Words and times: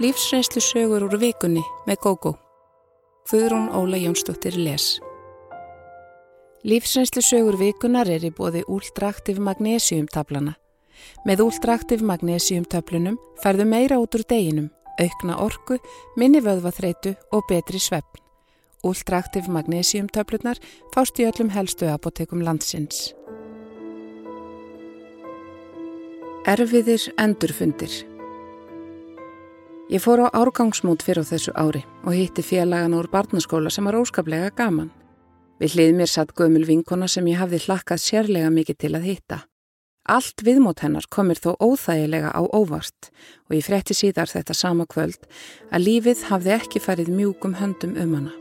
Lífsreynslu 0.00 0.62
sögur 0.64 1.02
úr 1.04 1.18
vikunni 1.20 1.60
með 1.84 1.98
GóGó. 2.00 2.30
Guðrún 3.28 3.66
Óla 3.76 3.98
Jónsdóttir 4.00 4.54
les. 4.56 4.94
Lífsreynslu 6.64 7.20
sögur 7.20 7.58
vikunar 7.60 8.08
er 8.08 8.24
í 8.24 8.30
bóði 8.32 8.62
úldraktiv 8.64 9.36
magnésiumtablana. 9.44 10.54
Með 11.28 11.42
úldraktiv 11.44 12.00
magnésiumtöflunum 12.00 13.18
færðu 13.44 13.66
meira 13.68 14.00
út 14.00 14.16
úr 14.16 14.24
deginum, 14.24 14.70
aukna 14.96 15.36
orku, 15.36 15.76
minni 16.16 16.40
vöðvaþreitu 16.40 17.12
og 17.36 17.44
betri 17.52 17.76
svefn. 17.76 18.24
Úldraktiv 18.80 19.52
magnésiumtöflunar 19.52 20.64
fást 20.94 21.20
í 21.20 21.28
öllum 21.28 21.52
helstu 21.52 21.92
apotekum 21.92 22.40
landsins. 22.40 23.10
Erfiðir 26.48 27.04
endurfundir 27.20 28.06
Ég 29.90 29.98
fór 29.98 30.20
á 30.22 30.30
árgangsmót 30.30 31.02
fyrir 31.02 31.26
þessu 31.26 31.50
ári 31.58 31.80
og 32.06 32.14
hitti 32.14 32.44
félagan 32.46 32.92
úr 32.94 33.08
barnaskóla 33.10 33.72
sem 33.74 33.88
var 33.88 33.96
óskaplega 33.98 34.52
gaman. 34.54 34.92
Við 35.58 35.72
hlið 35.74 35.96
mér 35.98 36.10
satt 36.12 36.30
gömul 36.38 36.62
vinkona 36.62 37.08
sem 37.10 37.26
ég 37.26 37.40
hafði 37.40 37.58
hlakkað 37.64 37.98
sérlega 37.98 38.52
mikið 38.54 38.76
til 38.78 38.90
að 38.94 39.08
hitta. 39.08 39.38
Allt 40.06 40.44
viðmót 40.46 40.84
hennar 40.84 41.08
komir 41.10 41.42
þó 41.42 41.56
óþægilega 41.58 42.30
á 42.30 42.38
óvart 42.54 43.10
og 43.50 43.56
ég 43.58 43.66
frétti 43.66 43.96
síðar 43.98 44.30
þetta 44.30 44.54
sama 44.54 44.86
kvöld 44.86 45.26
að 45.74 45.82
lífið 45.88 46.22
hafði 46.28 46.52
ekki 46.54 46.82
farið 46.84 47.10
mjúkum 47.10 47.56
höndum 47.58 47.96
um 47.98 48.14
hana. 48.14 48.36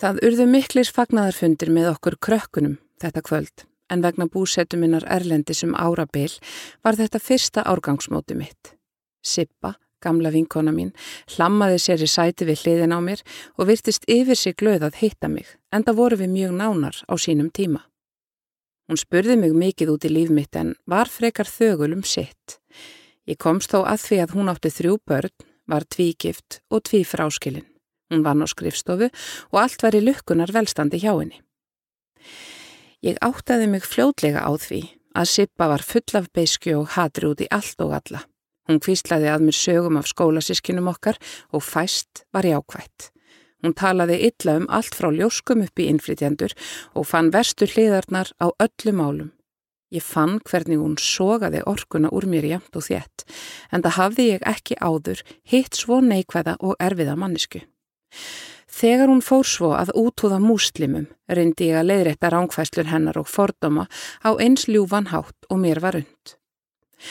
Það 0.00 0.22
urðu 0.24 0.48
miklir 0.48 0.88
fagnadarfundir 0.88 1.68
með 1.68 1.90
okkur 1.92 2.16
krökkunum 2.16 2.80
þetta 2.96 3.24
kvöld 3.28 3.66
en 3.92 4.02
vegna 4.04 4.26
búsettuminnar 4.32 5.06
Erlendi 5.06 5.54
sem 5.54 5.74
árabil 5.76 6.32
var 6.84 6.98
þetta 6.98 7.20
fyrsta 7.20 7.64
árgangsmóti 7.68 8.36
mitt. 8.38 8.74
Sippa, 9.22 9.76
gamla 10.02 10.32
vinkona 10.34 10.72
mín, 10.74 10.90
hlammaði 11.36 11.78
sér 11.84 12.02
í 12.02 12.10
sæti 12.10 12.48
við 12.48 12.64
hliðin 12.64 12.96
á 12.96 13.00
mér 13.04 13.22
og 13.56 13.68
virtist 13.70 14.08
yfir 14.10 14.38
sig 14.38 14.56
glöð 14.58 14.88
að 14.88 14.98
hitta 15.02 15.30
mig, 15.30 15.46
en 15.70 15.84
það 15.86 15.98
voru 16.00 16.20
við 16.24 16.34
mjög 16.34 16.56
nánar 16.58 16.98
á 17.06 17.14
sínum 17.14 17.52
tíma. 17.54 17.84
Hún 18.90 18.98
spurði 18.98 19.38
mig 19.38 19.54
mikið 19.54 19.94
út 19.94 20.04
í 20.08 20.10
líf 20.10 20.32
mitt 20.34 20.56
en 20.58 20.74
var 20.90 21.08
frekar 21.08 21.48
þögul 21.48 21.92
um 21.94 22.02
sitt. 22.02 22.58
Ég 23.28 23.38
komst 23.38 23.70
þó 23.70 23.84
að 23.86 24.02
því 24.08 24.18
að 24.24 24.34
hún 24.36 24.50
átti 24.50 24.72
þrjú 24.74 24.98
börn, 25.06 25.34
var 25.70 25.86
tvígift 25.86 26.58
og 26.74 26.82
tví 26.88 27.04
fráskilin. 27.06 27.68
Hún 28.10 28.24
vann 28.26 28.42
á 28.42 28.46
skrifstofu 28.50 29.08
og 29.08 29.58
allt 29.62 29.82
var 29.82 29.94
í 29.96 30.02
lukkunar 30.02 30.50
velstandi 30.52 30.98
hjá 31.00 31.14
henni. 31.14 31.38
Ég 33.02 33.16
áttaði 33.18 33.66
mig 33.66 33.82
fljótlega 33.82 34.44
á 34.46 34.54
því 34.54 34.84
að 35.18 35.26
Sippa 35.26 35.66
var 35.72 35.82
full 35.82 36.14
af 36.14 36.28
beiskju 36.30 36.76
og 36.78 36.92
hatri 36.94 37.26
út 37.26 37.40
í 37.42 37.48
allt 37.50 37.80
og 37.82 37.96
alla. 37.98 38.20
Hún 38.70 38.78
kvíslaði 38.78 39.26
að 39.26 39.42
mér 39.48 39.56
sögum 39.58 39.98
af 39.98 40.06
skólasískinum 40.06 40.86
okkar 40.92 41.18
og 41.50 41.64
fæst 41.66 42.22
var 42.30 42.46
jákvætt. 42.46 43.10
Hún 43.62 43.74
talaði 43.74 44.20
illa 44.28 44.54
um 44.60 44.68
allt 44.70 44.94
frá 44.94 45.10
ljóskum 45.10 45.64
upp 45.66 45.82
í 45.82 45.88
innflytjandur 45.90 46.54
og 46.94 47.08
fann 47.10 47.32
verstu 47.34 47.66
hliðarnar 47.66 48.30
á 48.38 48.54
öllu 48.54 48.94
málum. 48.94 49.32
Ég 49.90 50.06
fann 50.06 50.38
hvernig 50.46 50.78
hún 50.78 50.94
sogaði 50.94 51.64
orkuna 51.66 52.08
úr 52.14 52.24
mér 52.30 52.46
jæmt 52.54 52.78
og 52.78 52.86
þétt, 52.86 53.26
en 53.74 53.82
það 53.82 53.98
hafði 53.98 54.28
ég 54.30 54.46
ekki 54.46 54.78
áður 54.78 55.26
hitt 55.42 55.74
svo 55.74 55.98
neikvæða 56.00 56.54
og 56.62 56.78
erfiða 56.78 57.18
mannisku. 57.18 57.66
Þegar 58.72 59.10
hún 59.12 59.20
fór 59.20 59.44
svo 59.44 59.72
að 59.76 59.92
útúða 60.00 60.38
múslimum 60.40 61.10
reyndi 61.28 61.68
ég 61.68 61.80
að 61.80 61.90
leiðrætta 61.90 62.30
rángfæslur 62.32 62.88
hennar 62.88 63.18
og 63.20 63.28
fordóma 63.28 63.84
á 64.24 64.30
eins 64.40 64.64
ljúvan 64.68 65.10
hátt 65.12 65.48
og 65.50 65.60
mér 65.60 65.82
var 65.84 66.00
und. 66.00 66.36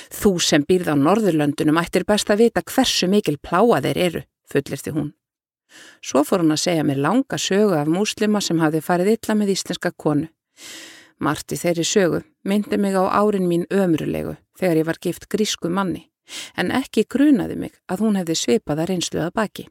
Þú 0.09 0.37
sem 0.41 0.65
býrð 0.65 0.93
á 0.93 0.95
Norðurlöndunum 0.97 1.79
ættir 1.81 2.07
best 2.07 2.31
að 2.31 2.47
vita 2.47 2.63
hversu 2.65 3.09
mikil 3.11 3.37
pláa 3.37 3.81
þeir 3.83 3.99
eru, 4.07 4.21
fullirti 4.49 4.93
hún. 4.95 5.11
Svo 6.03 6.23
fór 6.27 6.43
hún 6.43 6.55
að 6.55 6.63
segja 6.65 6.85
mér 6.87 7.01
langa 7.05 7.37
sögu 7.37 7.77
af 7.77 7.91
múslima 7.91 8.41
sem 8.41 8.59
hafi 8.59 8.81
farið 8.81 9.13
illa 9.15 9.37
með 9.37 9.53
íslenska 9.55 9.91
konu. 9.91 10.27
Marti 11.21 11.55
þeirri 11.59 11.85
sögu 11.85 12.23
myndi 12.43 12.77
mig 12.81 12.97
á 12.97 13.05
árin 13.21 13.47
mín 13.47 13.67
ömrulegu 13.69 14.35
þegar 14.57 14.81
ég 14.81 14.87
var 14.87 14.99
gift 15.01 15.29
grísku 15.29 15.69
manni, 15.69 16.07
en 16.57 16.73
ekki 16.73 17.05
grunaði 17.05 17.59
mig 17.59 17.77
að 17.87 18.05
hún 18.05 18.17
hefði 18.17 18.37
svipað 18.39 18.81
að 18.81 18.89
reynsluða 18.91 19.29
baki. 19.35 19.67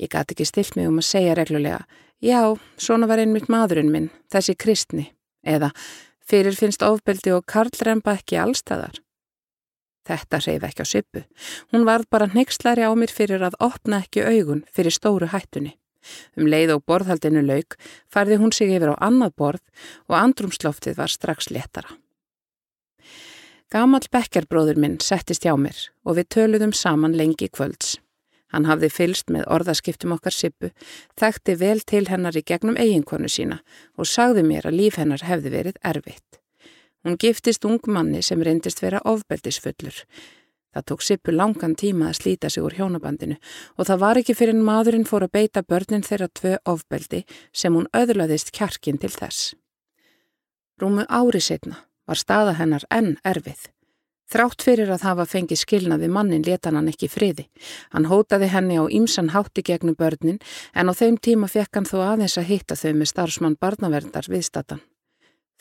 Ég 0.00 0.12
gæti 0.12 0.34
ekki 0.36 0.44
stilt 0.48 0.76
mig 0.76 0.88
um 0.90 1.00
að 1.00 1.08
segja 1.08 1.36
reglulega, 1.38 1.86
já, 2.20 2.40
svona 2.76 3.08
var 3.08 3.22
einmitt 3.22 3.48
maðurinn 3.52 3.92
minn, 3.92 4.10
þessi 4.32 4.56
kristni, 4.58 5.08
eða 5.40 5.72
fyrir 6.26 6.56
finnst 6.58 6.84
ofbeldi 6.84 7.32
og 7.32 7.46
karlremba 7.48 8.16
ekki 8.18 8.38
allstæðar. 8.42 9.00
Þetta 10.06 10.38
reyf 10.44 10.66
ekki 10.68 10.84
á 10.84 10.86
sippu. 10.86 11.24
Hún 11.72 11.86
varð 11.86 12.06
bara 12.10 12.28
nexlari 12.30 12.86
á 12.86 12.92
mér 12.94 13.10
fyrir 13.10 13.42
að 13.42 13.58
opna 13.62 14.04
ekki 14.04 14.22
augun 14.22 14.62
fyrir 14.70 14.94
stóru 14.94 15.30
hættunni. 15.32 15.74
Um 16.38 16.46
leið 16.46 16.76
og 16.76 16.84
borðhaldinu 16.86 17.42
lauk 17.42 17.74
farði 18.12 18.38
hún 18.38 18.54
sig 18.54 18.70
yfir 18.70 18.94
á 18.94 19.02
annað 19.02 19.34
borð 19.40 19.62
og 20.06 20.18
andrumsloftið 20.20 21.00
var 21.00 21.10
strax 21.10 21.50
letara. 21.50 21.98
Gamal 23.66 24.06
bekkerbróður 24.14 24.78
minn 24.78 25.00
settist 25.02 25.42
hjá 25.42 25.56
mér 25.58 25.88
og 26.06 26.20
við 26.20 26.30
töluðum 26.36 26.74
saman 26.74 27.16
lengi 27.18 27.50
kvölds. 27.50 27.96
Hann 28.56 28.64
hafði 28.70 28.88
fylst 28.88 29.28
með 29.28 29.44
orðaskiptum 29.52 30.14
okkar 30.14 30.32
Sippu, 30.32 30.70
þekkti 31.20 31.58
vel 31.60 31.82
til 31.84 32.06
hennar 32.08 32.38
í 32.38 32.40
gegnum 32.40 32.78
eiginkonu 32.80 33.28
sína 33.28 33.58
og 34.00 34.08
sagði 34.08 34.46
mér 34.48 34.70
að 34.70 34.78
líf 34.78 34.96
hennar 34.96 35.24
hefði 35.28 35.52
verið 35.52 35.76
erfitt. 35.84 36.38
Hún 37.04 37.18
giftist 37.20 37.68
ung 37.68 37.84
manni 37.92 38.22
sem 38.24 38.40
reyndist 38.40 38.80
vera 38.80 39.02
ofbeldisfullur. 39.04 40.00
Það 40.72 40.86
tók 40.88 41.04
Sippu 41.04 41.36
langan 41.36 41.76
tíma 41.76 42.08
að 42.08 42.16
slíta 42.22 42.48
sig 42.48 42.64
úr 42.64 42.78
hjónabandinu 42.80 43.36
og 43.76 43.90
það 43.90 44.02
var 44.06 44.22
ekki 44.22 44.38
fyrir 44.40 44.56
en 44.56 44.64
maðurinn 44.64 45.06
fór 45.08 45.28
að 45.28 45.34
beita 45.36 45.62
börnin 45.62 46.08
þeirra 46.08 46.32
tvö 46.32 46.56
ofbeldi 46.72 47.26
sem 47.52 47.76
hún 47.76 47.92
öðlaðist 47.92 48.56
kjarkin 48.56 48.96
til 49.04 49.12
þess. 49.12 49.52
Rúmu 50.80 51.04
ári 51.12 51.44
setna 51.44 51.84
var 52.08 52.16
staða 52.16 52.56
hennar 52.56 52.88
enn 52.88 53.18
erfið. 53.20 53.68
Þrátt 54.26 54.64
fyrir 54.66 54.90
að 54.90 55.04
hafa 55.06 55.26
fengið 55.30 55.60
skilnaði 55.60 56.08
mannin 56.10 56.42
leta 56.46 56.72
hann 56.74 56.90
ekki 56.90 57.06
friði. 57.10 57.46
Hann 57.94 58.08
hótaði 58.10 58.48
henni 58.50 58.78
á 58.78 58.84
ímsan 58.90 59.30
hátti 59.30 59.62
gegnum 59.62 59.94
börnin 59.94 60.40
en 60.74 60.90
á 60.90 60.92
þeim 60.98 61.20
tíma 61.22 61.46
fekk 61.46 61.78
hann 61.78 61.86
þó 61.86 61.98
aðeins 62.02 62.34
að 62.40 62.50
hitta 62.50 62.74
þau 62.74 62.92
með 62.98 63.10
starfsmann 63.12 63.58
barnaverndar 63.60 64.26
viðstatan. 64.26 64.82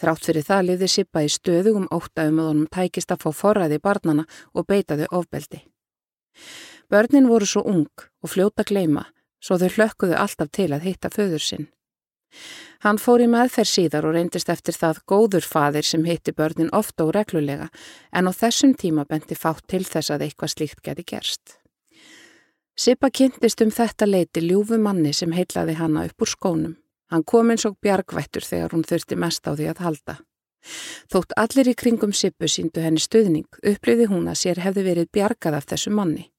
Þrátt 0.01 0.25
fyrir 0.27 0.43
það 0.43 0.65
liði 0.69 0.89
Sippa 0.91 1.23
í 1.23 1.29
stöðu 1.31 1.75
um 1.79 1.87
óttaðum 1.93 2.41
að 2.41 2.49
honum 2.49 2.71
tækist 2.73 3.13
að 3.13 3.21
fá 3.21 3.29
forræði 3.31 3.79
barnana 3.79 4.25
og 4.53 4.65
beitaði 4.67 5.07
ofbeldi. 5.11 5.61
Börnin 6.89 7.29
voru 7.29 7.45
svo 7.47 7.61
ung 7.69 8.07
og 8.25 8.33
fljóta 8.33 8.65
gleima 8.65 9.05
svo 9.45 9.59
þau 9.61 9.69
hlökkuðu 9.77 10.17
alltaf 10.17 10.49
til 10.51 10.71
að 10.73 10.87
hitta 10.89 11.11
föður 11.13 11.43
sinn. 11.43 11.67
Hann 12.85 12.99
fór 13.01 13.23
í 13.23 13.27
meðferð 13.31 13.71
síðar 13.71 14.05
og 14.05 14.15
reyndist 14.15 14.49
eftir 14.53 14.75
það 14.77 15.01
góður 15.09 15.47
faðir 15.49 15.87
sem 15.87 16.03
hitti 16.05 16.35
börnin 16.35 16.73
ofta 16.75 17.07
og 17.07 17.15
reglulega 17.15 17.69
en 18.13 18.29
á 18.29 18.31
þessum 18.35 18.75
tíma 18.77 19.07
benti 19.09 19.37
fátt 19.37 19.65
til 19.71 19.85
þess 19.87 20.13
að 20.13 20.27
eitthvað 20.27 20.53
slíkt 20.53 20.83
geti 20.85 21.05
gerst. 21.07 21.57
Sippa 22.75 23.09
kynntist 23.09 23.61
um 23.63 23.71
þetta 23.71 24.05
leiti 24.05 24.43
ljúfu 24.43 24.77
manni 24.77 25.13
sem 25.15 25.31
heitlaði 25.31 25.77
hanna 25.79 26.05
upp 26.09 26.21
úr 26.21 26.29
skónum. 26.29 26.75
Hann 27.09 27.23
kom 27.23 27.51
eins 27.53 27.65
og 27.65 27.77
bjargvættur 27.81 28.43
þegar 28.43 28.75
hún 28.75 28.83
þurfti 28.83 29.15
mest 29.15 29.47
á 29.47 29.55
því 29.55 29.69
að 29.71 29.83
halda. 29.85 30.15
Þótt 31.13 31.35
allir 31.39 31.69
í 31.71 31.75
kringum 31.77 32.13
Sippu 32.13 32.49
síndu 32.49 32.81
henni 32.83 32.99
stuðning, 32.99 33.47
upplýði 33.61 34.09
hún 34.11 34.27
að 34.27 34.41
sér 34.41 34.61
hefði 34.65 34.85
verið 34.89 35.11
bjargað 35.13 35.59
af 35.59 35.69
þessu 35.71 35.93
manni. 35.93 36.31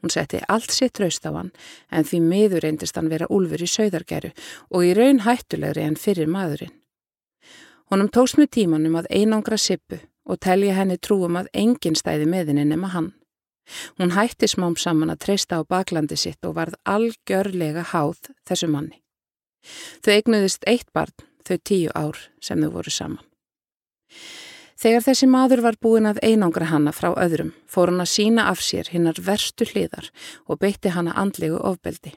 Hún 0.00 0.12
setti 0.12 0.40
allt 0.48 0.72
sitt 0.74 0.98
raust 1.00 1.26
á 1.26 1.30
hann 1.30 1.52
en 1.90 2.06
því 2.06 2.20
miður 2.26 2.66
reyndist 2.66 2.98
hann 2.98 3.10
vera 3.12 3.28
úlfur 3.30 3.62
í 3.62 3.68
sögðargeru 3.70 4.32
og 4.70 4.86
í 4.86 4.92
raun 4.98 5.22
hættulegri 5.26 5.86
en 5.86 5.96
fyrir 5.96 6.30
maðurinn. 6.30 6.74
Honum 7.90 8.10
tóks 8.10 8.36
með 8.38 8.52
tímanum 8.56 8.98
að 9.00 9.10
einangra 9.10 9.58
sippu 9.58 9.98
og 10.30 10.38
telja 10.38 10.76
henni 10.76 10.98
trúum 10.98 11.38
að 11.40 11.50
engin 11.54 11.98
stæði 11.98 12.28
meðinni 12.30 12.66
nema 12.68 12.92
hann. 12.94 13.12
Hún 13.98 14.14
hætti 14.14 14.48
smám 14.50 14.76
saman 14.78 15.12
að 15.12 15.22
treysta 15.26 15.58
á 15.58 15.62
baklandi 15.62 16.18
sitt 16.18 16.44
og 16.46 16.56
varð 16.58 16.78
algjörlega 16.84 17.84
háð 17.92 18.30
þessu 18.48 18.70
manni. 18.70 19.00
Þau 20.02 20.12
eignuðist 20.16 20.66
eitt 20.70 20.88
barn 20.94 21.14
þau 21.46 21.58
tíu 21.66 21.90
ár 21.94 22.18
sem 22.42 22.62
þau 22.62 22.70
voru 22.78 22.94
saman. 22.94 23.26
Þegar 24.80 25.02
þessi 25.04 25.26
maður 25.28 25.60
var 25.66 25.76
búin 25.76 26.08
að 26.08 26.22
einangra 26.24 26.70
hanna 26.70 26.92
frá 26.96 27.10
öðrum, 27.12 27.50
fór 27.68 27.90
hann 27.90 28.00
að 28.00 28.14
sína 28.14 28.46
af 28.48 28.62
sér 28.64 28.88
hinnar 28.88 29.18
verstu 29.20 29.66
hliðar 29.68 30.08
og 30.48 30.60
beitti 30.62 30.94
hanna 30.94 31.12
andlegu 31.20 31.58
ofbeldi. 31.60 32.14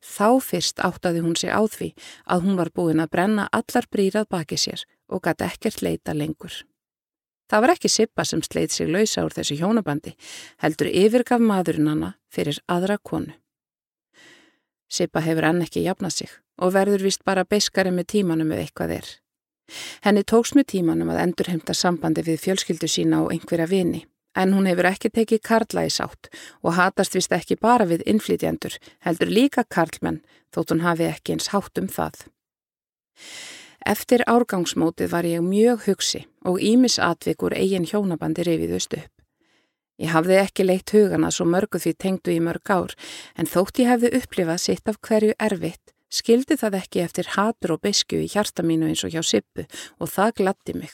Þá 0.00 0.40
fyrst 0.44 0.80
áttaði 0.80 1.20
hún 1.24 1.36
sig 1.36 1.52
á 1.52 1.60
því 1.60 1.90
að 2.24 2.46
hún 2.46 2.56
var 2.56 2.72
búin 2.72 3.04
að 3.04 3.12
brenna 3.12 3.48
allar 3.52 3.88
brýrað 3.92 4.30
baki 4.32 4.56
sér 4.56 4.86
og 5.12 5.24
gæti 5.28 5.44
ekkert 5.44 5.84
leita 5.84 6.16
lengur. 6.16 6.64
Það 7.52 7.64
var 7.64 7.74
ekki 7.74 7.92
Sippa 7.92 8.24
sem 8.24 8.40
sleið 8.46 8.72
sig 8.72 8.88
lausa 8.88 9.24
úr 9.26 9.36
þessu 9.36 9.60
hjónabandi, 9.60 10.16
heldur 10.62 10.88
yfirgaf 10.88 11.42
maðurinn 11.42 11.90
hanna 11.90 12.14
fyrir 12.32 12.62
aðra 12.70 12.96
konu. 12.96 13.34
Sippa 14.88 15.20
hefur 15.20 15.52
enn 15.52 15.66
ekki 15.66 15.84
jafnað 15.84 16.22
sig 16.22 16.36
og 16.60 16.72
verður 16.72 17.04
vist 17.04 17.26
bara 17.28 17.44
beskari 17.44 17.92
með 17.92 18.14
tímanum 18.14 18.54
ef 18.56 18.64
eitthvað 18.64 19.02
er. 19.02 19.10
Henni 20.04 20.24
tóks 20.24 20.54
með 20.56 20.70
tímanum 20.74 21.12
að 21.12 21.24
endurheimta 21.26 21.76
sambandi 21.76 22.24
við 22.26 22.40
fjölskyldu 22.46 22.88
sína 22.90 23.24
og 23.24 23.34
einhverja 23.34 23.68
vini, 23.70 24.04
En 24.34 24.52
hún 24.54 24.68
hefur 24.70 24.86
ekki 24.86 25.10
tekið 25.10 25.40
karla 25.42 25.82
í 25.88 25.90
sátt 25.90 26.28
og 26.62 26.76
hatast 26.76 27.16
vist 27.16 27.32
ekki 27.34 27.56
bara 27.58 27.86
við 27.90 28.04
innflytjandur, 28.06 28.76
heldur 29.02 29.30
líka 29.30 29.64
karlmenn 29.66 30.20
þótt 30.54 30.74
hún 30.74 30.84
hafi 30.86 31.08
ekki 31.08 31.34
eins 31.34 31.50
hátt 31.50 31.80
um 31.82 31.88
það. 31.90 32.28
Eftir 33.90 34.22
árgangsmótið 34.30 35.10
var 35.10 35.26
ég 35.26 35.42
mjög 35.42 35.86
hugsi 35.88 36.26
og 36.46 36.60
ímisatvikur 36.62 37.56
eigin 37.56 37.88
hjónabandi 37.90 38.44
reviðust 38.46 38.94
upp. 38.94 39.12
Ég 40.00 40.14
hafði 40.14 40.38
ekki 40.40 40.64
leitt 40.64 40.94
hugana 40.94 41.32
svo 41.34 41.44
mörgu 41.48 41.80
því 41.80 41.96
tengdu 41.98 42.32
í 42.32 42.40
mörg 42.40 42.70
ár 42.70 42.94
en 43.36 43.50
þótt 43.50 43.82
ég 43.82 43.90
hefði 43.90 44.14
upplifað 44.20 44.62
sitt 44.62 44.88
af 44.88 45.00
hverju 45.02 45.34
erfitt 45.38 45.92
skildi 46.10 46.58
það 46.60 46.78
ekki 46.80 47.04
eftir 47.04 47.30
hatur 47.36 47.76
og 47.76 47.84
besku 47.86 48.18
í 48.20 48.28
hjarta 48.30 48.64
mínu 48.66 48.90
eins 48.90 49.04
og 49.06 49.14
hjá 49.14 49.22
Sippu 49.24 49.66
og 49.98 50.10
það 50.10 50.34
glatti 50.42 50.76
mig. 50.76 50.92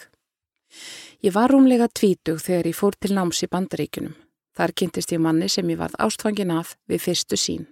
Ég 1.24 1.34
var 1.34 1.50
rúmlega 1.50 1.88
tvítug 1.88 2.40
þegar 2.42 2.70
ég 2.70 2.76
fór 2.76 2.96
til 3.00 3.14
náms 3.16 3.42
í 3.42 3.50
bandaríkunum. 3.50 4.14
Þar 4.56 4.72
kynntist 4.72 5.12
ég 5.12 5.20
manni 5.20 5.48
sem 5.52 5.68
ég 5.68 5.80
varð 5.80 5.96
ástfangin 6.00 6.52
af 6.52 6.76
við 6.88 7.02
fyrstu 7.08 7.36
sín. 7.40 7.66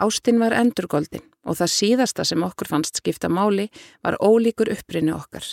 Ástinn 0.00 0.40
var 0.40 0.54
endurgoldin 0.56 1.24
og 1.44 1.58
það 1.58 1.74
síðasta 1.74 2.24
sem 2.24 2.42
okkur 2.46 2.70
fannst 2.70 3.02
skipta 3.02 3.28
máli 3.28 3.68
var 4.04 4.18
ólíkur 4.22 4.70
upprinni 4.72 5.12
okkar. 5.14 5.44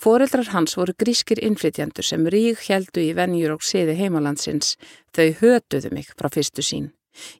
Fóreldrar 0.00 0.48
hans 0.54 0.76
voru 0.78 0.94
grískir 0.96 1.40
innflytjandur 1.44 2.06
sem 2.06 2.24
rík 2.32 2.64
heldu 2.70 3.04
í 3.04 3.12
venjur 3.14 3.58
og 3.58 3.66
siði 3.66 3.98
heimalandsins. 4.00 4.76
Þau 5.12 5.28
hötuðu 5.42 5.92
mig 5.92 6.08
frá 6.16 6.32
fyrstu 6.32 6.64
sín. 6.64 6.90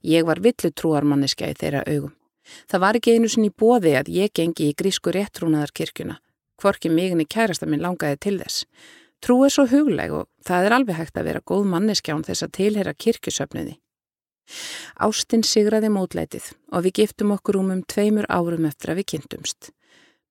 Ég 0.04 0.28
var 0.28 0.42
villutrúarmanniska 0.44 1.48
í 1.48 1.56
þeirra 1.58 1.86
augum. 1.88 2.17
Það 2.70 2.84
var 2.84 2.98
ekki 2.98 3.16
einu 3.16 3.28
sinni 3.28 3.50
bóði 3.50 3.96
að 3.98 4.12
ég 4.14 4.32
gengi 4.34 4.70
í 4.70 4.76
grísku 4.78 5.12
réttrúnaðarkirkjuna 5.14 6.18
Kvorki 6.58 6.90
migni 6.90 7.22
kærasta 7.30 7.68
minn 7.70 7.84
langaði 7.84 8.18
til 8.18 8.38
þess. 8.40 8.64
Trú 9.22 9.36
er 9.46 9.52
svo 9.54 9.64
hugleg 9.70 10.14
og 10.14 10.26
það 10.46 10.66
er 10.66 10.74
alveg 10.74 10.98
hægt 10.98 11.18
að 11.18 11.28
vera 11.30 11.42
góð 11.46 11.68
manneskján 11.70 12.24
þess 12.26 12.46
að 12.46 12.54
tilhera 12.58 12.94
kirkjusöfniði. 13.04 13.76
Ástinn 15.06 15.44
sigraði 15.46 15.90
mótlætið 15.92 16.50
og 16.72 16.86
við 16.86 16.96
giftum 17.02 17.34
okkur 17.36 17.60
um 17.60 17.72
um 17.74 17.82
tveimur 17.86 18.26
árum 18.26 18.66
eftir 18.66 18.92
að 18.92 19.02
við 19.02 19.10
kynntumst. 19.12 19.70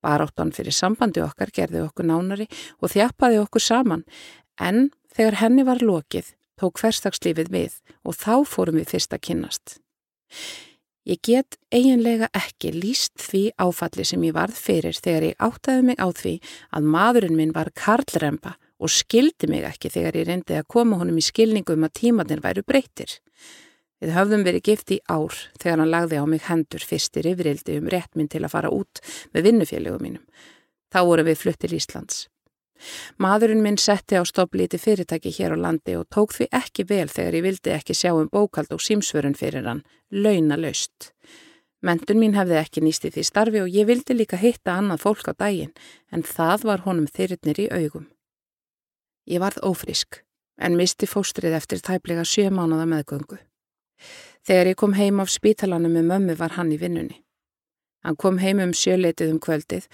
Baráttan 0.04 0.52
fyrir 0.56 0.76
sambandi 0.76 1.24
okkar 1.24 1.54
gerði 1.54 1.84
okkur 1.86 2.10
nánari 2.12 2.48
og 2.82 2.92
þjappaði 2.92 3.40
okkur 3.46 3.64
saman 3.64 4.04
en 4.60 4.90
þegar 5.16 5.42
henni 5.44 5.68
var 5.68 5.84
lokið 5.84 6.34
tók 6.60 6.82
hverstagslífið 6.82 7.54
við 7.54 7.78
og 8.04 8.18
þá 8.18 8.34
fórum 8.44 8.82
við 8.82 8.96
fyrst 8.96 9.16
að 9.16 9.24
kynnast. 9.30 9.78
Ég 11.08 11.22
get 11.24 11.56
eiginlega 11.72 12.28
ekki 12.36 12.74
líst 12.76 13.14
því 13.22 13.54
áfalli 13.64 14.04
sem 14.04 14.24
ég 14.28 14.34
varð 14.36 14.58
fyrir 14.60 14.98
þegar 14.98 15.26
ég 15.30 15.38
áttaði 15.40 15.86
mig 15.88 16.02
á 16.04 16.08
því 16.12 16.34
að 16.76 16.90
maðurinn 16.96 17.38
minn 17.38 17.54
var 17.56 17.72
karlremba 17.80 18.58
og 18.84 18.92
skildi 18.92 19.48
mig 19.48 19.64
ekki 19.70 19.88
þegar 19.94 20.20
ég 20.20 20.28
reyndi 20.28 20.58
að 20.60 20.68
koma 20.76 21.00
honum 21.00 21.22
í 21.22 21.24
skilningu 21.24 21.78
um 21.78 21.88
að 21.88 21.96
tímanir 22.02 22.44
væru 22.44 22.66
breytir. 22.68 23.16
Við 24.04 24.14
höfðum 24.18 24.44
verið 24.46 24.68
gift 24.68 24.92
í 24.94 25.00
ár 25.08 25.40
þegar 25.56 25.80
hann 25.80 25.94
lagði 25.96 26.20
á 26.20 26.26
mig 26.28 26.44
hendur 26.52 26.84
fyrstir 26.84 27.32
yfirildi 27.32 27.80
um 27.80 27.88
rétt 27.90 28.12
minn 28.20 28.28
til 28.28 28.44
að 28.44 28.54
fara 28.58 28.74
út 28.76 29.00
með 29.32 29.48
vinnufélögum 29.48 30.04
mínum. 30.04 30.26
Þá 30.92 31.00
voru 31.08 31.24
við 31.24 31.40
fluttir 31.40 31.74
Íslands. 31.74 32.28
Maðurinn 33.22 33.64
minn 33.66 33.80
setti 33.82 34.20
á 34.20 34.24
stopplíti 34.28 34.80
fyrirtæki 34.82 35.34
hér 35.34 35.56
á 35.56 35.58
landi 35.58 35.98
og 35.98 36.08
tók 36.14 36.36
því 36.36 36.50
ekki 36.60 36.88
vel 36.90 37.08
þegar 37.10 37.38
ég 37.40 37.46
vildi 37.48 37.74
ekki 37.74 37.96
sjá 37.98 38.14
um 38.14 38.30
bókald 38.32 38.74
og 38.76 38.84
símsvörun 38.84 39.38
fyrir 39.38 39.66
hann, 39.68 39.84
launa 40.12 40.58
laust. 40.60 41.12
Mentun 41.82 42.18
mín 42.18 42.34
hefði 42.38 42.58
ekki 42.58 42.82
nýst 42.82 43.06
í 43.06 43.12
því 43.14 43.24
starfi 43.28 43.62
og 43.62 43.74
ég 43.74 43.86
vildi 43.90 44.16
líka 44.18 44.38
hitta 44.42 44.78
annað 44.80 45.04
fólk 45.06 45.30
á 45.30 45.34
daginn, 45.38 45.74
en 46.12 46.26
það 46.26 46.66
var 46.70 46.86
honum 46.88 47.06
þyrrnir 47.06 47.60
í 47.62 47.68
augum. 47.70 48.08
Ég 49.30 49.44
varð 49.44 49.62
ófrisk, 49.62 50.24
en 50.58 50.78
misti 50.80 51.06
fóstrið 51.06 51.54
eftir 51.60 51.84
tæplega 51.86 52.26
sjö 52.26 52.50
mánuða 52.50 52.88
meðgöngu. 52.90 53.38
Þegar 54.48 54.72
ég 54.72 54.80
kom 54.80 54.94
heim 54.98 55.20
af 55.20 55.30
spítalanum 55.30 55.94
með 55.94 56.10
mömmu 56.12 56.36
var 56.40 56.56
hann 56.58 56.72
í 56.72 56.80
vinnunni. 56.82 57.22
Hann 58.06 58.16
kom 58.16 58.38
heim 58.40 58.62
um 58.64 58.74
sjöleitið 58.74 59.34
um 59.34 59.42
kvöldið 59.44 59.90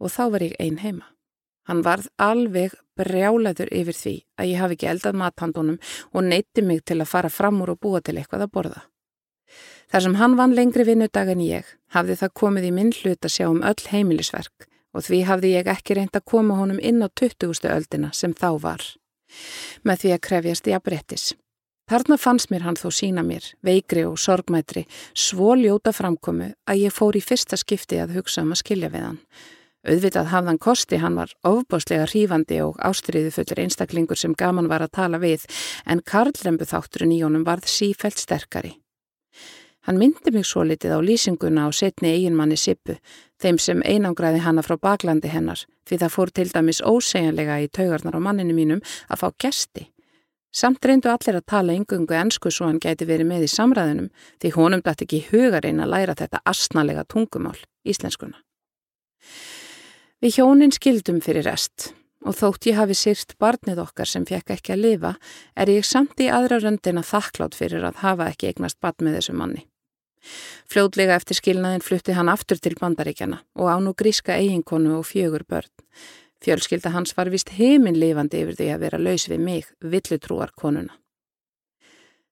og 0.00 0.12
þá 0.14 0.22
var 0.32 0.44
ég 0.46 0.56
ein 0.62 0.78
heima. 0.80 1.08
Hann 1.70 1.84
varð 1.86 2.08
alveg 2.18 2.72
brjálaður 2.98 3.68
yfir 3.70 3.94
því 3.94 4.14
að 4.40 4.48
ég 4.50 4.58
hafi 4.58 4.76
ekki 4.76 4.88
eldað 4.90 5.18
mathandunum 5.20 5.76
og 6.10 6.24
neytti 6.26 6.64
mig 6.66 6.80
til 6.82 6.96
að 6.98 7.12
fara 7.12 7.30
fram 7.30 7.60
úr 7.62 7.76
og 7.76 7.78
búa 7.84 8.00
til 8.02 8.16
eitthvað 8.18 8.48
að 8.48 8.56
borða. 8.56 8.80
Þar 9.90 10.04
sem 10.04 10.16
hann 10.18 10.34
vann 10.38 10.54
lengri 10.54 10.86
vinnudag 10.86 11.30
en 11.30 11.44
ég, 11.44 11.68
hafði 11.94 12.16
það 12.18 12.34
komið 12.42 12.66
í 12.66 12.72
minn 12.74 12.90
hlut 12.94 13.26
að 13.26 13.34
sjá 13.36 13.46
um 13.46 13.62
öll 13.66 13.86
heimilisverk 13.92 14.66
og 14.94 15.06
því 15.06 15.20
hafði 15.28 15.52
ég 15.54 15.70
ekki 15.70 15.96
reynd 15.98 16.18
að 16.18 16.26
koma 16.32 16.56
honum 16.58 16.82
inn 16.82 16.98
á 17.06 17.08
20. 17.10 17.70
öldina 17.70 18.10
sem 18.14 18.34
þá 18.34 18.50
var. 18.66 18.82
Með 19.86 20.02
því 20.02 20.12
að 20.16 20.24
krefjast 20.26 20.66
ég 20.70 20.80
að 20.80 20.86
brettis. 20.90 21.28
Þarna 21.90 22.18
fannst 22.22 22.50
mér 22.50 22.66
hann 22.66 22.78
þó 22.78 22.90
sína 22.94 23.22
mér, 23.26 23.46
veikri 23.66 24.04
og 24.06 24.18
sorgmætri, 24.18 24.84
svo 25.14 25.54
ljóta 25.58 25.94
framkomu 25.94 26.52
að 26.66 26.84
ég 26.84 26.94
fór 26.94 27.18
í 27.18 27.22
fyrsta 27.22 27.58
skipti 27.58 27.98
að 27.98 28.18
hugsa 28.18 28.42
um 28.42 28.54
að 28.54 28.62
skilja 28.62 28.90
við 28.90 29.06
hann. 29.08 29.18
Auðvitað 29.80 30.28
hafðan 30.28 30.58
kosti, 30.60 30.98
hann 31.00 31.16
var 31.16 31.30
ofbáslega 31.46 32.04
hrífandi 32.10 32.58
og 32.60 32.76
ástriði 32.84 33.30
fullur 33.32 33.62
einstaklingur 33.62 34.18
sem 34.20 34.34
gaman 34.36 34.68
var 34.68 34.84
að 34.84 34.92
tala 34.98 35.20
við 35.22 35.46
en 35.88 36.02
Karlrembu 36.04 36.68
þátturinn 36.68 37.14
í 37.16 37.22
honum 37.24 37.46
varð 37.48 37.70
sífælt 37.72 38.20
sterkari. 38.20 38.74
Hann 39.88 39.96
myndi 39.96 40.34
mig 40.34 40.44
svo 40.44 40.66
litið 40.68 40.92
á 40.92 41.00
lýsinguna 41.00 41.64
á 41.64 41.68
setni 41.72 42.10
eiginmanni 42.12 42.58
Sippu, 42.60 42.98
þeim 43.40 43.56
sem 43.56 43.80
einangræði 43.80 44.42
hanna 44.44 44.60
frá 44.60 44.76
baklandi 44.76 45.30
hennar, 45.32 45.62
því 45.88 46.00
það 46.02 46.12
fór 46.12 46.32
til 46.36 46.50
dæmis 46.52 46.82
ósegjanlega 46.84 47.56
í 47.64 47.70
taugarnar 47.72 48.20
á 48.20 48.20
manninu 48.20 48.52
mínum 48.52 48.84
að 49.08 49.22
fá 49.22 49.26
gesti. 49.40 49.86
Samt 50.52 50.84
reyndu 50.84 51.08
allir 51.08 51.38
að 51.38 51.46
tala 51.48 51.72
yngungu 51.78 52.12
ennsku 52.20 52.52
svo 52.52 52.68
hann 52.68 52.82
gæti 52.82 53.08
verið 53.08 53.30
með 53.32 53.46
í 53.46 53.50
samræðinum 53.54 54.12
því 54.42 54.52
honum 54.58 54.84
dætt 54.84 55.06
ekki 55.06 55.24
hugarinn 55.30 55.80
að 55.80 55.92
læra 55.94 56.18
þetta 56.18 56.42
asnalega 56.52 57.06
tungumál, 57.08 57.56
íslenskuna. 57.86 58.42
Við 60.20 60.34
hjónin 60.36 60.68
skildum 60.68 61.22
fyrir 61.24 61.46
rest 61.48 61.94
og 62.28 62.34
þótt 62.36 62.66
ég 62.68 62.76
hafi 62.76 62.92
sýrt 62.92 63.30
barnið 63.40 63.78
okkar 63.80 64.08
sem 64.08 64.26
fekk 64.28 64.50
ekki 64.52 64.74
að 64.74 64.82
lifa 64.82 65.12
er 65.56 65.70
ég 65.72 65.86
samt 65.88 66.20
í 66.20 66.26
aðra 66.28 66.58
röndina 66.60 67.00
þakklátt 67.00 67.56
fyrir 67.56 67.86
að 67.88 68.02
hafa 68.02 68.26
ekki 68.28 68.50
eignast 68.50 68.76
barn 68.84 69.00
með 69.06 69.16
þessu 69.16 69.34
manni. 69.40 69.62
Fljóðlega 70.68 71.16
eftir 71.16 71.38
skilnaðin 71.38 71.84
flutti 71.86 72.12
hann 72.18 72.28
aftur 72.28 72.60
til 72.60 72.74
bandaríkjana 72.76 73.38
og 73.56 73.70
án 73.72 73.88
og 73.88 73.96
gríska 73.96 74.36
eiginkonu 74.36 74.98
og 74.98 75.08
fjögur 75.08 75.46
börn. 75.48 75.72
Fjölskylda 76.44 76.92
hans 76.92 77.16
var 77.16 77.32
vist 77.32 77.54
heiminn 77.56 77.96
lifandi 77.96 78.44
yfir 78.44 78.60
því 78.60 78.68
að 78.74 78.84
vera 78.84 79.00
laus 79.00 79.24
við 79.32 79.40
mig, 79.40 79.72
villutrúar 79.80 80.52
konuna. 80.52 80.92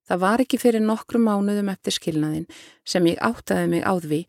Það 0.05 0.23
var 0.27 0.45
ekki 0.45 0.61
fyrir 0.61 0.85
nokkru 0.85 1.25
mánuðum 1.25 1.73
eftir 1.73 1.97
skilnaðin 1.97 2.47
sem 2.85 3.09
ég 3.09 3.17
áttaði 3.25 3.73
mig 3.73 3.89
á 3.89 3.97
því 3.97 4.23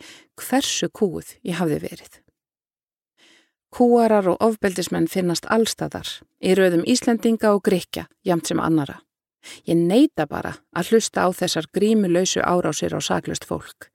hversu 0.48 0.88
kúð 0.96 1.36
ég 1.44 1.60
hafði 1.60 1.84
verið. 1.84 2.20
Kúarar 3.70 4.26
og 4.32 4.42
ofbeldismenn 4.42 5.08
finnast 5.08 5.46
allstæðar, 5.54 6.08
í 6.42 6.56
rauðum 6.58 6.82
Íslendinga 6.90 7.52
og 7.54 7.62
Grekja, 7.68 8.08
jamt 8.26 8.50
sem 8.50 8.60
annara. 8.60 8.98
Ég 9.70 9.78
neyta 9.78 10.26
bara 10.28 10.56
að 10.76 10.94
hlusta 10.94 11.24
á 11.24 11.30
þessar 11.32 11.70
grímulausu 11.74 12.42
árásir 12.42 12.96
á 12.98 13.00
saklust 13.00 13.46
fólk. 13.46 13.92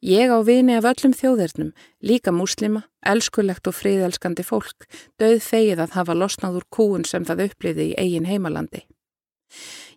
Ég 0.00 0.30
á 0.30 0.38
vini 0.46 0.76
af 0.76 0.86
öllum 0.86 1.14
þjóðirnum, 1.16 1.72
líka 2.04 2.30
múslima, 2.30 2.84
elskulegt 3.02 3.66
og 3.66 3.74
fríðelskandi 3.74 4.44
fólk, 4.46 4.86
döð 5.18 5.40
fegið 5.42 5.82
að 5.82 5.96
hafa 5.98 6.14
losnað 6.14 6.60
úr 6.60 6.66
kúun 6.70 7.06
sem 7.08 7.24
það 7.24 7.48
uppliði 7.48 7.90
í 7.90 7.96
eigin 7.98 8.28
heimalandi. 8.28 8.84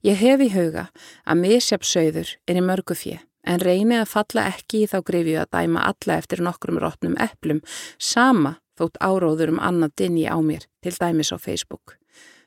Ég 0.02 0.18
hef 0.18 0.42
í 0.42 0.50
huga 0.56 0.88
að 1.28 1.42
misjapsauður 1.44 2.32
er 2.48 2.58
í 2.58 2.64
mörgu 2.64 2.96
fjö, 2.96 3.20
en 3.44 3.62
reyni 3.62 4.00
að 4.00 4.12
falla 4.14 4.48
ekki 4.56 4.86
í 4.86 4.90
þá 4.90 5.02
grifju 5.06 5.38
að 5.44 5.52
dæma 5.54 5.86
alla 5.92 6.18
eftir 6.18 6.42
nokkrum 6.42 6.80
rótnum 6.80 7.20
eplum, 7.20 7.62
sama 8.00 8.58
þótt 8.80 9.00
áróður 9.04 9.56
um 9.56 9.64
annað 9.64 9.96
dinni 10.02 10.26
á 10.26 10.38
mér, 10.40 10.66
til 10.82 10.96
dæmis 10.96 11.34
á 11.36 11.38
Facebook. 11.38 11.98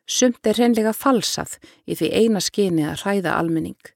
Sumt 0.08 0.46
er 0.46 0.58
hreinlega 0.58 0.92
falsað 0.96 1.58
í 1.86 1.96
því 1.98 2.08
eina 2.10 2.40
skyni 2.42 2.86
að 2.88 3.04
hræða 3.04 3.36
almenning. 3.38 3.92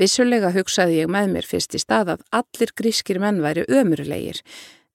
Vissulega 0.00 0.52
hugsaði 0.54 1.02
ég 1.02 1.10
með 1.12 1.32
mér 1.34 1.48
fyrst 1.48 1.74
í 1.76 1.80
stað 1.82 2.14
að 2.14 2.22
allir 2.40 2.72
grískir 2.78 3.20
menn 3.22 3.42
væri 3.42 3.66
ömurlegir, 3.68 4.40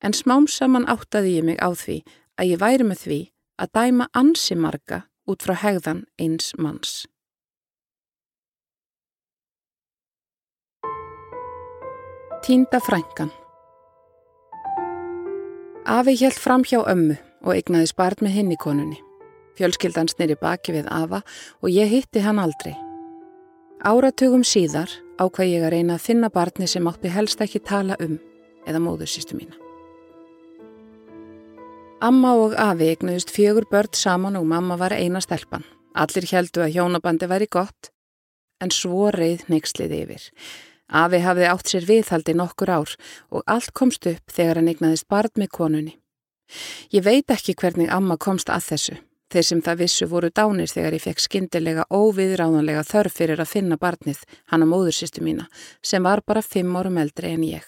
en 0.01 0.13
smám 0.13 0.47
saman 0.47 0.87
áttaði 0.89 1.37
ég 1.37 1.47
mig 1.47 1.59
á 1.59 1.69
því 1.73 2.01
að 2.37 2.53
ég 2.53 2.61
væri 2.63 2.87
með 2.87 3.03
því 3.03 3.19
að 3.57 3.73
dæma 3.77 4.09
ansi 4.13 4.55
marga 4.55 5.03
út 5.27 5.43
frá 5.43 5.55
hegðan 5.63 6.05
eins 6.21 6.53
manns. 6.57 7.05
Tínda 12.45 12.79
frængan 12.79 13.33
Afi 15.87 16.17
hjælt 16.19 16.35
fram 16.35 16.65
hjá 16.67 16.81
ömmu 16.83 17.15
og 17.47 17.53
eignaði 17.55 17.87
spart 17.87 18.19
með 18.19 18.33
hinn 18.35 18.49
í 18.51 18.57
konunni. 18.59 18.97
Fjölskyldan 19.55 20.09
snýri 20.11 20.35
baki 20.35 20.73
við 20.75 20.89
Afa 20.91 21.21
og 21.63 21.69
ég 21.71 21.87
hitti 21.87 22.19
hann 22.25 22.41
aldrei. 22.43 22.73
Áratugum 23.87 24.43
síðar 24.43 24.91
ákvað 25.15 25.53
ég 25.53 25.63
að 25.63 25.71
reyna 25.77 25.95
að 25.95 26.03
finna 26.09 26.29
barni 26.33 26.67
sem 26.67 26.89
átti 26.91 27.13
helst 27.13 27.39
ekki 27.39 27.63
tala 27.63 27.95
um 28.03 28.17
eða 28.67 28.83
móðursýstu 28.83 29.39
mína. 29.39 29.55
Amma 32.03 32.35
og 32.35 32.57
Afi 32.59 32.91
eignuðist 32.91 33.31
fjögur 33.31 33.69
börn 33.71 33.95
saman 33.95 34.35
og 34.35 34.43
mamma 34.45 34.75
var 34.75 34.91
eina 34.91 35.23
stelpan. 35.23 35.63
Allir 35.95 36.27
heldu 36.27 36.67
að 36.67 36.75
hjónabandi 36.75 37.31
væri 37.31 37.47
gott, 37.47 37.93
en 38.59 38.75
svo 38.75 39.07
reið 39.15 39.47
neykslið 39.47 39.95
yfir. 40.03 40.27
Afi 40.87 41.19
hafði 41.19 41.47
átt 41.51 41.67
sér 41.67 41.87
viðhaldi 41.87 42.35
nokkur 42.37 42.71
ár 42.71 42.93
og 43.29 43.43
allt 43.45 43.73
komst 43.75 44.07
upp 44.07 44.31
þegar 44.31 44.61
hann 44.61 44.71
eignaðist 44.71 45.07
barn 45.11 45.33
með 45.35 45.51
konunni. 45.57 45.97
Ég 46.95 47.03
veit 47.03 47.27
ekki 47.31 47.57
hvernig 47.59 47.91
amma 47.91 48.15
komst 48.17 48.49
að 48.49 48.69
þessu. 48.71 48.97
Þeir 49.27 49.43
sem 49.43 49.61
það 49.61 49.81
vissu 49.81 50.05
voru 50.07 50.29
dánir 50.31 50.71
þegar 50.71 50.95
ég 50.95 51.03
fekk 51.03 51.19
skindilega 51.19 51.83
óviðráðanlega 51.91 52.85
þörf 52.87 53.17
fyrir 53.19 53.41
að 53.43 53.51
finna 53.51 53.75
barnið, 53.75 54.21
hann 54.47 54.63
að 54.63 54.71
móðursistu 54.71 55.23
mína, 55.25 55.49
sem 55.83 56.03
var 56.03 56.23
bara 56.23 56.43
fimm 56.45 56.71
árum 56.79 56.99
eldri 57.01 57.33
en 57.35 57.43
ég. 57.43 57.65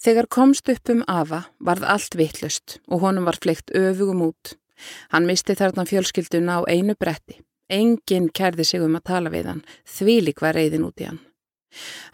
Þegar 0.00 0.30
komst 0.30 0.70
upp 0.70 0.92
um 0.94 1.02
Afa 1.10 1.42
varð 1.58 1.88
allt 1.90 2.14
vittlust 2.16 2.78
og 2.86 3.02
honum 3.02 3.26
var 3.26 3.40
fleikt 3.42 3.74
öfugum 3.74 4.22
út. 4.30 4.54
Hann 5.10 5.26
misti 5.26 5.58
þarna 5.58 5.84
fjölskylduna 5.90 6.62
á 6.62 6.70
einu 6.70 6.94
bretti. 6.94 7.40
Enginn 7.70 8.30
kærði 8.30 8.64
sig 8.64 8.86
um 8.86 8.94
að 8.96 9.10
tala 9.10 9.34
við 9.34 9.50
hann, 9.50 9.66
þvílik 9.84 10.40
var 10.40 10.54
reyðin 10.54 10.86
út 10.86 11.02
í 11.02 11.10
hann. 11.10 11.20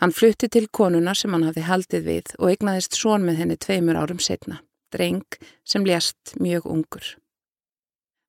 Hann 0.00 0.12
flutti 0.12 0.48
til 0.52 0.66
konuna 0.68 1.14
sem 1.16 1.32
hann 1.32 1.46
hafði 1.48 1.66
haldið 1.66 2.08
við 2.10 2.32
og 2.38 2.50
eignaðist 2.52 2.98
són 2.98 3.24
með 3.26 3.42
henni 3.42 3.58
tveimur 3.60 3.98
árum 4.00 4.20
setna, 4.22 4.60
dreng 4.92 5.38
sem 5.64 5.86
ljast 5.86 6.36
mjög 6.40 6.68
ungur. 6.72 7.14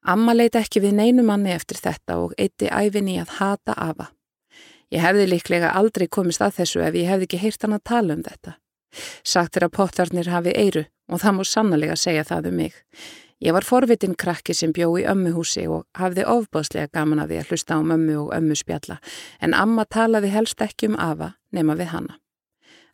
Amma 0.08 0.34
leiti 0.34 0.62
ekki 0.62 0.82
við 0.84 0.96
neinu 1.02 1.26
manni 1.28 1.52
eftir 1.52 1.80
þetta 1.84 2.22
og 2.24 2.36
eitti 2.40 2.70
æfinni 2.72 3.18
að 3.20 3.34
hata 3.42 3.76
afa. 3.76 4.12
Ég 4.94 5.04
hefði 5.04 5.26
líklega 5.28 5.74
aldrei 5.76 6.08
komist 6.08 6.42
að 6.42 6.62
þessu 6.62 6.84
ef 6.86 6.96
ég 6.96 7.10
hefði 7.12 7.28
ekki 7.28 7.42
heyrt 7.42 7.66
hann 7.66 7.76
að 7.76 7.88
tala 7.92 8.16
um 8.16 8.24
þetta. 8.24 8.54
Sagt 9.28 9.58
er 9.58 9.68
að 9.68 9.74
pottarnir 9.76 10.30
hafi 10.32 10.54
eiru 10.56 10.86
og 11.12 11.20
það 11.24 11.36
múr 11.36 11.50
sannlega 11.50 11.98
segja 12.00 12.24
það 12.28 12.52
um 12.52 12.62
mig. 12.62 12.78
Ég 13.40 13.54
var 13.54 13.66
forvitin 13.66 14.16
krakki 14.18 14.54
sem 14.58 14.72
bjó 14.74 14.96
í 14.98 15.04
ömmuhúsi 15.06 15.68
og 15.70 15.86
hafði 15.98 16.26
ofbáslega 16.26 16.90
gaman 16.94 17.22
að 17.22 17.34
því 17.34 17.42
að 17.42 17.52
hlusta 17.52 17.78
á 17.78 17.82
mömmu 17.86 18.16
og 18.24 18.32
ömmu 18.34 18.58
spjalla 18.58 18.98
en 19.40 19.54
amma 19.54 19.86
talaði 19.86 20.32
helst 20.34 20.64
ekki 20.66 20.90
um 20.90 20.98
afa 20.98 21.36
nema 21.54 21.78
við 21.78 21.94
hanna. 21.94 22.18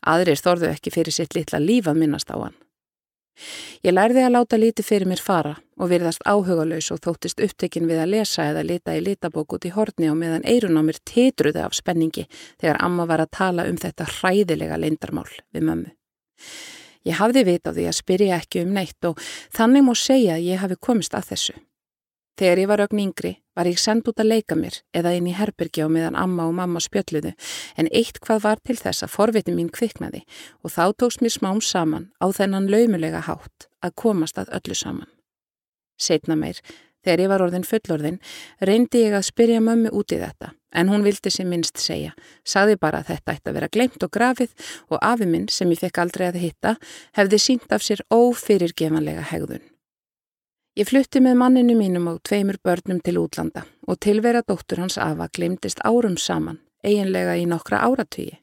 Aðrir 0.04 0.42
þorðu 0.44 0.68
ekki 0.74 0.92
fyrir 0.92 1.16
sitt 1.16 1.36
litla 1.36 1.64
líf 1.64 1.88
að 1.88 2.02
minnast 2.02 2.28
á 2.28 2.36
hann. 2.36 2.58
Ég 3.84 3.96
lærði 3.96 4.26
að 4.26 4.36
láta 4.36 4.60
líti 4.60 4.84
fyrir 4.86 5.08
mér 5.10 5.24
fara 5.24 5.56
og 5.80 5.90
virðast 5.90 6.22
áhugalaus 6.28 6.92
og 6.94 7.00
þóttist 7.08 7.40
upptekinn 7.42 7.88
við 7.90 8.04
að 8.04 8.12
lesa 8.14 8.46
eða 8.52 8.68
lita 8.68 8.94
í 8.98 9.02
litabók 9.02 9.56
út 9.58 9.66
í 9.66 9.72
horni 9.74 10.12
og 10.12 10.20
meðan 10.20 10.46
eirun 10.46 10.78
á 10.78 10.84
mér 10.84 11.00
tetruði 11.08 11.64
af 11.64 11.74
spenningi 11.80 12.28
þegar 12.62 12.84
amma 12.84 13.08
var 13.10 13.24
að 13.24 13.34
tala 13.40 13.66
um 13.72 13.80
þetta 13.80 14.12
hræðilega 14.20 14.78
leindarmál 14.78 15.30
við 15.56 15.68
mömmu. 15.72 15.96
Ég 17.04 17.20
hafði 17.20 17.44
vit 17.50 17.68
á 17.68 17.72
því 17.76 17.86
að 17.90 18.00
spyrja 18.00 18.40
ekki 18.40 18.64
um 18.64 18.74
neitt 18.76 19.08
og 19.08 19.20
þannig 19.56 19.86
mór 19.88 20.00
segja 20.00 20.38
að 20.38 20.48
ég 20.48 20.62
hafi 20.64 20.80
komist 20.80 21.16
að 21.18 21.34
þessu. 21.34 21.56
Þegar 22.40 22.60
ég 22.64 22.70
var 22.72 22.82
ögn 22.82 23.02
yngri 23.04 23.32
var 23.54 23.68
ég 23.70 23.78
send 23.78 24.08
út 24.10 24.18
að 24.18 24.32
leika 24.32 24.56
mér 24.58 24.80
eða 24.98 25.12
inn 25.14 25.28
í 25.30 25.36
herbergi 25.38 25.84
á 25.86 25.88
meðan 25.92 26.18
amma 26.18 26.48
og 26.50 26.56
mamma 26.58 26.82
spjölluðu 26.82 27.36
en 27.78 27.90
eitt 27.94 28.18
hvað 28.24 28.42
var 28.48 28.62
til 28.66 28.78
þess 28.80 29.06
að 29.06 29.14
forviti 29.14 29.54
mín 29.54 29.70
kviknaði 29.70 30.24
og 30.66 30.74
þá 30.74 30.98
tókst 30.98 31.22
mér 31.22 31.36
smám 31.36 31.62
saman 31.62 32.10
á 32.18 32.26
þennan 32.34 32.72
laumulega 32.74 33.22
hátt 33.28 33.68
að 33.86 33.94
komast 34.02 34.42
að 34.42 34.50
öllu 34.58 34.80
saman. 34.80 35.12
Setna 36.02 36.40
meir 36.40 36.58
Þegar 37.04 37.24
ég 37.24 37.32
var 37.32 37.46
orðin 37.46 37.68
fullorðin 37.68 38.20
reyndi 38.64 39.06
ég 39.06 39.16
að 39.18 39.28
spyrja 39.28 39.64
mömmu 39.64 39.92
út 39.92 40.16
í 40.16 40.20
þetta 40.22 40.54
en 40.74 40.90
hún 40.90 41.04
vildi 41.06 41.32
sem 41.32 41.50
minnst 41.50 41.78
segja. 41.82 42.14
Saði 42.46 42.78
bara 42.82 43.04
að 43.04 43.14
þetta 43.14 43.36
ætti 43.36 43.52
að 43.52 43.58
vera 43.60 43.70
glemt 43.76 44.06
og 44.06 44.14
grafið 44.14 44.54
og 44.90 44.98
afi 45.02 45.28
minn 45.30 45.46
sem 45.52 45.70
ég 45.72 45.84
fekk 45.84 46.02
aldrei 46.04 46.28
að 46.32 46.42
hitta 46.42 46.76
hefði 47.18 47.40
sínt 47.42 47.76
af 47.76 47.86
sér 47.86 48.02
ófyrirgefanlega 48.14 49.28
hegðun. 49.34 49.64
Ég 50.74 50.90
flutti 50.90 51.22
með 51.22 51.38
manninu 51.38 51.76
mínum 51.78 52.08
og 52.10 52.24
tveimur 52.26 52.58
börnum 52.66 53.02
til 53.06 53.20
útlanda 53.22 53.68
og 53.86 54.00
tilvera 54.02 54.42
dóttur 54.42 54.82
hans 54.82 54.98
afa 54.98 55.30
glemtist 55.30 55.84
árum 55.86 56.18
saman, 56.18 56.58
eiginlega 56.82 57.38
í 57.38 57.46
nokkra 57.46 57.84
áratvíi. 57.86 58.43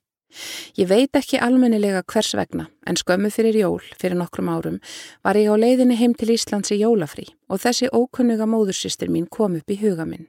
Ég 0.79 0.89
veit 0.91 1.17
ekki 1.19 1.41
almennilega 1.43 2.03
hvers 2.07 2.35
vegna 2.39 2.69
en 2.87 2.99
skömmu 2.99 3.31
fyrir 3.35 3.57
jól 3.59 3.81
fyrir 4.01 4.19
nokkrum 4.19 4.51
árum 4.51 4.79
var 5.27 5.39
ég 5.39 5.51
á 5.51 5.57
leiðinni 5.59 5.99
heim 5.99 6.15
til 6.15 6.31
Íslands 6.35 6.71
í 6.71 6.81
jólafrí 6.83 7.27
og 7.51 7.63
þessi 7.65 7.91
ókunnuga 7.91 8.47
móðursýstir 8.47 9.11
mín 9.11 9.27
kom 9.29 9.59
upp 9.59 9.71
í 9.71 9.81
huga 9.81 10.07
minn. 10.07 10.29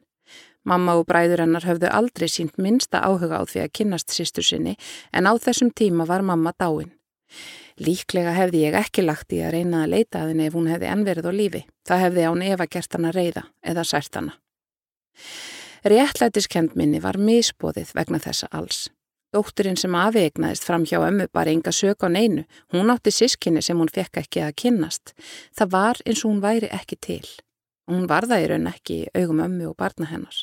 Mamma 0.63 0.93
og 1.00 1.08
bræður 1.10 1.46
hennar 1.46 1.65
höfðu 1.65 1.89
aldrei 1.89 2.27
sínt 2.29 2.58
minsta 2.62 3.01
áhuga 3.01 3.41
á 3.41 3.43
því 3.50 3.63
að 3.63 3.74
kynnast 3.77 4.13
sýstur 4.13 4.46
sinni 4.46 4.75
en 5.13 5.29
á 5.29 5.34
þessum 5.38 5.72
tíma 5.74 6.05
var 6.10 6.22
mamma 6.22 6.53
dáin. 6.53 6.91
Líklega 7.81 8.34
hefði 8.36 8.65
ég 8.67 8.77
ekki 8.77 9.05
lagt 9.05 9.34
í 9.34 9.39
að 9.41 9.55
reyna 9.55 9.84
að 9.86 9.93
leita 9.96 10.22
að 10.22 10.34
henni 10.34 10.48
ef 10.50 10.58
hún 10.58 10.70
hefði 10.70 10.89
enverið 10.91 11.29
á 11.29 11.34
lífi. 11.34 11.62
Það 11.88 12.03
hefði 12.05 12.25
án 12.29 12.43
Eva 12.46 12.67
gert 12.70 12.98
hana 12.98 13.13
reyða 13.15 13.43
eða 13.65 13.86
sært 13.88 14.20
hana. 14.20 14.36
Réttlætiskend 15.81 16.75
minni 16.77 17.01
var 17.01 17.17
misbóðið 17.17 17.96
vegna 17.98 18.20
þessa 18.22 18.51
alls. 18.53 18.89
Dótturinn 19.31 19.77
sem 19.79 19.93
afegnaðist 19.95 20.65
fram 20.67 20.83
hjá 20.83 20.97
ömmu 21.00 21.29
bara 21.31 21.53
enga 21.53 21.71
sök 21.71 22.03
á 22.03 22.11
neinu. 22.11 22.43
Hún 22.73 22.91
átti 22.91 23.13
sískinni 23.15 23.61
sem 23.63 23.79
hún 23.79 23.88
fekk 23.88 24.19
ekki 24.25 24.41
að 24.43 24.57
kynnast. 24.59 25.13
Það 25.55 25.71
var 25.71 26.01
eins 26.05 26.23
og 26.25 26.33
hún 26.33 26.41
væri 26.43 26.67
ekki 26.67 26.97
til. 27.00 27.27
Hún 27.88 28.09
var 28.11 28.27
það 28.27 28.43
í 28.43 28.50
raun 28.51 28.67
ekki 28.67 28.97
augum 29.15 29.39
ömmu 29.45 29.69
og 29.71 29.77
barna 29.79 30.09
hennar. 30.11 30.35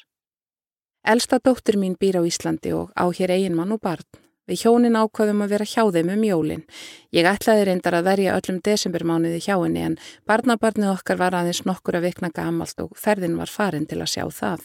Elsta 1.05 1.37
dóttur 1.37 1.77
mín 1.77 1.99
býr 2.01 2.17
á 2.21 2.23
Íslandi 2.25 2.73
og 2.73 2.89
á 2.97 3.05
hér 3.13 3.37
eigin 3.37 3.57
mann 3.57 3.77
og 3.77 3.81
barn. 3.85 4.09
Við 4.49 4.63
hjónin 4.65 4.97
ákvaðum 4.97 5.43
að 5.45 5.51
vera 5.53 5.69
hjá 5.69 5.83
þeim 5.93 6.11
um 6.15 6.23
jólinn. 6.25 6.65
Ég 7.13 7.29
ætlaði 7.29 7.67
reyndar 7.69 7.99
að 7.99 8.07
verja 8.09 8.37
öllum 8.39 8.63
desembermánuði 8.65 9.43
hjá 9.45 9.55
henni 9.61 9.85
en 9.85 9.99
barnabarnið 10.25 10.95
okkar 10.95 11.21
var 11.21 11.37
aðeins 11.37 11.67
nokkur 11.69 11.99
að 11.99 12.09
vikna 12.09 12.33
gamalt 12.33 12.81
og 12.81 12.97
ferðin 12.97 13.37
var 13.37 13.53
farin 13.53 13.85
til 13.91 14.01
að 14.01 14.13
sjá 14.15 14.25
það. 14.33 14.65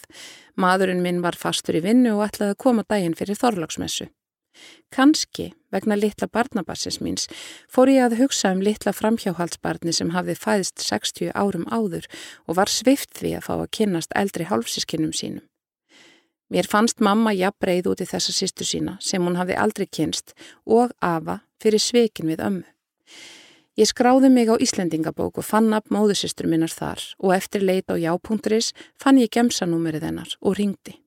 Maðurinn 0.56 1.04
minn 1.04 1.20
var 1.26 1.36
fastur 1.36 1.76
í 1.76 1.84
vinnu 1.84 2.16
og 2.16 2.30
ætlaði 2.30 2.56
að 2.56 2.62
koma 2.64 2.88
daginn 2.88 3.18
fyrir 3.20 3.40
þorlagsmessu. 3.42 4.08
Kanski, 4.94 5.52
vegna 5.74 5.98
litla 5.98 6.30
barnabassins 6.32 7.00
míns, 7.04 7.28
fór 7.68 7.90
ég 7.92 8.06
að 8.06 8.20
hugsa 8.22 8.54
um 8.54 8.62
litla 8.64 8.94
framhjáhaldsbarni 8.96 9.92
sem 9.96 10.14
hafði 10.14 10.38
fæðist 10.40 10.84
60 10.86 11.34
árum 11.34 11.66
áður 11.74 12.08
og 12.48 12.62
var 12.62 12.72
svift 12.72 13.18
því 13.18 13.40
að 13.40 13.48
fá 13.50 13.56
að 13.58 13.72
kynnast 13.80 14.14
eldri 14.16 14.48
hálfsískinnum 14.48 15.12
sínum. 15.18 15.44
Mér 16.52 16.68
fannst 16.70 17.00
mamma 17.00 17.32
jafnbreið 17.34 17.90
út 17.94 18.04
í 18.04 18.10
þessa 18.10 18.34
sýstu 18.36 18.68
sína 18.68 18.98
sem 19.02 19.24
hún 19.24 19.38
hafði 19.40 19.58
aldrei 19.60 19.88
kynst 19.88 20.36
og 20.66 20.92
afa 21.00 21.40
fyrir 21.64 21.82
sveikin 21.82 22.30
við 22.32 22.44
ömmu. 22.44 22.68
Ég 23.74 23.90
skráði 23.90 24.30
mig 24.30 24.52
á 24.54 24.56
Íslendingabók 24.62 25.40
og 25.42 25.48
fann 25.48 25.74
ab 25.74 25.88
móðusistur 25.90 26.46
minnar 26.46 26.70
þar 26.70 27.02
og 27.18 27.34
eftir 27.34 27.64
leit 27.66 27.90
á 27.90 27.98
já.is 27.98 28.74
fann 29.02 29.18
ég 29.18 29.32
gemsanúmerið 29.34 30.06
hennar 30.06 30.36
og 30.42 30.60
ringdi. 30.60 31.00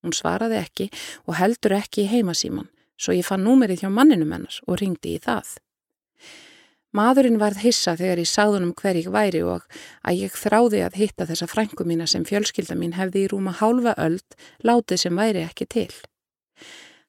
Hún 0.00 0.16
svaraði 0.16 0.62
ekki 0.62 0.88
og 1.28 1.36
heldur 1.36 1.76
ekki 1.76 2.06
í 2.06 2.08
heimasíman, 2.08 2.70
svo 2.96 3.12
ég 3.12 3.28
fann 3.28 3.44
númerið 3.44 3.84
hjá 3.84 3.92
manninum 3.92 4.32
hennar 4.32 4.56
og 4.64 4.80
ringdi 4.80 5.18
í 5.18 5.20
það. 5.20 5.58
Maðurinn 6.94 7.40
varð 7.40 7.58
hissa 7.64 7.96
þegar 7.98 8.20
ég 8.22 8.30
sagðunum 8.30 8.74
hver 8.78 8.94
ég 9.00 9.10
væri 9.10 9.40
og 9.42 9.64
að 10.06 10.20
ég 10.20 10.34
þráði 10.38 10.82
að 10.86 10.98
hitta 11.00 11.26
þessa 11.26 11.48
frængu 11.50 11.86
mína 11.88 12.06
sem 12.06 12.22
fjölskylda 12.28 12.76
mín 12.78 12.94
hefði 12.94 13.24
í 13.24 13.30
rúma 13.32 13.54
hálfa 13.58 13.96
öld 13.98 14.36
látið 14.62 15.00
sem 15.02 15.18
væri 15.18 15.42
ekki 15.42 15.66
til. 15.74 15.90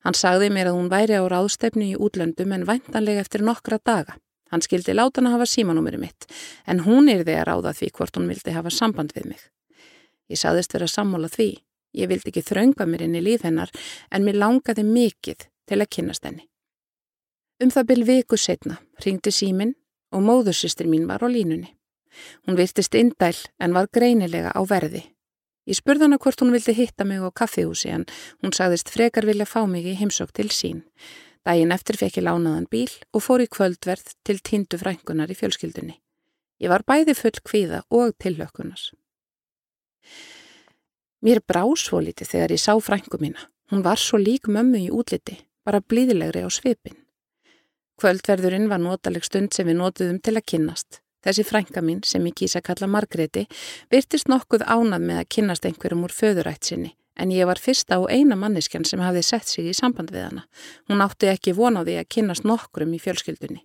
Hann 0.02 0.18
sagði 0.18 0.50
mér 0.54 0.72
að 0.72 0.80
hún 0.80 0.90
væri 0.90 1.20
á 1.22 1.26
ráðstefnu 1.30 1.86
í 1.92 2.00
útlöndum 2.02 2.56
en 2.58 2.66
væntanlega 2.66 3.22
eftir 3.22 3.46
nokkra 3.46 3.78
daga. 3.78 4.18
Hann 4.50 4.66
skildi 4.66 4.94
láta 4.94 5.22
hann 5.22 5.30
að 5.30 5.38
hafa 5.38 5.50
símanúmeri 5.54 6.02
mitt, 6.02 6.26
en 6.66 6.82
hún 6.86 7.10
er 7.10 7.22
því 7.22 7.38
að 7.38 7.48
ráða 7.50 7.76
því 7.78 7.92
hvort 7.98 8.18
hún 8.18 8.30
vildi 8.30 8.58
hafa 8.58 8.74
samband 8.74 9.14
við 9.14 9.30
mig. 9.34 9.46
Ég 10.30 10.42
saðist 10.42 10.74
vera 10.74 10.90
sammála 10.90 11.30
því. 11.30 11.52
Ég 11.94 12.10
vildi 12.10 12.34
ekki 12.34 12.46
þraunga 12.46 12.90
mér 12.90 13.06
inn 13.06 13.18
í 13.18 13.24
líf 13.26 13.46
hennar, 13.46 13.70
en 14.10 14.26
mér 14.26 14.42
langaði 14.42 14.86
mikið 14.86 15.46
til 15.70 15.82
að 15.82 15.92
kynast 15.98 16.26
henni. 16.26 16.46
Um 17.64 17.70
það 17.72 17.88
byrj 17.90 18.04
viku 18.10 18.36
setna 18.36 18.82
ringdi 19.00 19.32
símin 19.32 19.70
og 20.12 20.24
móðursýstir 20.28 20.90
mín 20.92 21.06
var 21.08 21.24
á 21.24 21.28
línunni. 21.32 21.72
Hún 22.44 22.58
virtist 22.60 22.96
indæl 22.96 23.38
en 23.60 23.76
var 23.76 23.88
greinilega 23.88 24.52
á 24.52 24.60
verði. 24.68 25.06
Ég 25.64 25.80
spurði 25.80 26.06
hana 26.06 26.20
hvort 26.20 26.42
hún 26.44 26.52
vildi 26.52 26.76
hitta 26.76 27.08
mig 27.08 27.24
á 27.24 27.32
kaffihúsi 27.32 27.94
en 27.96 28.04
hún 28.44 28.52
sagðist 28.52 28.92
frekar 28.92 29.26
vilja 29.26 29.48
fá 29.48 29.64
mig 29.68 29.88
í 29.88 29.96
heimsók 29.96 30.34
til 30.36 30.52
sín. 30.52 30.84
Dægin 31.48 31.72
eftir 31.72 31.96
fekk 32.02 32.20
ég 32.20 32.28
lánaðan 32.28 32.68
bíl 32.68 32.92
og 33.16 33.24
fór 33.24 33.46
í 33.46 33.48
kvöldverð 33.48 34.12
til 34.28 34.38
tindu 34.44 34.78
frængunar 34.82 35.32
í 35.32 35.40
fjölskyldunni. 35.40 35.96
Ég 36.60 36.70
var 36.70 36.84
bæði 36.84 37.16
full 37.16 37.40
kvíða 37.40 37.86
og 37.90 38.18
tillökkunar. 38.20 38.84
Mér 41.24 41.40
brá 41.40 41.64
svo 41.80 42.04
liti 42.04 42.28
þegar 42.28 42.52
ég 42.52 42.62
sá 42.62 42.76
frængu 42.84 43.22
mína. 43.24 43.48
Hún 43.72 43.82
var 43.82 43.98
svo 43.98 44.20
lík 44.20 44.52
mömmu 44.52 44.84
í 44.86 44.92
útliti, 44.92 45.40
bara 45.64 45.80
blíðilegri 45.82 46.44
á 46.44 46.52
svipin. 46.52 47.05
Kvöldverðurinn 48.02 48.70
var 48.70 48.82
notaleg 48.84 49.24
stund 49.24 49.56
sem 49.56 49.68
við 49.68 49.80
notuðum 49.80 50.20
til 50.20 50.36
að 50.36 50.48
kynnast. 50.52 51.02
Þessi 51.26 51.46
frænga 51.48 51.82
mín, 51.82 52.04
sem 52.06 52.26
ég 52.28 52.36
kýsa 52.38 52.62
kalla 52.62 52.88
Margreti, 52.92 53.48
virtist 53.90 54.30
nokkuð 54.30 54.68
ánað 54.68 55.08
með 55.10 55.22
að 55.24 55.32
kynnast 55.38 55.66
einhverjum 55.66 56.06
úr 56.06 56.14
föðurætt 56.14 56.70
sinni 56.70 56.94
en 57.16 57.32
ég 57.32 57.48
var 57.48 57.60
fyrsta 57.62 58.00
og 58.02 58.10
eina 58.12 58.36
manneskjan 58.40 58.86
sem 58.88 59.02
hafði 59.04 59.24
sett 59.24 59.48
sig 59.50 59.70
í 59.70 59.76
samband 59.76 60.12
við 60.12 60.28
hana. 60.28 60.46
Hún 60.90 61.04
átti 61.06 61.30
ekki 61.32 61.56
von 61.56 61.80
á 61.80 61.82
því 61.84 62.00
að 62.02 62.10
kynast 62.18 62.48
nokkrum 62.48 62.96
í 62.96 63.02
fjölskyldunni. 63.02 63.62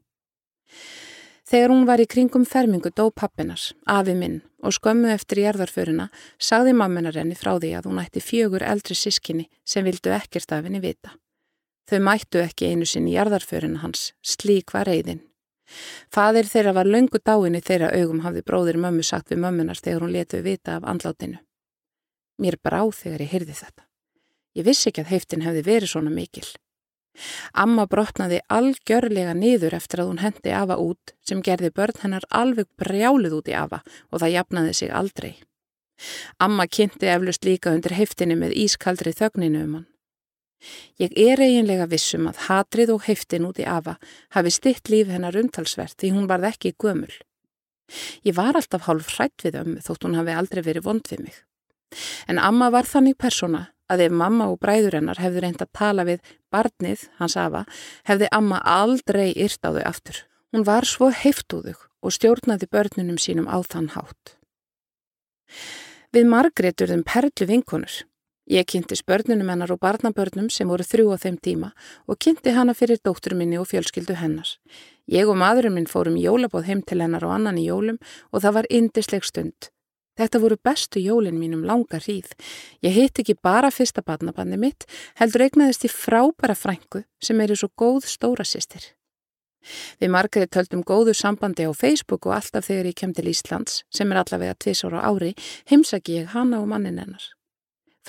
Þegar 1.51 1.73
hún 1.75 1.87
var 1.89 1.99
í 1.99 2.07
kringum 2.07 2.45
fermingu 2.47 2.93
dó 2.95 3.09
pappinas, 3.11 3.73
afi 3.83 4.15
minn, 4.15 4.39
og 4.63 4.77
skömmu 4.77 5.11
eftir 5.11 5.41
jarðarföruna 5.43 6.07
sagði 6.39 6.77
mamminar 6.79 7.19
henni 7.19 7.35
frá 7.35 7.57
því 7.57 7.73
að 7.75 7.91
hún 7.91 7.99
ætti 8.05 8.23
fjögur 8.23 8.63
eldri 8.63 8.95
sískinni 8.95 9.49
sem 9.67 9.85
vildu 9.85 10.15
ekkert 10.15 10.55
af 10.55 10.69
henni 10.69 10.83
vita. 10.85 11.17
Þau 11.89 12.01
mættu 12.07 12.43
ekki 12.43 12.71
einu 12.71 12.87
sinni 12.87 13.15
jarðarföruna 13.17 13.81
hans, 13.85 14.13
slík 14.23 14.75
var 14.75 14.89
reyðin. 14.91 15.23
Fadir 16.11 16.49
þeirra 16.51 16.75
var 16.75 16.89
löngu 16.91 17.21
dáinni 17.23 17.61
þeirra 17.63 17.93
augum 17.95 18.25
hafði 18.25 18.43
bróðir 18.47 18.79
mömmu 18.83 19.05
sagt 19.07 19.31
við 19.31 19.43
mömmunar 19.45 19.79
þegar 19.79 20.05
hún 20.05 20.15
letuði 20.15 20.43
vita 20.47 20.79
af 20.79 20.89
andlátinu. 20.91 21.39
Mér 22.41 22.57
bráð 22.63 22.97
þegar 23.03 23.25
ég 23.25 23.33
hyrði 23.35 23.57
þetta. 23.61 23.87
Ég 24.59 24.67
vissi 24.67 24.91
ekki 24.91 25.05
að 25.05 25.13
heiftin 25.15 25.47
hefði 25.47 25.63
verið 25.67 25.93
svona 25.93 26.11
mikil. 26.15 26.49
Amma 27.53 27.87
brotnaði 27.91 28.41
algjörlega 28.49 29.35
niður 29.37 29.77
eftir 29.77 30.03
að 30.03 30.11
hún 30.11 30.23
hendi 30.23 30.55
Ava 30.55 30.79
út 30.81 31.15
sem 31.27 31.43
gerði 31.45 31.73
börn 31.75 32.03
hennar 32.03 32.27
alveg 32.31 32.69
brjálið 32.81 33.37
út 33.39 33.51
í 33.51 33.57
Ava 33.59 33.83
og 34.11 34.23
það 34.23 34.35
jafnaði 34.37 34.75
sig 34.79 34.93
aldrei. 35.03 35.33
Amma 36.41 36.67
kynnti 36.67 37.11
eflust 37.13 37.45
líka 37.45 37.75
undir 37.75 37.95
heiftinni 37.99 38.39
með 38.39 38.57
ískaldri 38.65 39.13
þögninu 39.17 39.65
um 39.67 39.75
hann. 39.79 39.90
Ég 41.01 41.15
er 41.17 41.41
eiginlega 41.41 41.89
vissum 41.89 42.29
að 42.29 42.45
hatrið 42.49 42.95
og 42.95 43.05
heiftin 43.07 43.47
út 43.49 43.61
í 43.63 43.67
Ava 43.69 43.97
hafi 44.37 44.53
stitt 44.53 44.91
líf 44.93 45.09
hennar 45.09 45.37
umtalsvert 45.41 45.97
því 45.97 46.13
hún 46.17 46.29
varð 46.31 46.51
ekki 46.53 46.75
gömul. 46.77 47.13
Ég 48.27 48.37
var 48.37 48.55
alltaf 48.55 48.87
hálf 48.87 49.15
hrætt 49.17 49.47
við 49.47 49.61
ömmu 49.63 49.85
þótt 49.85 50.07
hún 50.07 50.19
hafi 50.21 50.37
aldrei 50.37 50.63
verið 50.67 50.87
vond 50.87 51.09
við 51.11 51.25
mig. 51.27 51.37
En 52.29 52.39
amma 52.39 52.71
var 52.71 52.87
þannig 52.87 53.19
persóna 53.19 53.69
að 53.91 54.05
ef 54.07 54.13
mamma 54.15 54.47
og 54.53 54.61
bræður 54.63 55.01
hennar 55.01 55.19
hefðu 55.19 55.43
reynd 55.43 55.63
að 55.65 55.73
tala 55.75 56.05
við 56.07 56.21
barnið, 56.55 57.09
hans 57.19 57.37
afa, 57.41 57.65
hefði 58.07 58.29
amma 58.37 58.61
aldrei 58.63 59.33
yrt 59.35 59.65
á 59.67 59.75
þau 59.75 59.83
aftur. 59.83 60.21
Hún 60.55 60.67
var 60.67 60.87
svo 60.87 61.11
heiftúðug 61.15 61.89
og 62.01 62.15
stjórnaði 62.15 62.69
börnunum 62.71 63.19
sínum 63.19 63.51
á 63.51 63.59
þann 63.67 63.91
hátt. 63.97 64.37
Við 66.15 66.31
Margrét 66.31 66.83
urðum 66.83 67.05
perlu 67.07 67.47
vinkonur. 67.47 68.03
Ég 68.51 68.67
kynnti 68.67 68.97
spörnunum 68.99 69.47
hennar 69.47 69.71
og 69.71 69.79
barnabörnum 69.79 70.49
sem 70.51 70.67
voru 70.67 70.83
þrjú 70.83 71.13
á 71.15 71.23
þeim 71.23 71.37
tíma 71.39 71.69
og 72.11 72.17
kynnti 72.19 72.51
hana 72.51 72.75
fyrir 72.75 72.99
dóttur 72.99 73.37
minni 73.39 73.61
og 73.61 73.69
fjölskyldu 73.71 74.17
hennar. 74.19 74.49
Ég 75.07 75.31
og 75.31 75.39
maðurinn 75.39 75.77
minn 75.77 75.87
fórum 75.87 76.17
jólabóð 76.19 76.67
heim 76.67 76.83
til 76.83 76.99
hennar 76.99 77.23
og 77.23 77.37
annan 77.37 77.61
í 77.63 77.69
jólum 77.69 78.01
og 78.35 78.43
það 78.43 78.57
var 78.59 78.71
indisleg 78.81 79.23
stund. 79.23 79.71
Þetta 80.19 80.43
voru 80.43 80.59
bestu 80.59 80.99
jólinn 80.99 81.39
mínum 81.39 81.63
langa 81.63 82.03
hríð. 82.03 82.35
Ég 82.83 82.99
hitt 82.99 83.23
ekki 83.23 83.39
bara 83.39 83.71
fyrsta 83.71 84.03
badnabandi 84.03 84.59
mitt, 84.59 84.83
heldur 85.15 85.47
eignaðist 85.47 85.87
í 85.87 85.95
frábæra 85.95 86.59
frængu 86.59 87.07
sem 87.23 87.39
eru 87.47 87.55
svo 87.55 87.71
góð 87.79 88.11
stóra 88.11 88.43
sýstir. 88.43 88.97
Við 90.03 90.11
margrið 90.11 90.51
töldum 90.51 90.83
góðu 90.83 91.15
sambandi 91.15 91.71
á 91.71 91.73
Facebook 91.73 92.27
og 92.27 92.41
alltaf 92.41 92.67
þegar 92.67 92.91
ég 92.91 92.99
kem 92.99 93.15
til 93.15 93.31
Íslands, 93.31 93.85
sem 93.95 94.11
er 94.11 94.25
allavega 94.25 94.59
tvísóra 94.59 95.07
ári, 95.07 95.37
heimsaki 95.71 96.25
ég 96.25 96.33
hana 96.35 96.65
og 96.65 96.73
mannin 96.73 96.99
hennar. 96.99 97.31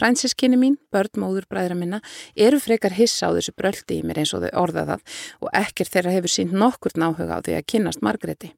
Fransiskinni 0.01 0.57
mín, 0.57 0.79
börn, 0.89 1.13
móður, 1.21 1.45
bræðra 1.45 1.75
minna, 1.77 1.99
eru 2.33 2.57
frekar 2.57 2.95
hissa 2.97 3.29
á 3.29 3.35
þessu 3.35 3.53
bröldi 3.53 3.99
í 3.99 4.05
mér 4.07 4.23
eins 4.23 4.31
og 4.33 4.41
þau 4.41 4.63
orða 4.63 4.85
það 4.87 5.19
og 5.45 5.51
ekkert 5.59 5.93
þeirra 5.93 6.13
hefur 6.15 6.33
sínt 6.33 6.55
nokkur 6.57 6.95
náhuga 6.97 7.37
á 7.37 7.43
því 7.45 7.57
að 7.59 7.67
kynast 7.69 8.01
margriði. 8.01 8.49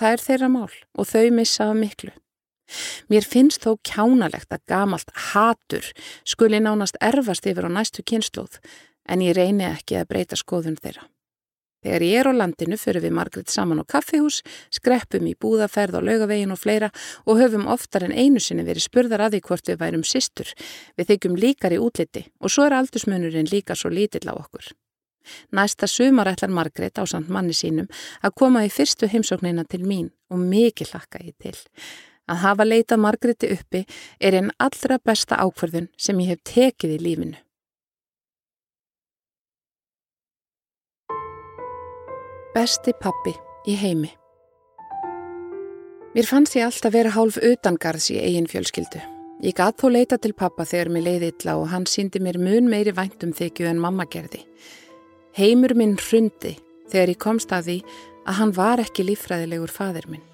Það 0.00 0.16
er 0.16 0.24
þeirra 0.24 0.48
mál 0.54 0.72
og 0.72 1.10
þau 1.10 1.26
missaða 1.36 1.76
miklu. 1.76 2.14
Mér 3.12 3.28
finnst 3.28 3.66
þó 3.66 3.74
kjánalegt 3.84 4.54
að 4.56 4.64
gamalt 4.72 5.12
hatur 5.34 5.92
skuli 6.24 6.62
nánast 6.64 6.96
erfast 7.04 7.44
yfir 7.44 7.68
á 7.68 7.70
næstu 7.76 8.00
kynnslóð 8.00 8.56
en 9.12 9.20
ég 9.28 9.36
reyni 9.36 9.68
ekki 9.68 10.00
að 10.00 10.08
breyta 10.08 10.40
skoðun 10.40 10.80
þeirra. 10.80 11.04
Þegar 11.82 12.04
ég 12.06 12.20
er 12.20 12.30
á 12.30 12.32
landinu 12.38 12.78
fyrir 12.78 13.02
við 13.02 13.14
Margrit 13.16 13.50
saman 13.50 13.82
á 13.82 13.84
kaffihús, 13.84 14.42
skreppum 14.70 15.26
í 15.26 15.34
búðaferð 15.34 15.98
á 15.98 16.00
laugavegin 16.00 16.54
og 16.54 16.60
fleira 16.62 16.92
og 17.26 17.40
höfum 17.42 17.66
oftar 17.70 18.06
en 18.06 18.14
einu 18.14 18.38
sinni 18.40 18.62
verið 18.66 18.86
spurðar 18.86 19.26
að 19.26 19.36
því 19.36 19.42
hvort 19.48 19.72
við 19.72 19.80
værum 19.82 20.06
sistur. 20.06 20.52
Við 20.96 21.10
þykjum 21.10 21.40
líkar 21.42 21.74
í 21.74 21.82
útliti 21.82 22.28
og 22.38 22.54
svo 22.54 22.68
er 22.68 22.78
aldursmunurinn 22.78 23.50
líka 23.50 23.74
svo 23.74 23.90
lítill 23.90 24.30
á 24.30 24.34
okkur. 24.38 24.70
Næsta 25.54 25.86
sumar 25.86 26.30
ætlar 26.30 26.50
Margrit 26.50 26.98
á 26.98 27.06
samt 27.06 27.30
manni 27.30 27.54
sínum 27.54 27.90
að 28.22 28.34
koma 28.38 28.64
í 28.66 28.70
fyrstu 28.70 29.10
heimsóknina 29.10 29.66
til 29.66 29.84
mín 29.86 30.10
og 30.30 30.42
mikið 30.42 30.94
hlakka 30.94 31.22
ég 31.22 31.36
til. 31.38 31.54
Að 32.30 32.42
hafa 32.46 32.66
leitað 32.66 33.02
Margreti 33.02 33.50
uppi 33.54 33.82
er 34.20 34.38
einn 34.38 34.52
allra 34.62 34.98
besta 35.02 35.38
ákverðun 35.42 35.90
sem 35.98 36.20
ég 36.22 36.34
hef 36.34 36.44
tekið 36.46 36.94
í 36.96 37.02
lífinu. 37.02 37.40
Besti 42.52 42.92
pappi 43.00 43.32
í 43.64 43.72
heimi 43.80 44.10
Mér 46.12 46.26
fannst 46.28 46.52
ég 46.58 46.66
alltaf 46.66 46.92
vera 46.92 47.14
hálf 47.14 47.38
utangarðs 47.40 48.10
í 48.12 48.18
eigin 48.20 48.44
fjölskyldu. 48.50 49.00
Ég 49.40 49.56
gatt 49.56 49.78
þó 49.80 49.86
leita 49.94 50.18
til 50.20 50.34
pappa 50.36 50.66
þegar 50.68 50.90
mér 50.92 51.06
leiði 51.06 51.30
illa 51.32 51.54
og 51.56 51.70
hann 51.72 51.86
síndi 51.88 52.20
mér 52.20 52.36
mun 52.36 52.68
meiri 52.68 52.92
væntum 52.92 53.32
þykju 53.32 53.70
en 53.70 53.80
mamma 53.80 54.04
gerði. 54.04 54.42
Heimur 55.32 55.72
minn 55.72 55.96
hrundi 55.96 56.52
þegar 56.92 57.14
ég 57.14 57.22
komst 57.24 57.56
að 57.56 57.70
því 57.70 57.78
að 58.26 58.38
hann 58.42 58.52
var 58.60 58.84
ekki 58.84 59.08
lífræðilegur 59.08 59.72
fadir 59.72 60.10
minn. 60.12 60.28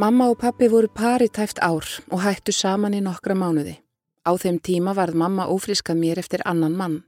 Mamma 0.00 0.30
og 0.32 0.40
pappi 0.40 0.72
voru 0.72 0.88
pari 0.88 1.28
tæft 1.28 1.60
ár 1.60 1.84
og 2.08 2.24
hættu 2.24 2.56
saman 2.56 2.96
í 2.96 3.04
nokkra 3.04 3.36
mánuði. 3.36 3.76
Á 4.24 4.32
þeim 4.40 4.56
tíma 4.64 4.96
varð 4.96 5.20
mamma 5.20 5.52
ófriskað 5.52 6.00
mér 6.00 6.24
eftir 6.24 6.48
annan 6.48 6.80
mann. 6.80 7.02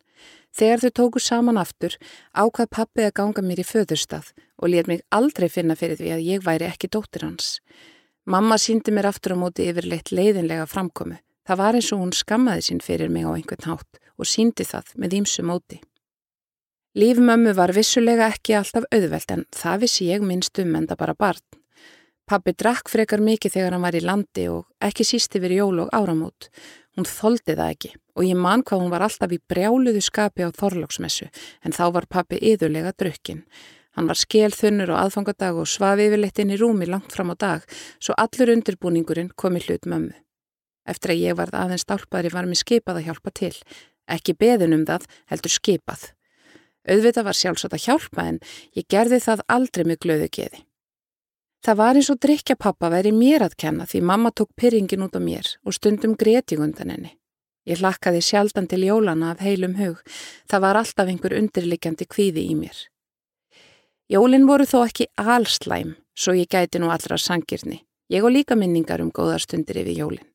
Þegar 0.52 0.82
þau 0.82 0.92
tóku 0.98 1.22
saman 1.22 1.60
aftur 1.60 1.96
ákvað 2.36 2.72
pappi 2.76 3.06
að 3.06 3.14
ganga 3.20 3.44
mér 3.44 3.62
í 3.62 3.66
föðurstað 3.66 4.32
og 4.60 4.72
lér 4.72 4.90
mig 4.90 5.00
aldrei 5.10 5.48
finna 5.48 5.76
fyrir 5.78 5.96
því 6.00 6.10
að 6.12 6.26
ég 6.28 6.44
væri 6.44 6.68
ekki 6.68 6.90
dóttir 6.92 7.24
hans. 7.24 7.54
Mamma 8.28 8.58
síndi 8.60 8.92
mér 8.92 9.08
aftur 9.08 9.34
á 9.34 9.36
móti 9.40 9.64
yfirleitt 9.70 10.12
leiðinlega 10.12 10.68
framkomu. 10.68 11.16
Það 11.48 11.58
var 11.58 11.78
eins 11.78 11.88
og 11.94 12.02
hún 12.04 12.12
skammaði 12.14 12.68
sín 12.68 12.84
fyrir 12.84 13.10
mig 13.10 13.24
á 13.26 13.32
einhvern 13.32 13.66
hátt 13.72 13.98
og 14.20 14.28
síndi 14.28 14.66
það 14.68 14.92
með 15.00 15.16
ímsu 15.22 15.42
móti. 15.42 15.80
Lífmömmu 16.94 17.54
var 17.56 17.72
vissulega 17.72 18.28
ekki 18.28 18.54
alltaf 18.58 18.84
auðvelt 18.92 19.30
en 19.32 19.46
það 19.56 19.84
vissi 19.86 20.10
ég 20.12 20.22
minnst 20.22 20.58
um 20.60 20.76
enda 20.76 20.96
bara 21.00 21.16
barn. 21.16 21.40
Pappi 22.28 22.52
drakk 22.54 22.92
frekar 22.92 23.22
mikið 23.24 23.56
þegar 23.56 23.74
hann 23.74 23.86
var 23.86 23.96
í 23.96 24.02
landi 24.04 24.44
og 24.52 24.68
ekki 24.84 25.06
sísti 25.08 25.40
verið 25.42 25.62
jól 25.64 25.80
og 25.86 25.90
áramót. 25.96 26.50
Hún 26.96 27.08
þoldi 27.08 27.54
það 27.56 27.68
ekki 27.72 27.92
og 28.12 28.26
ég 28.28 28.36
man 28.36 28.62
hvað 28.66 28.82
hún 28.82 28.90
var 28.92 29.04
alltaf 29.06 29.32
í 29.32 29.40
brjáluðu 29.48 30.02
skapi 30.04 30.44
á 30.44 30.52
þorlóksmessu 30.52 31.30
en 31.64 31.72
þá 31.72 31.84
var 31.96 32.08
pappi 32.10 32.40
yðurlega 32.40 32.92
drukkin. 32.92 33.46
Hann 33.96 34.08
var 34.08 34.20
skelþunnur 34.20 34.92
og 34.92 35.00
aðfangadag 35.00 35.58
og 35.60 35.68
svafi 35.68 36.08
yfirleitt 36.08 36.40
inn 36.40 36.52
í 36.52 36.58
rúmi 36.60 36.88
langt 36.88 37.12
fram 37.12 37.32
á 37.32 37.36
dag 37.36 37.64
svo 37.98 38.16
allur 38.20 38.52
undirbúningurinn 38.56 39.32
kom 39.36 39.56
í 39.56 39.64
hlut 39.64 39.88
mömmu. 39.88 40.16
Eftir 40.88 41.14
að 41.14 41.22
ég 41.22 41.38
varð 41.38 41.56
aðeins 41.56 41.84
stálpaðri 41.86 42.32
var 42.32 42.48
mér 42.48 42.60
skipað 42.60 43.00
að 43.00 43.06
hjálpa 43.08 43.32
til. 43.38 43.54
Ekki 44.10 44.34
beðin 44.34 44.74
um 44.76 44.84
það, 44.88 45.06
heldur 45.30 45.54
skipað. 45.54 46.08
Auðvitað 46.88 47.28
var 47.28 47.38
sjálfsagt 47.38 47.76
að 47.76 47.84
hjálpa 47.86 48.26
en 48.32 48.40
ég 48.74 48.88
gerði 48.90 49.20
það 49.22 49.44
aldrei 49.56 49.84
með 49.86 50.00
glöðu 50.02 50.28
geði. 50.34 50.64
Það 51.62 51.78
var 51.78 51.98
eins 51.98 52.10
og 52.10 52.18
drikja 52.18 52.56
pappa 52.58 52.88
væri 52.90 53.12
mér 53.14 53.44
að 53.46 53.52
kenna 53.62 53.84
því 53.86 54.00
mamma 54.02 54.32
tók 54.34 54.50
pyrringin 54.58 55.04
út 55.06 55.14
á 55.14 55.22
mér 55.22 55.46
og 55.62 55.76
stundum 55.76 56.16
gretingundan 56.18 56.90
henni. 56.90 57.12
Ég 57.70 57.78
hlakkaði 57.78 58.18
sjaldan 58.26 58.66
til 58.66 58.82
jólana 58.82 59.30
af 59.30 59.44
heilum 59.46 59.76
hug. 59.78 60.00
Það 60.50 60.64
var 60.64 60.80
alltaf 60.80 61.06
einhver 61.06 61.36
undirlikjandi 61.38 62.08
kvíði 62.10 62.48
í 62.50 62.56
mér. 62.58 62.74
Jólin 64.10 64.48
voru 64.50 64.66
þó 64.66 64.82
ekki 64.88 65.06
allslæm, 65.14 65.94
svo 66.18 66.34
ég 66.34 66.50
gæti 66.50 66.82
nú 66.82 66.90
allra 66.90 67.14
sangirni. 67.14 67.84
Ég 68.10 68.26
og 68.26 68.34
líka 68.34 68.58
minningar 68.58 69.00
um 69.00 69.14
góðar 69.14 69.40
stundir 69.46 69.78
yfir 69.84 69.94
jólin. 70.02 70.26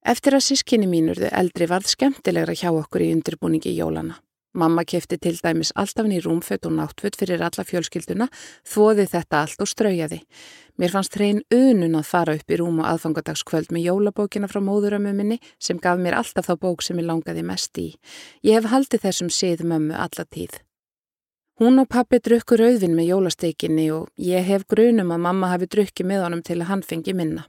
Eftir 0.00 0.38
að 0.38 0.46
sískinni 0.48 0.88
mínurðu 0.88 1.28
eldri 1.28 1.68
varð 1.68 1.92
skemmtilegra 1.92 2.56
hjá 2.56 2.70
okkur 2.72 3.04
í 3.04 3.12
undirbúningi 3.12 3.76
jólana. 3.76 4.16
Mamma 4.56 4.86
kefti 4.88 5.18
til 5.20 5.36
dæmis 5.36 5.68
alltaf 5.76 6.06
ný 6.08 6.16
rúmfött 6.24 6.64
og 6.64 6.72
náttfött 6.72 7.18
fyrir 7.20 7.42
alla 7.44 7.64
fjölskylduna, 7.68 8.26
þóði 8.64 9.04
þetta 9.12 9.40
allt 9.42 9.60
og 9.60 9.68
straujaði. 9.68 10.22
Mér 10.80 10.94
fannst 10.94 11.18
hrein 11.18 11.42
unun 11.52 11.98
að 11.98 12.08
fara 12.08 12.36
upp 12.38 12.48
í 12.48 12.56
rúm 12.56 12.80
og 12.80 12.88
aðfangadagskvöld 12.88 13.68
með 13.72 13.90
jólabókina 13.90 14.48
frá 14.48 14.62
móðurömmu 14.64 15.12
minni 15.12 15.36
sem 15.60 15.76
gaf 15.76 16.00
mér 16.00 16.16
alltaf 16.16 16.48
þá 16.48 16.56
bók 16.64 16.86
sem 16.86 16.96
ég 16.96 17.04
langaði 17.04 17.44
mest 17.44 17.76
í. 17.76 17.90
Ég 18.40 18.56
hef 18.56 18.70
haldið 18.72 19.04
þessum 19.04 19.28
sið 19.28 19.66
mömmu 19.68 19.92
alla 19.92 20.24
tíð. 20.24 20.56
Hún 21.60 21.80
og 21.80 21.92
pappi 21.92 22.20
drukkur 22.24 22.64
auðvin 22.64 22.96
með 22.96 23.12
jólasteikinni 23.12 23.86
og 23.92 24.08
ég 24.16 24.44
hef 24.44 24.64
grunum 24.68 25.12
að 25.12 25.24
mamma 25.28 25.52
hafi 25.52 25.68
drukkið 25.68 26.12
með 26.14 26.24
honum 26.24 26.44
til 26.44 26.60
að 26.62 26.68
hann 26.72 26.84
fengi 26.84 27.12
minna. 27.16 27.46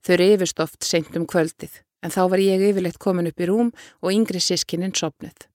Þau 0.00 0.16
reyfust 0.16 0.60
oft 0.64 0.84
seint 0.84 1.16
um 1.16 1.28
kvöldið 1.28 1.82
en 2.02 2.12
þá 2.12 2.22
var 2.32 2.42
ég 2.42 2.68
yfirleitt 2.72 3.00
komin 3.00 3.28
upp 3.28 3.40
í 3.40 3.48
rúm 3.48 3.72
og 4.00 4.12
yngri 4.12 4.40
sískinin 4.40 4.96
sopnuð. 4.96 5.51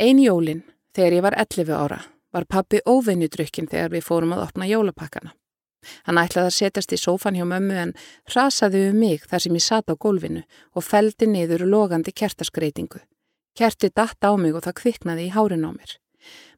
Ein 0.00 0.18
jólin, 0.18 0.62
þegar 0.96 1.12
ég 1.12 1.22
var 1.22 1.34
11 1.36 1.70
ára, 1.76 1.98
var 2.32 2.46
pappi 2.48 2.78
óvinnudrykkin 2.88 3.68
þegar 3.68 3.90
við 3.92 4.06
fórum 4.06 4.30
að 4.32 4.46
opna 4.46 4.68
jólapakkana. 4.70 5.34
Hann 6.06 6.16
ætlaði 6.16 6.48
að 6.48 6.56
setjast 6.56 6.94
í 6.96 6.98
sófan 7.00 7.36
hjá 7.36 7.44
mömmu 7.44 7.76
en 7.76 7.92
rasaði 8.32 8.86
um 8.88 9.00
mig 9.02 9.26
þar 9.28 9.42
sem 9.44 9.58
ég 9.58 9.64
sat 9.64 9.92
á 9.92 9.94
gólfinu 9.94 10.44
og 10.72 10.86
feldi 10.86 11.28
niður 11.28 11.66
logandi 11.68 12.14
kertaskreitingu. 12.14 13.02
Kerti 13.58 13.90
datt 13.92 14.24
á 14.24 14.32
mig 14.40 14.56
og 14.56 14.64
það 14.64 14.78
kviknaði 14.80 15.26
í 15.28 15.34
hárin 15.34 15.68
á 15.68 15.70
mér. 15.76 15.98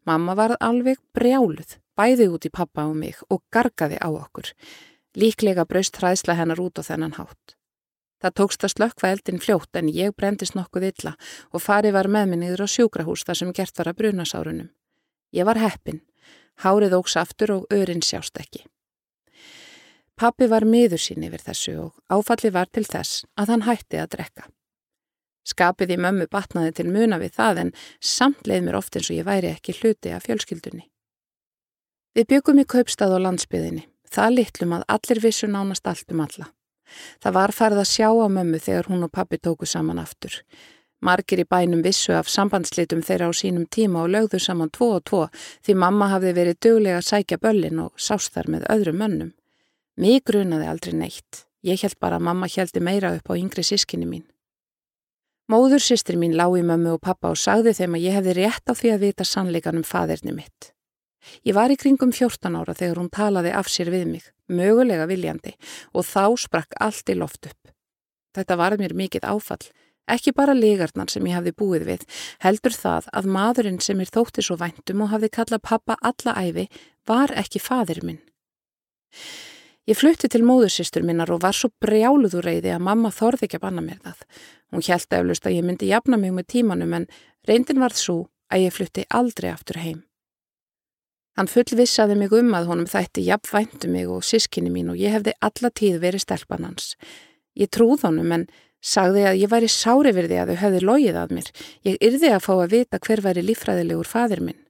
Mamma 0.06 0.36
varð 0.38 0.60
alveg 0.60 1.00
brjáluð, 1.16 1.80
bæði 1.98 2.28
út 2.30 2.46
í 2.46 2.54
pappa 2.54 2.86
og 2.86 2.94
mig 2.94 3.18
og 3.26 3.42
gargaði 3.50 3.98
á 3.98 4.08
okkur. 4.14 4.52
Líklega 5.18 5.66
braust 5.66 5.98
hræðsla 5.98 6.38
hennar 6.38 6.62
út 6.62 6.78
á 6.78 6.86
þennan 6.86 7.18
hátt. 7.18 7.56
Það 8.24 8.36
tókst 8.40 8.62
að 8.64 8.72
slökkva 8.72 9.08
eldin 9.12 9.36
fljótt 9.36 9.76
en 9.76 9.88
ég 9.92 10.14
brendist 10.16 10.54
nokkuð 10.56 10.86
illa 10.88 11.10
og 11.52 11.60
farið 11.60 11.92
var 11.98 12.06
með 12.08 12.30
minniður 12.30 12.64
á 12.64 12.68
sjúkrahús 12.72 13.24
þar 13.28 13.36
sem 13.36 13.50
gert 13.52 13.76
var 13.76 13.90
að 13.90 13.98
brunasárunum. 13.98 14.70
Ég 15.36 15.44
var 15.44 15.60
heppin, 15.60 16.00
hárið 16.64 16.96
óks 16.96 17.18
aftur 17.20 17.52
og 17.52 17.66
örin 17.68 18.00
sjást 18.00 18.40
ekki. 18.40 18.64
Pappi 20.16 20.48
var 20.48 20.64
miður 20.64 21.04
sín 21.04 21.26
yfir 21.28 21.44
þessu 21.44 21.76
og 21.82 22.00
áfalli 22.08 22.54
var 22.54 22.72
til 22.72 22.86
þess 22.88 23.26
að 23.36 23.52
hann 23.52 23.66
hætti 23.68 24.00
að 24.00 24.12
drekka. 24.16 24.48
Skapið 25.44 25.98
í 25.98 26.00
mömmu 26.00 26.30
batnaði 26.32 26.72
til 26.80 26.88
muna 26.88 27.20
við 27.20 27.36
það 27.36 27.64
en 27.66 27.76
samt 28.00 28.48
leið 28.48 28.64
mér 28.64 28.80
oft 28.80 28.96
eins 28.96 29.10
og 29.10 29.18
ég 29.18 29.28
væri 29.28 29.52
ekki 29.52 29.76
hluti 29.82 30.16
af 30.16 30.24
fjölskyldunni. 30.24 30.86
Við 32.16 32.30
byggum 32.30 32.64
í 32.64 32.68
kaupstað 32.72 33.18
og 33.18 33.26
landsbyðinni, 33.26 33.84
það 34.08 34.36
litlum 34.38 34.76
að 34.78 34.90
allir 34.96 35.26
vissu 35.28 35.50
nánast 35.50 35.84
allt 35.90 36.14
um 36.14 36.24
alla. 36.24 36.53
Það 37.22 37.36
var 37.38 37.54
farið 37.56 37.82
að 37.82 37.90
sjá 37.90 38.08
á 38.10 38.26
mömmu 38.36 38.60
þegar 38.60 38.90
hún 38.90 39.06
og 39.06 39.12
pappi 39.12 39.38
tóku 39.38 39.66
saman 39.66 40.02
aftur. 40.02 40.42
Margir 41.04 41.42
í 41.42 41.44
bænum 41.44 41.82
vissu 41.84 42.14
af 42.16 42.30
sambandslitum 42.32 43.02
þeirra 43.04 43.28
á 43.28 43.32
sínum 43.36 43.66
tíma 43.68 44.04
og 44.04 44.12
lögðu 44.14 44.40
saman 44.40 44.72
tvo 44.72 44.94
og 44.98 45.04
tvo 45.04 45.22
því 45.66 45.74
mamma 45.76 46.08
hafði 46.14 46.32
verið 46.38 46.60
döglega 46.64 47.00
að 47.00 47.08
sækja 47.10 47.40
böllin 47.42 47.82
og 47.84 47.92
sást 48.00 48.32
þar 48.32 48.48
með 48.54 48.68
öðrum 48.72 49.00
mönnum. 49.02 49.32
Mig 49.96 50.24
grunaði 50.24 50.70
aldrei 50.70 50.94
neitt. 50.96 51.44
Ég 51.64 51.80
held 51.80 51.98
bara 52.00 52.16
að 52.20 52.26
mamma 52.28 52.48
heldi 52.48 52.80
meira 52.80 53.14
upp 53.16 53.28
á 53.30 53.34
yngri 53.36 53.64
sískinni 53.64 54.08
mín. 54.08 54.24
Móður 55.48 55.82
sýstri 55.84 56.16
mín 56.16 56.36
lág 56.36 56.56
í 56.56 56.64
mömmu 56.64 56.96
og 56.96 57.02
pappa 57.04 57.30
og 57.32 57.40
sagði 57.40 57.74
þeim 57.76 57.98
að 57.98 58.04
ég 58.06 58.16
hefði 58.16 58.36
rétt 58.38 58.68
á 58.68 58.72
því 58.72 58.94
að 58.94 59.02
vita 59.04 59.24
sannleikan 59.28 59.80
um 59.80 59.84
faderni 59.84 60.32
mitt. 60.32 60.73
Ég 61.44 61.56
var 61.56 61.72
í 61.72 61.78
kringum 61.80 62.12
14 62.12 62.58
ára 62.58 62.74
þegar 62.76 63.00
hún 63.00 63.12
talaði 63.12 63.54
af 63.56 63.70
sér 63.72 63.90
við 63.94 64.04
mig, 64.10 64.26
mögulega 64.48 65.06
viljandi, 65.10 65.54
og 65.92 66.06
þá 66.08 66.36
sprakk 66.44 66.76
allt 66.80 67.10
í 67.10 67.16
loft 67.18 67.48
upp. 67.50 67.72
Þetta 68.34 68.58
var 68.58 68.76
mér 68.80 68.96
mikið 68.98 69.26
áfall, 69.30 69.62
ekki 70.10 70.34
bara 70.36 70.56
legarnar 70.56 71.10
sem 71.12 71.24
ég 71.28 71.38
hafði 71.38 71.54
búið 71.56 71.86
við, 71.92 72.04
heldur 72.44 72.74
það 72.76 73.08
að 73.12 73.30
maðurinn 73.36 73.80
sem 73.80 74.00
er 74.02 74.12
þótti 74.12 74.44
svo 74.44 74.58
væntum 74.60 75.04
og 75.04 75.12
hafði 75.14 75.32
kallað 75.38 75.66
pappa 75.70 75.98
alla 76.02 76.36
æfi 76.40 76.68
var 77.06 77.32
ekki 77.38 77.62
fadir 77.62 78.02
minn. 78.04 78.22
Ég 79.84 79.98
flutti 80.00 80.30
til 80.32 80.40
móðursýstur 80.48 81.04
minnar 81.04 81.28
og 81.34 81.42
var 81.44 81.52
svo 81.52 81.68
brjáluðu 81.84 82.40
reyði 82.40 82.72
að 82.72 82.86
mamma 82.86 83.10
þorði 83.12 83.44
ekki 83.44 83.58
að 83.58 83.64
banna 83.66 83.82
mér 83.84 83.98
það. 84.00 84.22
Hún 84.72 84.84
hjælti 84.86 85.18
eflust 85.18 85.48
að 85.48 85.56
ég 85.58 85.66
myndi 85.68 85.90
jafna 85.90 86.16
mig 86.20 86.32
með 86.32 86.48
tímanum 86.54 86.94
en 86.96 87.04
reyndin 87.44 87.82
varð 87.84 88.00
svo 88.00 88.16
að 88.48 88.64
ég 88.64 88.74
flutti 88.74 89.04
aldrei 89.12 89.50
aftur 89.52 89.82
heim. 89.82 90.00
Hann 91.34 91.50
fullvissaði 91.50 92.14
mig 92.18 92.34
um 92.36 92.52
að 92.54 92.68
honum 92.70 92.90
þætti 92.90 93.24
jafnvæntu 93.26 93.88
mig 93.90 94.10
og 94.10 94.22
sískinni 94.22 94.70
mín 94.70 94.92
og 94.92 95.00
ég 95.00 95.16
hefði 95.16 95.34
alla 95.42 95.70
tíð 95.70 95.98
verið 96.04 96.22
stelpan 96.22 96.68
hans. 96.68 96.92
Ég 97.58 97.70
trúð 97.74 98.04
honum 98.06 98.30
en 98.36 98.46
sagði 98.84 99.24
að 99.30 99.40
ég 99.40 99.50
væri 99.50 99.70
sári 99.72 100.12
virði 100.14 100.38
að 100.40 100.52
þau 100.52 100.60
hefði 100.62 100.82
logið 100.84 101.18
að 101.18 101.34
mér. 101.38 101.50
Ég 101.88 101.98
yrði 102.04 102.30
að 102.30 102.44
fá 102.44 102.52
að 102.54 102.76
vita 102.76 103.00
hver 103.02 103.24
væri 103.24 103.44
lífræðilegur 103.48 104.10
fadir 104.10 104.44
minn. 104.44 104.60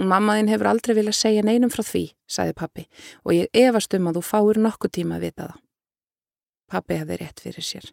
Og 0.00 0.08
mammaðinn 0.10 0.50
hefur 0.50 0.70
aldrei 0.72 0.94
viljað 0.96 1.18
segja 1.20 1.44
neinum 1.46 1.70
frá 1.70 1.84
því, 1.86 2.04
sagði 2.26 2.54
pappi, 2.58 2.86
og 3.22 3.36
ég 3.36 3.50
efast 3.54 3.94
um 3.94 4.08
að 4.10 4.18
þú 4.18 4.22
fáir 4.26 4.60
nokkuð 4.64 4.94
tíma 4.96 5.18
að 5.18 5.26
vita 5.28 5.48
það. 5.50 5.60
Pappi 6.74 6.98
hefði 6.98 7.18
rétt 7.20 7.42
fyrir 7.44 7.66
sér. 7.66 7.90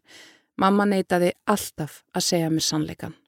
Mamma 0.57 0.87
neytaði 0.89 1.35
alltaf 1.49 2.01
að 2.15 2.25
segja 2.25 2.49
mér 2.53 2.65
sannleikan. 2.65 3.20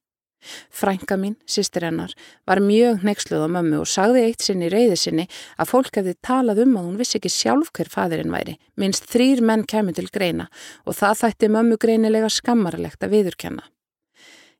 Frænka 0.73 1.17
mín, 1.19 1.35
sýstir 1.47 1.85
hennar, 1.87 2.13
var 2.47 2.61
mjög 2.63 3.03
nexluð 3.07 3.45
á 3.45 3.49
mömmu 3.55 3.81
og 3.83 3.89
sagði 3.89 4.25
eitt 4.27 4.45
sinn 4.45 4.63
í 4.65 4.71
reyði 4.71 4.97
sinni 4.99 5.27
að 5.57 5.71
fólk 5.71 5.99
hefði 5.99 6.15
talað 6.25 6.63
um 6.65 6.77
að 6.79 6.87
hún 6.87 6.97
vissi 7.01 7.19
ekki 7.19 7.31
sjálf 7.33 7.71
hver 7.73 7.91
fadurinn 7.91 8.33
væri. 8.33 8.57
Minst 8.79 9.07
þrýr 9.11 9.43
menn 9.45 9.67
kemur 9.69 9.95
til 9.97 10.09
greina 10.11 10.49
og 10.85 10.97
það 10.99 11.21
þætti 11.23 11.51
mömmu 11.55 11.79
greinilega 11.81 12.31
skammarlegt 12.31 13.03
að 13.03 13.15
viðurkenna. 13.17 13.67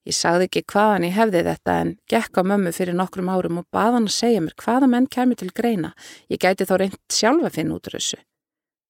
Ég 0.04 0.16
sagði 0.18 0.50
ekki 0.50 0.66
hvaðan 0.68 1.06
ég 1.08 1.16
hefði 1.16 1.42
þetta 1.48 1.76
en 1.80 1.94
gekk 2.12 2.40
á 2.40 2.44
mömmu 2.44 2.74
fyrir 2.76 2.98
nokkrum 2.98 3.30
árum 3.32 3.62
og 3.62 3.68
baða 3.72 4.00
hann 4.00 4.10
að 4.10 4.18
segja 4.18 4.42
mér 4.44 4.58
hvaða 4.60 4.90
menn 4.92 5.08
kemur 5.08 5.40
til 5.40 5.52
greina. 5.56 5.94
Ég 6.28 6.44
gæti 6.44 6.68
þá 6.68 6.76
reynd 6.82 7.00
sjálf 7.08 7.48
að 7.48 7.56
finna 7.60 7.78
út 7.78 7.88
úr 7.88 7.96
þessu. 7.96 8.20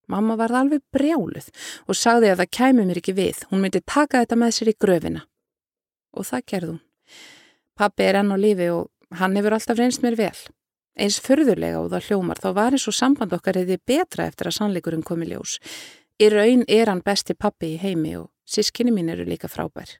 Mamma 0.10 0.36
varð 0.36 0.58
alveg 0.60 0.82
brjáluð 0.92 1.52
og 1.88 1.98
sagði 1.98 2.34
að 2.34 2.42
það 2.42 2.56
kæmi 2.58 2.88
mér 2.88 3.00
ekki 3.04 3.16
við. 3.18 3.46
Hún 3.52 3.62
myndi 3.62 3.84
taka 3.86 4.24
þetta 4.24 4.40
með 4.42 4.58
sér 4.58 4.74
í 4.74 4.76
gröfina 4.82 5.24
og 6.14 6.28
það 6.30 6.46
gerðum. 6.54 6.82
Pappi 7.78 8.06
er 8.06 8.20
enn 8.22 8.34
á 8.34 8.38
lífi 8.38 8.70
og 8.74 9.18
hann 9.20 9.36
hefur 9.38 9.58
alltaf 9.58 9.80
reynst 9.80 10.06
mér 10.06 10.18
vel. 10.20 10.38
Eins 10.94 11.18
förðurlega 11.26 11.82
og 11.82 11.90
það 11.90 12.08
hljómar 12.10 12.42
þá 12.42 12.50
var 12.54 12.78
eins 12.78 12.88
og 12.90 12.98
samband 12.98 13.34
okkar 13.34 13.58
hefði 13.58 13.80
betra 13.82 14.28
eftir 14.30 14.50
að 14.50 14.58
sannleikurinn 14.60 15.06
komi 15.06 15.26
ljós. 15.32 15.58
Í 16.22 16.30
raun 16.30 16.64
er 16.70 16.92
hann 16.92 17.02
besti 17.02 17.34
pappi 17.34 17.74
í 17.74 17.82
heimi 17.82 18.14
og 18.20 18.30
sískinni 18.46 18.94
mín 18.94 19.10
eru 19.10 19.26
líka 19.26 19.50
frábær. 19.50 19.98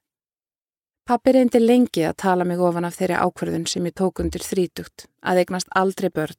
Pappi 1.04 1.34
reyndi 1.36 1.60
lengi 1.60 2.06
að 2.08 2.20
tala 2.22 2.46
mig 2.48 2.62
ofan 2.64 2.86
af 2.88 2.96
þeirri 2.96 3.18
ákverðun 3.20 3.66
sem 3.68 3.90
ég 3.90 3.96
tók 3.98 4.22
undir 4.24 4.46
þrítugt, 4.46 5.10
að 5.20 5.42
eignast 5.42 5.74
aldrei 5.76 6.08
börn. 6.14 6.38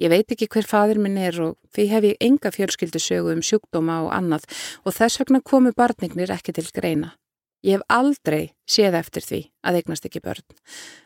Ég 0.00 0.10
veit 0.12 0.32
ekki 0.32 0.48
hver 0.48 0.66
fadir 0.68 0.98
minn 1.00 1.16
er 1.20 1.38
og 1.44 1.56
því 1.76 1.86
hef 1.92 2.06
ég 2.08 2.20
enga 2.24 2.52
fjölskyldu 2.52 3.00
sögu 3.00 3.32
um 3.36 3.42
sjúkdóma 3.44 4.02
og 4.06 4.12
annað 4.16 4.46
og 4.84 4.96
þess 4.96 5.20
vegna 5.20 5.40
komu 5.44 5.72
barnignir 5.76 6.32
ekki 6.32 6.56
til 6.56 6.68
greina. 6.72 7.14
Ég 7.60 7.76
hef 7.76 7.82
aldrei 7.92 8.54
séð 8.64 8.96
eftir 8.96 9.24
því 9.26 9.38
að 9.68 9.78
eignast 9.80 10.06
ekki 10.08 10.22
börn. 10.24 10.44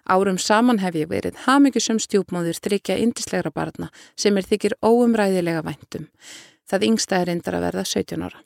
Árum 0.07 0.39
saman 0.39 0.79
hef 0.79 0.95
ég 0.95 1.11
verið 1.11 1.41
hafmyggjusum 1.49 1.99
stjúpmóður 1.99 2.61
þryggja 2.63 3.01
indislegra 3.03 3.51
barna 3.51 3.89
sem 4.15 4.37
er 4.39 4.47
þykir 4.47 4.77
óumræðilega 4.79 5.65
væntum. 5.67 6.07
Það 6.71 6.87
yngsta 6.91 7.19
er 7.19 7.31
reyndar 7.33 7.59
að 7.59 7.67
verða 7.67 7.85
17 7.91 8.23
ára. 8.23 8.45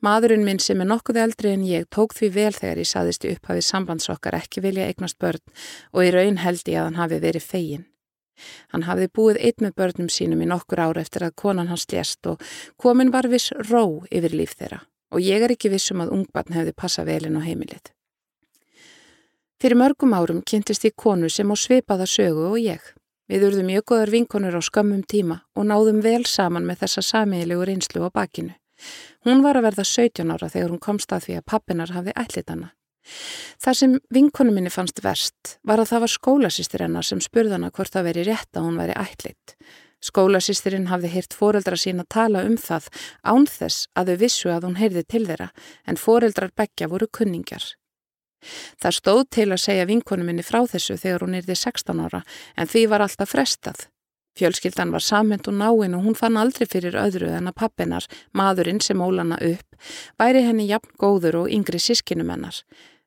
Maðurinn 0.00 0.46
minn 0.46 0.58
sem 0.58 0.80
er 0.80 0.88
nokkuð 0.88 1.20
eldri 1.20 1.52
en 1.52 1.66
ég 1.68 1.84
tók 1.92 2.16
því 2.16 2.30
vel 2.34 2.54
þegar 2.56 2.80
ég 2.80 2.90
saðist 2.90 3.28
í 3.28 3.34
upphafið 3.36 3.68
sambandsokkar 3.68 4.38
ekki 4.40 4.64
vilja 4.64 4.88
eignast 4.88 5.20
börn 5.20 5.44
og 5.92 6.00
í 6.00 6.14
raun 6.16 6.40
held 6.42 6.64
ég 6.64 6.80
að 6.80 6.88
hann 6.88 6.98
hafi 7.02 7.20
verið 7.22 7.46
fegin. 7.50 7.84
Hann 8.72 8.88
hafði 8.88 9.12
búið 9.14 9.38
eitt 9.46 9.62
með 9.62 9.76
börnum 9.78 10.10
sínum 10.10 10.42
í 10.42 10.48
nokkur 10.50 10.80
ára 10.80 11.04
eftir 11.04 11.28
að 11.28 11.36
konan 11.38 11.70
hans 11.70 11.86
lést 11.92 12.26
og 12.26 12.42
komin 12.80 13.12
var 13.14 13.28
viss 13.30 13.52
ró 13.68 14.02
yfir 14.10 14.34
líf 14.34 14.56
þeirra 14.58 14.80
og 15.14 15.22
ég 15.22 15.44
er 15.44 15.54
ekki 15.54 15.70
vissum 15.72 16.02
að 16.02 16.12
ungbarn 16.16 16.56
hefði 16.56 16.74
passa 16.76 17.04
velin 17.06 17.38
á 17.38 17.42
heimilið. 17.46 17.92
Fyrir 19.62 19.78
mörgum 19.78 20.12
árum 20.12 20.42
kynntist 20.42 20.84
ég 20.84 20.96
konu 20.98 21.30
sem 21.30 21.48
á 21.48 21.56
svipaða 21.56 22.08
sögu 22.10 22.50
og 22.50 22.58
ég. 22.60 22.82
Við 23.30 23.46
urðum 23.48 23.70
mjög 23.70 23.84
goðar 23.88 24.10
vinkonur 24.12 24.58
á 24.58 24.62
skömmum 24.62 25.04
tíma 25.08 25.38
og 25.56 25.70
náðum 25.70 26.02
vel 26.04 26.26
saman 26.28 26.66
með 26.68 26.82
þessa 26.84 27.04
samiðilegu 27.08 27.64
reynslu 27.70 28.04
á 28.04 28.10
bakinu. 28.12 28.52
Hún 29.24 29.40
var 29.40 29.56
að 29.56 29.70
verða 29.70 29.84
17 29.88 30.34
ára 30.34 30.50
þegar 30.52 30.74
hún 30.74 30.82
komst 30.82 31.14
að 31.14 31.28
því 31.28 31.36
að 31.38 31.46
pappinar 31.48 31.94
hafði 31.94 32.16
ætlit 32.20 32.50
hana. 32.52 32.74
Það 33.60 33.78
sem 33.78 33.96
vinkonu 34.12 34.52
minni 34.52 34.72
fannst 34.72 35.00
verst 35.04 35.56
var 35.64 35.80
að 35.80 35.90
það 35.92 36.04
var 36.04 36.12
skólasýstir 36.12 36.84
hennar 36.84 37.06
sem 37.06 37.20
spurðana 37.24 37.70
hvort 37.72 37.92
það 37.92 38.08
veri 38.10 38.26
rétt 38.28 38.56
að 38.56 38.68
hún 38.68 38.78
væri 38.80 38.96
ætlit. 39.00 39.56
Skólasýstirinn 40.04 40.90
hafði 40.90 41.12
heyrt 41.14 41.36
foreldra 41.36 41.78
sín 41.80 42.02
að 42.02 42.10
tala 42.16 42.42
um 42.44 42.58
það 42.60 42.90
án 43.24 43.46
þess 43.48 43.88
að 43.96 44.12
þau 44.12 44.20
vissu 44.24 44.52
að 44.52 44.68
hún 44.68 44.76
heyrði 44.80 45.04
til 45.08 45.24
þeirra 45.30 45.48
en 45.88 46.00
foreldrar 46.00 46.52
begja 46.52 46.90
voru 46.92 47.08
kunningjar. 47.08 47.64
Það 48.76 48.96
stóð 48.98 49.22
til 49.32 49.48
að 49.48 49.62
segja 49.62 49.88
vinkonu 49.88 50.26
minni 50.26 50.44
frá 50.44 50.60
þessu 50.68 50.98
þegar 51.00 51.24
hún 51.24 51.38
erði 51.40 51.56
16 51.56 52.04
ára 52.04 52.20
en 52.60 52.68
því 52.68 52.86
var 52.92 53.04
alltaf 53.06 53.32
frestað. 53.32 53.86
Fjölskyldan 54.34 54.90
var 54.90 55.04
samhend 55.06 55.48
og 55.48 55.54
náinn 55.54 55.94
og 55.94 56.04
hún 56.04 56.18
fann 56.18 56.36
aldrei 56.36 56.66
fyrir 56.66 56.98
öðru 56.98 57.30
en 57.30 57.48
að 57.48 57.58
pappinar, 57.62 58.08
maðurinn 58.34 58.82
sem 58.82 59.00
ólana 59.00 59.38
upp, 59.38 59.76
væri 60.18 60.42
henni 60.42 60.66
jafn 60.66 60.90
góður 60.98 61.44
og 61.44 61.52
yngri 61.54 61.78
sískinumennar. 61.78 62.58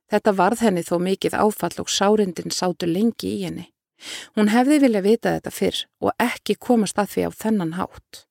Þetta 0.07 0.33
varð 0.39 0.63
henni 0.63 0.86
þó 0.88 1.01
mikið 1.03 1.36
áfall 1.36 1.83
og 1.83 1.91
sárindin 1.91 2.55
sátu 2.55 2.88
lengi 2.88 3.33
í 3.36 3.41
henni. 3.43 3.67
Hún 4.38 4.51
hefði 4.53 4.79
vilja 4.83 5.03
vita 5.05 5.36
þetta 5.38 5.53
fyrr 5.53 5.83
og 6.03 6.12
ekki 6.21 6.55
komast 6.55 6.99
að 7.01 7.13
því 7.13 7.27
á 7.27 7.31
þennan 7.43 7.77
hátt. 7.77 8.27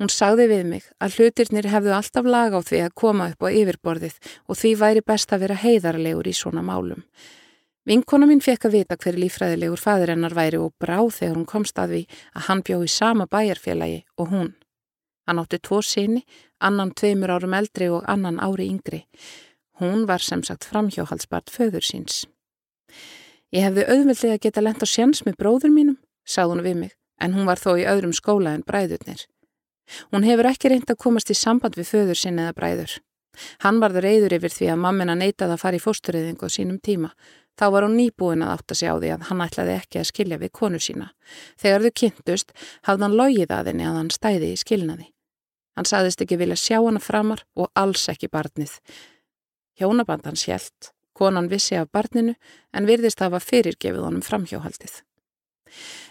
Hún 0.00 0.08
sagði 0.08 0.46
við 0.48 0.64
mig 0.64 0.86
að 1.02 1.18
hlutirnir 1.18 1.68
hefðu 1.68 1.92
alltaf 1.92 2.24
lag 2.24 2.54
á 2.56 2.60
því 2.64 2.78
að 2.86 2.96
koma 3.02 3.26
upp 3.32 3.44
á 3.44 3.48
yfirborðið 3.52 4.16
og 4.48 4.56
því 4.56 4.70
væri 4.80 5.02
best 5.04 5.34
að 5.34 5.44
vera 5.44 5.58
heiðarlegur 5.60 6.30
í 6.30 6.32
svona 6.36 6.64
málum. 6.64 7.04
Vinkona 7.88 8.28
mín 8.28 8.40
fekk 8.44 8.68
að 8.68 8.74
vita 8.78 8.96
hver 9.00 9.18
lífræðilegur 9.20 9.80
fadur 9.80 10.12
hennar 10.14 10.36
væri 10.36 10.60
og 10.60 10.72
brá 10.80 10.98
þegar 11.12 11.36
hún 11.36 11.48
komst 11.48 11.78
að 11.80 11.94
því 11.94 12.02
að 12.36 12.46
hann 12.48 12.64
bjó 12.64 12.80
í 12.84 12.90
sama 12.92 13.26
bæjarfélagi 13.28 14.02
og 14.16 14.32
hún. 14.32 14.50
Hann 15.28 15.40
átti 15.40 15.60
tvo 15.60 15.80
sinni, 15.84 16.24
annan 16.60 16.92
tveimur 16.96 17.32
árum 17.36 17.56
eldri 17.56 17.88
og 17.92 18.06
annan 18.08 18.40
ári 18.40 18.68
yngri. 18.72 19.04
Hún 19.80 20.06
var 20.08 20.24
sem 20.24 20.42
sagt 20.44 20.68
framhjóhaldsbart 20.68 21.52
föður 21.52 21.84
síns. 21.84 22.24
Ég 23.50 23.66
hefði 23.66 23.84
auðvöldið 23.90 24.32
að 24.32 24.42
geta 24.44 24.62
lent 24.62 24.82
á 24.82 24.86
sjans 24.86 25.24
með 25.26 25.38
bróður 25.42 25.72
mínum, 25.74 25.98
sagði 26.22 26.54
hún 26.54 26.64
við 26.68 26.76
mig, 26.84 26.96
en 27.18 27.34
hún 27.34 27.48
var 27.50 27.58
þó 27.58 27.72
í 27.80 27.86
öðrum 27.90 28.14
skóla 28.14 28.54
en 28.54 28.62
bræðurnir. 28.66 29.24
Hún 30.14 30.26
hefur 30.26 30.46
ekki 30.52 30.70
reynd 30.70 30.90
að 30.90 31.00
komast 31.02 31.32
í 31.32 31.34
samband 31.34 31.74
við 31.78 31.90
föður 31.90 32.18
sinni 32.20 32.44
eða 32.44 32.54
bræður. 32.54 32.94
Hann 33.64 33.80
varður 33.82 34.06
reyður 34.06 34.36
yfir 34.38 34.54
því 34.54 34.68
að 34.70 34.82
mammina 34.84 35.16
neytaði 35.18 35.56
að 35.56 35.62
fara 35.62 35.78
í 35.78 35.82
fóstureyðingu 35.82 36.46
á 36.46 36.50
sínum 36.50 36.78
tíma. 36.78 37.10
Þá 37.58 37.66
var 37.74 37.86
hún 37.86 37.96
nýbúin 37.98 38.44
að 38.46 38.52
átta 38.54 38.76
sig 38.78 38.90
á 38.90 38.94
því 38.94 39.10
að 39.14 39.26
hann 39.28 39.42
ætlaði 39.44 39.74
ekki 39.76 40.00
að 40.00 40.08
skilja 40.10 40.38
við 40.40 40.52
konu 40.56 40.80
sína. 40.80 41.10
Þegar 41.60 41.84
þau 41.84 41.94
kynntust 42.02 42.54
hafði 42.86 43.06
hann 43.06 43.18
logið 43.18 43.54
að 43.56 43.70
henni 43.72 43.88
að 43.88 43.98
hann 43.98 44.12
stæði 44.14 44.52
í 44.54 44.60
skilnaði. 44.60 45.08
Hann 45.76 45.90
saðist 45.90 46.22
ekki 46.22 46.38
vilja 46.40 46.58
sjá 46.58 46.78
hana 46.78 47.02
framar 47.02 47.44
og 47.58 47.70
alls 47.74 48.06
ekki 48.12 48.30
barnið. 48.30 48.78
Hjónaband 49.80 50.26
hans 50.28 50.46
hjælt, 50.46 50.90
konan 51.20 51.52
vissi 51.52 51.76
af 51.76 51.92
barninu 51.92 52.34
en 52.72 52.88
virðist 52.88 53.20
hafa 53.20 53.42
fyrirgefið 53.44 54.02
honum 54.06 54.24
framhjóhaldið. 54.24 55.00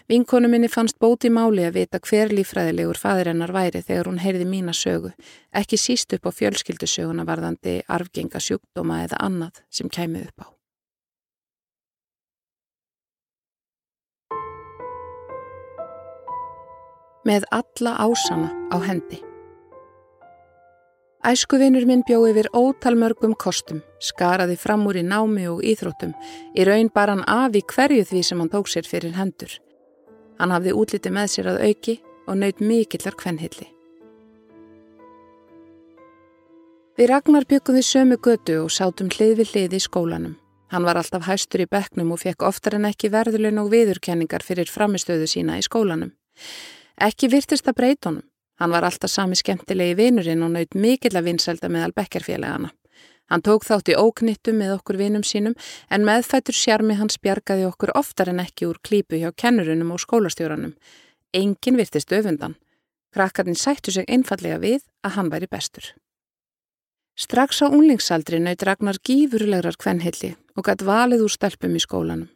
Vinkonu 0.08 0.48
minni 0.48 0.68
fannst 0.72 0.98
bóti 0.98 1.30
máli 1.30 1.66
að 1.68 1.76
vita 1.78 2.00
hver 2.02 2.32
lífræðilegur 2.34 2.98
fæðirinnar 2.98 3.52
væri 3.54 3.82
þegar 3.84 4.10
hún 4.10 4.22
heyrði 4.22 4.46
mína 4.48 4.74
sögu, 4.74 5.12
ekki 5.52 5.78
síst 5.78 6.16
upp 6.16 6.26
á 6.26 6.30
fjölskyldusöguna 6.38 7.26
varðandi 7.28 7.80
arfgenga 7.86 8.40
sjúkdóma 8.42 9.04
eða 9.04 9.20
annað 9.28 9.62
sem 9.70 9.92
kæmi 9.92 10.24
upp 10.26 10.46
á. 10.46 10.48
Með 17.28 17.44
alla 17.52 17.98
ásana 18.00 18.48
á 18.72 18.80
hendi. 18.80 19.29
Æskuvinur 21.20 21.84
minn 21.84 22.00
bjó 22.08 22.22
yfir 22.30 22.46
ótalmörgum 22.56 23.34
kostum, 23.36 23.82
skaraði 24.00 24.54
fram 24.56 24.86
úr 24.88 24.96
í 24.96 25.02
námi 25.04 25.42
og 25.50 25.58
íþróttum, 25.60 26.14
í 26.56 26.64
raun 26.64 26.88
bar 26.94 27.12
hann 27.12 27.26
af 27.28 27.52
í 27.52 27.60
hverju 27.60 28.06
því 28.08 28.22
sem 28.24 28.40
hann 28.40 28.48
tók 28.48 28.70
sér 28.72 28.88
fyrir 28.88 29.12
hendur. 29.18 29.52
Hann 30.40 30.54
hafði 30.54 30.72
útliti 30.72 31.12
með 31.12 31.28
sér 31.34 31.50
að 31.52 31.60
auki 31.66 31.98
og 32.24 32.40
naut 32.40 32.62
mikillar 32.64 33.18
kvennhilli. 33.20 33.68
Við 36.96 37.12
Ragnar 37.12 37.44
byggum 37.48 37.76
við 37.76 37.86
sömu 37.90 38.16
götu 38.16 38.56
og 38.64 38.72
sátum 38.72 39.12
hlið 39.12 39.42
við 39.42 39.52
hlið 39.52 39.76
í 39.76 39.84
skólanum. 39.84 40.38
Hann 40.72 40.88
var 40.88 40.96
alltaf 40.96 41.28
hæstur 41.28 41.66
í 41.66 41.68
beknum 41.68 42.14
og 42.16 42.24
fekk 42.24 42.48
oftar 42.48 42.78
en 42.78 42.88
ekki 42.88 43.12
verðulegn 43.12 43.60
og 43.60 43.68
viðurkenningar 43.74 44.44
fyrir 44.46 44.72
framistöðu 44.72 45.28
sína 45.28 45.60
í 45.60 45.68
skólanum. 45.68 46.14
Ekki 46.96 47.28
virtist 47.28 47.68
að 47.68 47.76
breytonum. 47.76 48.29
Hann 48.60 48.70
var 48.74 48.84
alltaf 48.84 49.10
sami 49.10 49.38
skemmtilegi 49.40 49.96
vinurinn 49.96 50.44
og 50.44 50.52
naut 50.52 50.76
mikill 50.76 51.16
að 51.16 51.30
vinsælda 51.30 51.70
meðal 51.72 51.94
bekkerfélagana. 51.96 52.70
Hann 53.30 53.44
tók 53.46 53.62
þátt 53.64 53.88
í 53.92 53.94
óknittu 53.94 54.52
með 54.52 54.74
okkur 54.74 54.98
vinum 54.98 55.22
sínum 55.24 55.54
en 55.88 56.04
meðfættur 56.04 56.56
sjarmi 56.56 56.96
hans 56.98 57.16
bjargaði 57.22 57.68
okkur 57.68 57.94
oftar 57.96 58.32
en 58.32 58.42
ekki 58.42 58.66
úr 58.66 58.80
klípu 58.82 59.20
hjá 59.20 59.30
kennurunum 59.32 59.94
og 59.94 60.02
skólastjóranum. 60.02 60.74
Engin 61.32 61.78
virtist 61.78 62.12
öfundan. 62.12 62.56
Krakkarnir 63.14 63.58
sættu 63.58 63.94
sig 63.94 64.04
einfallega 64.10 64.58
við 64.58 64.82
að 65.06 65.14
hann 65.16 65.30
væri 65.30 65.46
bestur. 65.50 65.86
Strax 67.16 67.62
á 67.62 67.66
unlingsaldri 67.70 68.42
naut 68.42 68.62
Ragnar 68.66 68.98
gífurlegrar 69.06 69.78
kvennhilli 69.78 70.34
og 70.56 70.66
gætt 70.66 70.84
valið 70.84 71.24
úr 71.26 71.32
stelpum 71.32 71.78
í 71.78 71.82
skólanum. 71.82 72.28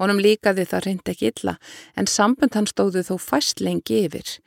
Honum 0.00 0.18
líkaði 0.18 0.64
það 0.66 0.84
reynd 0.86 1.10
ekki 1.12 1.30
illa 1.30 1.56
en 1.94 2.08
sambund 2.10 2.56
hann 2.56 2.66
stóðu 2.66 3.04
þó 3.06 3.16
fæst 3.20 3.60
lengi 3.60 4.04
yfir. 4.06 4.38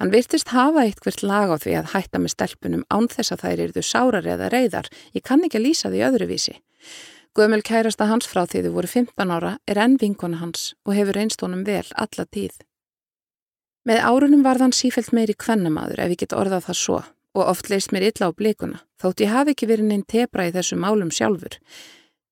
Hann 0.00 0.12
virtist 0.14 0.48
hafa 0.54 0.86
eitthvert 0.86 1.20
lag 1.20 1.50
á 1.52 1.60
því 1.60 1.74
að 1.76 1.90
hætta 1.92 2.18
með 2.22 2.32
stelpunum 2.32 2.84
án 2.88 3.06
þess 3.12 3.34
að 3.34 3.42
þær 3.44 3.62
eruðu 3.66 3.82
sárar 3.84 4.28
eða 4.32 4.46
reyðar. 4.48 4.86
Ég 5.12 5.24
kann 5.28 5.44
ekki 5.44 5.58
að 5.60 5.66
lýsa 5.66 5.90
því 5.92 6.00
öðruvísi. 6.06 6.54
Guðmjöl 7.36 7.60
kærasta 7.68 8.06
hans 8.08 8.24
frá 8.26 8.46
því 8.48 8.62
þau 8.64 8.70
voru 8.78 8.88
15 8.88 9.34
ára 9.36 9.50
er 9.68 9.80
enn 9.84 9.98
vinkona 10.00 10.40
hans 10.40 10.70
og 10.88 10.96
hefur 10.96 11.20
einst 11.20 11.44
honum 11.44 11.66
vel 11.68 11.84
alla 11.92 12.24
tíð. 12.24 12.56
Með 13.84 14.00
árunum 14.08 14.40
var 14.44 14.62
þann 14.62 14.72
sífælt 14.76 15.12
meiri 15.12 15.36
kvennamadur 15.36 16.00
ef 16.00 16.16
ég 16.16 16.22
get 16.24 16.36
orðað 16.36 16.70
það 16.70 16.80
svo 16.80 16.98
og 17.36 17.44
oft 17.52 17.68
leist 17.70 17.92
mér 17.92 18.08
illa 18.08 18.32
á 18.32 18.34
blikuna 18.34 18.80
þótt 19.04 19.20
ég 19.20 19.30
hafi 19.36 19.52
ekki 19.52 19.68
verið 19.68 19.90
neinn 19.92 20.06
tebra 20.08 20.48
í 20.48 20.54
þessu 20.56 20.80
málum 20.80 21.12
sjálfur. 21.12 21.60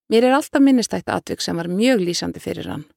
Mér 0.08 0.24
er 0.24 0.38
alltaf 0.40 0.64
minnistætt 0.64 1.12
atvik 1.12 1.44
sem 1.44 1.56
var 1.60 1.68
mjög 1.68 2.00
lýsandi 2.00 2.40
fyrir 2.40 2.72
hann. 2.72 2.88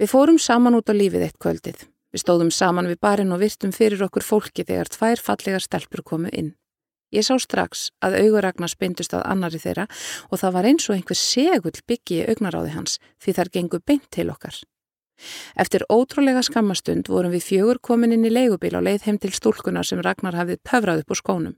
Við 0.00 0.12
fórum 0.16 0.40
saman 0.40 0.80
út 0.80 0.88
á 0.88 0.96
lífið 0.96 1.28
eitt 1.28 1.36
kvöldið. 1.36 1.84
Við 2.12 2.22
stóðum 2.24 2.50
saman 2.54 2.88
við 2.88 3.02
barinn 3.04 3.34
og 3.34 3.42
virtum 3.42 3.74
fyrir 3.76 4.00
okkur 4.06 4.24
fólki 4.24 4.64
þegar 4.64 4.88
tvær 4.94 5.20
fallegar 5.20 5.64
stelpur 5.64 6.02
komu 6.02 6.32
inn. 6.32 6.54
Ég 7.12 7.24
sá 7.24 7.38
strax 7.40 7.88
að 8.04 8.18
auguragnar 8.20 8.68
spindust 8.68 9.14
að 9.16 9.26
annari 9.32 9.60
þeirra 9.60 9.86
og 10.28 10.40
það 10.40 10.56
var 10.56 10.68
eins 10.68 10.88
og 10.88 10.96
einhver 10.96 11.16
segull 11.16 11.84
byggi 11.88 12.18
í 12.20 12.26
augnaráði 12.28 12.74
hans 12.74 12.98
því 13.22 13.36
þar 13.38 13.52
gengu 13.54 13.80
beint 13.80 14.10
til 14.12 14.28
okkar. 14.32 14.58
Eftir 15.58 15.84
ótrúlega 15.90 16.42
skammastund 16.46 17.08
vorum 17.10 17.32
við 17.34 17.46
fjögur 17.48 17.80
komin 17.82 18.12
inn 18.14 18.26
í 18.28 18.32
leigubíl 18.32 18.76
á 18.76 18.80
leið 18.84 19.08
heim 19.08 19.18
til 19.18 19.32
stúlkunar 19.34 19.88
sem 19.88 20.02
Ragnar 20.04 20.36
hafið 20.36 20.60
pöfrað 20.68 21.02
upp 21.02 21.14
úr 21.14 21.20
skónum. 21.22 21.56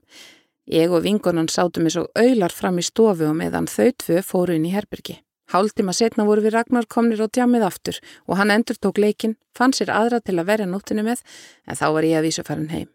Ég 0.71 0.93
og 0.93 1.03
vingunan 1.03 1.51
sátum 1.51 1.87
eins 1.87 1.99
og 1.99 2.09
aular 2.15 2.55
fram 2.55 2.79
í 2.79 2.85
stofu 2.85 3.27
og 3.27 3.37
meðan 3.37 3.69
þau 3.69 3.91
tvö 4.03 4.23
fóru 4.25 4.55
inn 4.55 4.67
í 4.69 4.73
herbyrgi. 4.73 5.19
Hálftíma 5.51 5.93
setna 5.95 6.23
voru 6.27 6.45
við 6.45 6.55
Ragnar 6.55 6.87
komnir 6.87 7.19
á 7.19 7.27
djamið 7.27 7.65
aftur 7.67 7.99
og 8.27 8.37
hann 8.39 8.53
endur 8.53 8.77
tók 8.79 9.01
leikinn, 9.01 9.35
fann 9.57 9.75
sér 9.75 9.91
aðra 9.91 10.21
til 10.23 10.37
að 10.39 10.47
verja 10.47 10.69
nóttinu 10.69 11.03
með 11.03 11.23
en 11.67 11.79
þá 11.79 11.85
var 11.91 12.07
ég 12.07 12.19
að 12.19 12.27
vísu 12.29 12.45
farin 12.47 12.71
heim. 12.71 12.87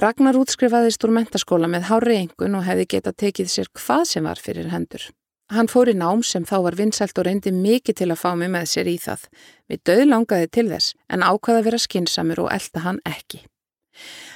Ragnar 0.00 0.36
útskrifaðist 0.36 1.04
úr 1.04 1.12
mentaskóla 1.16 1.68
með 1.72 1.88
hári 1.90 2.16
engun 2.22 2.56
og 2.58 2.66
hefði 2.66 2.88
getað 2.96 3.20
tekið 3.22 3.52
sér 3.52 3.70
hvað 3.76 4.02
sem 4.10 4.28
var 4.28 4.40
fyrir 4.40 4.68
hendur. 4.72 5.04
Hann 5.52 5.70
fór 5.70 5.92
í 5.92 5.94
nám 5.94 6.24
sem 6.26 6.44
þá 6.44 6.56
var 6.64 6.76
vinsælt 6.76 7.18
og 7.20 7.28
reyndi 7.28 7.52
mikið 7.54 8.00
til 8.00 8.08
að 8.10 8.18
fá 8.18 8.32
mig 8.34 8.50
með 8.50 8.66
sér 8.72 8.88
í 8.90 8.96
það. 8.98 9.28
Við 9.70 9.82
döð 9.86 10.02
langaði 10.08 10.48
til 10.56 10.66
þess 10.72 10.96
en 11.08 11.22
ákvaða 11.22 11.60
að 11.60 11.68
vera 11.68 11.80
skinsamur 11.84 12.42
og 12.42 12.50
elda 12.56 12.82
hann 12.82 12.98
ekki. 13.06 13.44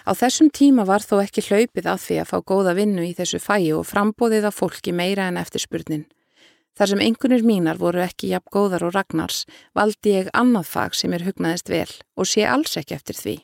Á 0.06 0.12
þessum 0.16 0.52
tíma 0.54 0.86
var 0.88 1.04
þó 1.04 1.18
ekki 1.24 1.44
hlaupið 1.48 1.90
að 1.90 2.00
því 2.06 2.20
að 2.22 2.30
fá 2.30 2.38
góða 2.46 2.76
vinnu 2.78 3.04
í 3.04 3.12
þessu 3.18 3.42
fæi 3.42 3.72
og 3.76 3.84
frambóðið 3.90 4.48
af 4.48 4.56
fólki 4.62 4.94
meira 4.96 5.26
en 5.28 5.40
eftirspurnin. 5.40 6.06
Þar 6.78 6.92
sem 6.92 7.02
einhvernir 7.04 7.44
mínar 7.44 7.80
voru 7.80 8.02
ekki 8.04 8.30
jafn 8.30 8.52
góðar 8.54 8.86
og 8.86 8.94
Ragnars 8.94 9.44
valdi 9.76 10.14
ég 10.16 10.30
annað 10.36 10.70
fag 10.70 10.96
sem 10.96 11.12
er 11.12 11.26
hugnaðist 11.26 11.68
vel 11.72 11.90
og 12.16 12.28
sé 12.30 12.46
alls 12.46 12.76
ekki 12.80 12.96
eftir 12.96 13.18
því. 13.18 13.36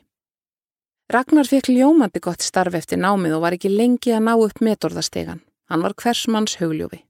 Ragnar 1.07 1.47
fekk 1.47 1.69
ljómandi 1.71 2.19
gott 2.19 2.43
starf 2.43 2.75
eftir 2.75 2.99
námið 2.99 3.37
og 3.37 3.43
var 3.45 3.55
ekki 3.55 3.71
lengi 3.71 4.11
að 4.11 4.25
ná 4.27 4.33
upp 4.35 4.59
metorðastegan. 4.59 5.39
Hann 5.71 5.83
var 5.83 5.95
hversmanns 5.95 6.57
hugljófi. 6.59 7.03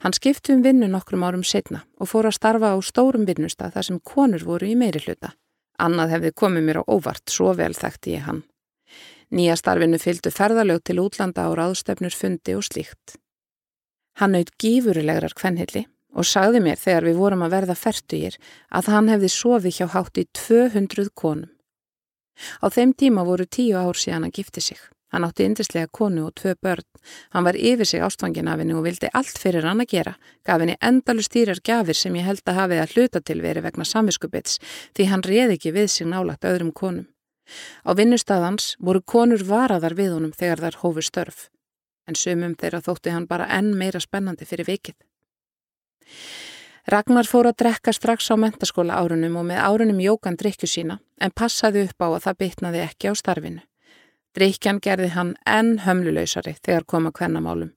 Hann 0.00 0.14
skipti 0.16 0.54
um 0.54 0.62
vinnu 0.64 0.88
nokkrum 0.88 1.24
árum 1.26 1.44
setna 1.44 1.82
og 2.00 2.08
fór 2.12 2.28
að 2.30 2.36
starfa 2.38 2.72
á 2.72 2.76
stórum 2.80 3.26
vinnustad 3.28 3.74
þar 3.74 3.88
sem 3.88 4.00
konur 4.00 4.44
voru 4.46 4.70
í 4.70 4.76
meiri 4.78 5.02
hluta. 5.04 5.34
Annað 5.76 6.14
hefði 6.14 6.32
komið 6.40 6.64
mér 6.64 6.80
á 6.80 6.88
óvart, 6.88 7.24
svo 7.28 7.52
vel 7.58 7.74
þekkti 7.76 8.16
ég 8.16 8.24
hann. 8.24 8.42
Nýja 9.36 9.56
starfinu 9.58 9.98
fylgdu 10.00 10.30
ferðalög 10.32 10.84
til 10.86 11.00
útlanda 11.02 11.44
á 11.44 11.50
ráðstöfnur 11.52 12.14
fundi 12.14 12.54
og 12.56 12.64
slíkt. 12.64 13.18
Hann 14.16 14.32
naut 14.32 14.48
gífurilegrar 14.56 15.34
kvennhilli 15.36 15.84
og 16.16 16.24
sagði 16.24 16.62
mér 16.64 16.80
þegar 16.80 17.04
við 17.04 17.18
vorum 17.20 17.42
að 17.44 17.52
verða 17.52 17.74
færtugir 17.76 18.36
að 18.72 18.90
hann 18.94 19.10
hefði 19.12 19.28
sofið 19.32 19.78
hjá 19.78 19.86
hátt 19.92 20.20
í 20.20 20.24
200 20.32 21.10
konum. 21.12 21.50
Á 22.64 22.66
þeim 22.72 22.92
tíma 22.96 23.24
voru 23.28 23.44
tíu 23.44 23.76
ár 23.76 23.96
síðan 23.96 24.28
að 24.28 24.38
gifti 24.40 24.62
sig. 24.64 24.80
Hann 25.12 25.24
átti 25.24 25.44
indislega 25.46 25.88
konu 25.92 26.26
og 26.26 26.34
tvö 26.36 26.54
börn. 26.60 26.84
Hann 27.32 27.44
var 27.44 27.56
yfir 27.56 27.88
sig 27.88 28.02
ástfangin 28.02 28.48
af 28.48 28.58
henni 28.60 28.74
og 28.74 28.84
vildi 28.84 29.08
allt 29.12 29.38
fyrir 29.38 29.64
hann 29.68 29.80
að 29.84 29.92
gera. 29.92 30.14
Gaf 30.44 30.60
henni 30.60 30.76
endalu 30.80 31.24
stýrar 31.24 31.60
gafir 31.64 31.96
sem 31.96 32.16
ég 32.16 32.26
held 32.26 32.42
að 32.44 32.58
hafið 32.60 32.82
að 32.82 32.94
hluta 32.96 33.20
til 33.20 33.40
veri 33.44 33.62
vegna 33.64 33.84
samviskubits 33.84 34.58
því 34.96 35.10
hann 35.12 35.24
reði 35.24 35.56
ekki 35.56 35.74
við 35.76 35.92
sig 35.92 36.08
nálagt 36.08 36.48
öðrum 36.48 36.72
konum. 36.72 37.06
Á 37.86 37.94
vinnustadans 37.94 38.74
voru 38.80 39.04
konur 39.04 39.44
varaðar 39.46 39.94
við 39.94 40.16
honum 40.16 40.34
þegar 40.34 40.64
þar 40.64 40.80
hófu 40.82 41.04
störf 41.04 41.46
en 42.06 42.18
sumum 42.18 42.54
þeirra 42.54 42.82
þótti 42.84 43.12
hann 43.14 43.28
bara 43.30 43.48
enn 43.58 43.74
meira 43.78 44.00
spennandi 44.00 44.48
fyrir 44.48 44.68
vikið. 44.68 44.96
Ragnar 46.86 47.26
fór 47.26 47.48
að 47.50 47.56
drekka 47.62 47.92
strax 47.92 48.28
á 48.30 48.38
mentaskóla 48.38 48.94
árunum 48.94 49.40
og 49.40 49.48
með 49.48 49.58
árunum 49.58 50.02
jókan 50.04 50.36
drikju 50.38 50.68
sína 50.70 51.00
en 51.18 51.34
passaði 51.34 51.88
upp 51.88 51.98
á 51.98 52.08
að 52.12 52.20
það 52.28 52.38
bitnaði 52.42 52.82
ekki 52.84 53.10
á 53.10 53.12
starfinu. 53.18 53.62
Drikjan 54.38 54.78
gerði 54.84 55.08
hann 55.16 55.32
enn 55.48 55.80
hömluleysari 55.82 56.54
þegar 56.60 56.86
koma 56.86 57.10
hvernamálum. 57.10 57.72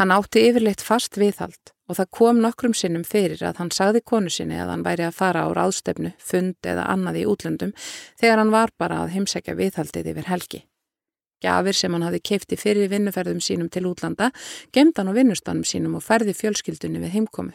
Hann 0.00 0.14
átti 0.14 0.46
yfirleitt 0.48 0.80
fast 0.80 1.18
viðhald 1.20 1.74
og 1.88 1.98
það 1.98 2.10
kom 2.18 2.40
nokkrum 2.40 2.72
sinnum 2.76 3.04
fyrir 3.04 3.42
að 3.44 3.60
hann 3.60 3.72
sagði 3.74 4.00
konu 4.00 4.32
sinni 4.32 4.56
að 4.56 4.72
hann 4.72 4.86
væri 4.86 5.04
að 5.04 5.18
fara 5.18 5.44
á 5.44 5.48
ráðstefnu, 5.52 6.14
fund 6.16 6.56
eða 6.64 6.88
annað 6.88 7.20
í 7.20 7.28
útlöndum 7.28 7.76
þegar 8.20 8.40
hann 8.40 8.54
var 8.54 8.72
bara 8.80 9.02
að 9.02 9.14
heimsækja 9.16 9.56
viðhaldið 9.60 10.12
yfir 10.14 10.32
helgi. 10.32 10.64
Gjafir 11.42 11.76
sem 11.76 11.94
hann 11.94 12.06
hafi 12.06 12.20
keipti 12.20 12.58
fyrir 12.58 12.90
vinnuferðum 12.90 13.38
sínum 13.42 13.68
til 13.70 13.86
útlanda, 13.90 14.32
gemd 14.74 14.98
hann 14.98 15.10
á 15.10 15.14
vinnustanum 15.14 15.66
sínum 15.66 15.94
og 15.98 16.02
ferði 16.02 16.34
fjölskyldunni 16.34 17.02
við 17.04 17.14
heimkomu. 17.14 17.54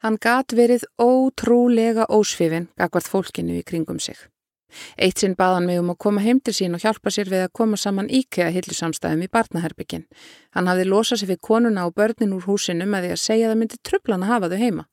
Hann 0.00 0.16
gat 0.20 0.52
verið 0.56 0.86
ótrúlega 1.00 2.06
ósfifin 2.08 2.70
gagvart 2.76 3.08
fólkinu 3.08 3.58
í 3.58 3.64
kringum 3.64 3.98
sig. 4.00 4.16
Eitt 4.96 5.18
sinn 5.20 5.34
baðan 5.36 5.66
mig 5.66 5.80
um 5.80 5.90
að 5.92 5.98
koma 6.04 6.22
heim 6.24 6.38
til 6.40 6.54
sín 6.56 6.76
og 6.76 6.84
hjálpa 6.84 7.10
sér 7.12 7.30
við 7.32 7.44
að 7.46 7.54
koma 7.58 7.76
saman 7.80 8.08
íkega 8.08 8.52
hillusamstæðum 8.54 9.24
í 9.26 9.30
barnaherbyggin. 9.32 10.06
Hann 10.54 10.70
hafði 10.70 10.86
losað 10.86 11.20
sér 11.20 11.32
fyrir 11.32 11.42
konuna 11.48 11.86
og 11.88 11.96
börnin 11.98 12.36
úr 12.36 12.46
húsinu 12.46 12.86
með 12.86 13.08
því 13.08 13.12
að 13.16 13.22
segja 13.24 13.48
að 13.48 13.52
það 13.52 13.60
myndi 13.62 13.80
trublan 13.82 14.24
að 14.24 14.32
hafa 14.34 14.50
þau 14.52 14.60
heima. 14.62 14.86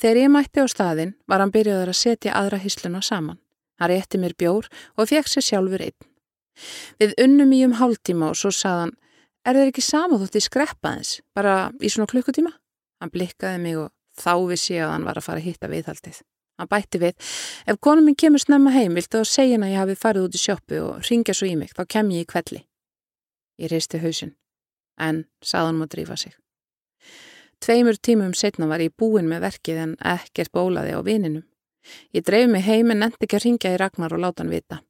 Þegar 0.00 0.22
ég 0.22 0.32
mætti 0.36 0.64
á 0.64 0.66
staðin 0.68 1.14
var 1.26 1.42
hann 1.42 1.52
byrjaður 1.52 1.92
að 1.92 2.00
setja 2.00 2.38
aðra 2.38 2.62
hisluna 2.62 3.02
saman. 3.02 3.40
Hann 3.80 3.90
rétti 3.90 4.20
mér 4.20 4.36
bjór 4.38 4.68
og 4.96 5.10
fekk 5.10 5.28
sér 5.32 5.48
sjálfur 5.48 5.84
einn. 5.88 6.11
Við 7.00 7.14
unnum 7.22 7.54
í 7.54 7.62
um 7.66 7.76
hálftíma 7.78 8.32
og 8.32 8.38
svo 8.38 8.52
saðan, 8.54 8.94
er 9.46 9.58
þeir 9.58 9.72
ekki 9.72 9.84
sama 9.84 10.18
þótt 10.20 10.38
í 10.38 10.44
skreppaðins, 10.44 11.14
bara 11.34 11.72
í 11.80 11.90
svona 11.92 12.10
klukkutíma? 12.10 12.52
Hann 13.02 13.12
blikkaði 13.12 13.62
mig 13.62 13.78
og 13.80 13.90
þá 14.18 14.34
vissi 14.50 14.76
ég 14.76 14.86
að 14.86 14.94
hann 14.96 15.08
var 15.08 15.18
að 15.18 15.26
fara 15.26 15.42
að 15.42 15.48
hitta 15.48 15.70
viðhaldið. 15.72 16.20
Hann 16.60 16.68
bætti 16.70 17.00
við, 17.00 17.16
ef 17.66 17.80
konum 17.82 18.06
minn 18.06 18.18
kemur 18.18 18.42
snemma 18.42 18.74
heim, 18.74 18.94
viltu 18.94 19.22
þá 19.22 19.30
segja 19.30 19.56
hann 19.56 19.66
að 19.66 19.72
ég 19.72 19.82
hafi 19.82 19.98
farið 19.98 20.28
út 20.28 20.36
í 20.36 20.42
sjóppu 20.42 20.82
og 20.84 21.08
ringja 21.08 21.34
svo 21.34 21.48
í 21.48 21.56
mig, 21.58 21.72
þá 21.74 21.82
kem 21.96 22.12
ég 22.12 22.26
í 22.26 22.28
kvelli. 22.28 22.62
Ég 23.58 23.72
reisti 23.72 24.02
hausin, 24.02 24.36
en 25.00 25.24
saðan 25.42 25.80
má 25.80 25.88
drífa 25.90 26.18
sig. 26.20 26.36
Tveimur 27.62 27.96
tímum 27.96 28.34
setna 28.34 28.66
var 28.66 28.82
ég 28.82 28.94
búin 28.98 29.28
með 29.30 29.44
verkið 29.46 29.76
en 29.78 29.90
ekkert 30.12 30.50
bólaði 30.54 30.96
á 30.98 31.00
vininum. 31.06 31.44
Ég 32.14 32.24
dreif 32.26 32.48
mig 32.50 32.64
heim 32.66 32.90
en 32.90 33.06
endi 33.06 33.22
ekki 33.22 33.38
að 33.38 33.44
ringja 33.46 33.74
í 33.74 33.78
Ragnar 33.78 34.14
og 34.14 34.22
láta 34.22 34.42
hann 34.42 34.50
vita. 34.50 34.80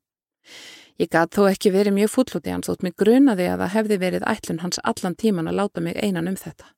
Ég 1.00 1.09
gæt 1.09 1.33
þó 1.35 1.46
ekki 1.48 1.72
verið 1.72 1.96
mjög 1.96 2.12
fullúti 2.12 2.52
hans 2.52 2.68
þótt 2.68 2.85
mig 2.85 2.94
grunaði 3.00 3.48
að 3.48 3.64
það 3.64 3.74
hefði 3.76 3.98
verið 4.02 4.26
ætlun 4.28 4.61
hans 4.62 4.81
allan 4.85 5.16
tíman 5.16 5.48
að 5.48 5.59
láta 5.61 5.81
mig 5.81 5.96
einan 5.96 6.28
um 6.28 6.37
þetta. 6.37 6.68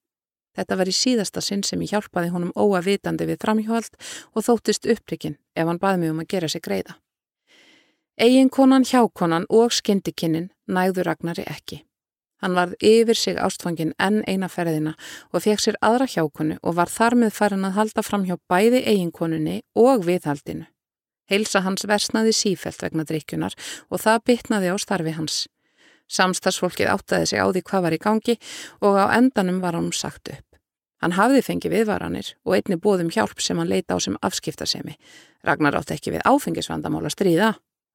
Þetta 0.55 0.77
var 0.79 0.91
í 0.91 0.95
síðasta 0.95 1.43
sinn 1.43 1.65
sem 1.67 1.81
ég 1.83 1.95
hjálpaði 1.95 2.31
honum 2.31 2.53
óavitandi 2.55 3.27
við 3.27 3.41
framhjóhald 3.43 3.97
og 4.35 4.47
þóttist 4.47 4.87
upprikinn 4.87 5.35
ef 5.57 5.67
hann 5.67 5.81
baði 5.83 6.05
mig 6.05 6.15
um 6.15 6.23
að 6.23 6.31
gera 6.31 6.49
sig 6.49 6.63
greiða. 6.63 6.95
Eginkonan, 8.15 8.87
hjákonan 8.87 9.49
og 9.51 9.75
skyndikinin 9.75 10.53
nægðu 10.71 11.03
Ragnari 11.03 11.43
ekki. 11.51 11.81
Hann 12.39 12.55
varð 12.55 12.77
yfir 12.85 13.19
sig 13.19 13.41
ástfangin 13.41 13.95
enn 13.99 14.21
eina 14.29 14.47
ferðina 14.53 14.95
og 15.33 15.43
fekk 15.43 15.65
sér 15.65 15.79
aðra 15.83 16.07
hjákonu 16.07 16.61
og 16.63 16.77
var 16.79 16.93
þar 16.93 17.19
með 17.19 17.35
farin 17.35 17.67
að 17.67 17.79
halda 17.81 18.05
fram 18.07 18.27
hjá 18.29 18.37
bæði 18.53 18.85
eiginkonunni 18.85 19.63
og 19.75 20.07
viðhaldinu. 20.07 20.69
Heilsa 21.31 21.65
hans 21.65 21.87
versnaði 21.89 22.35
sífelt 22.37 22.83
vegna 22.85 23.05
drikjunar 23.09 23.57
og 23.89 24.03
það 24.03 24.25
bytnaði 24.31 24.73
á 24.73 24.77
starfi 24.81 25.15
hans. 25.17 25.45
Samstagsfólkið 26.11 26.91
áttaði 26.93 27.31
sig 27.31 27.41
á 27.41 27.49
því 27.49 27.63
hvað 27.65 27.87
var 27.87 27.97
í 27.97 28.03
gangi 28.03 28.35
og 28.85 28.99
á 29.01 29.07
endanum 29.17 29.63
var 29.65 29.79
hann 29.79 29.93
sagt 29.93 30.29
upp. 30.35 30.47
Hann 31.01 31.17
hafði 31.17 31.43
fengið 31.45 31.75
viðvaranir 31.79 32.31
og 32.45 32.55
einni 32.57 32.79
bóðum 32.81 33.11
hjálp 33.13 33.41
sem 33.41 33.59
hann 33.61 33.69
leita 33.69 33.97
á 33.97 33.99
sem 34.01 34.17
afskiptasemi. 34.25 34.95
Ragnar 35.45 35.77
átti 35.81 35.97
ekki 35.97 36.15
við 36.15 36.25
áfengisvandamál 36.29 37.05
að 37.05 37.17
stríða, 37.17 37.51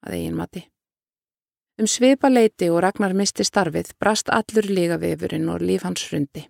að 0.05 0.17
eigin 0.17 0.37
mati. 0.37 0.67
Um 1.79 1.87
svipa 1.87 2.29
leiti 2.29 2.67
og 2.69 2.81
Ragnar 2.83 3.15
misti 3.15 3.45
starfið 3.47 3.93
brast 4.01 4.29
allur 4.29 4.67
líga 4.67 4.99
vefurinn 5.01 5.49
og 5.49 5.63
líf 5.63 5.85
hans 5.87 6.03
hrundi. 6.09 6.43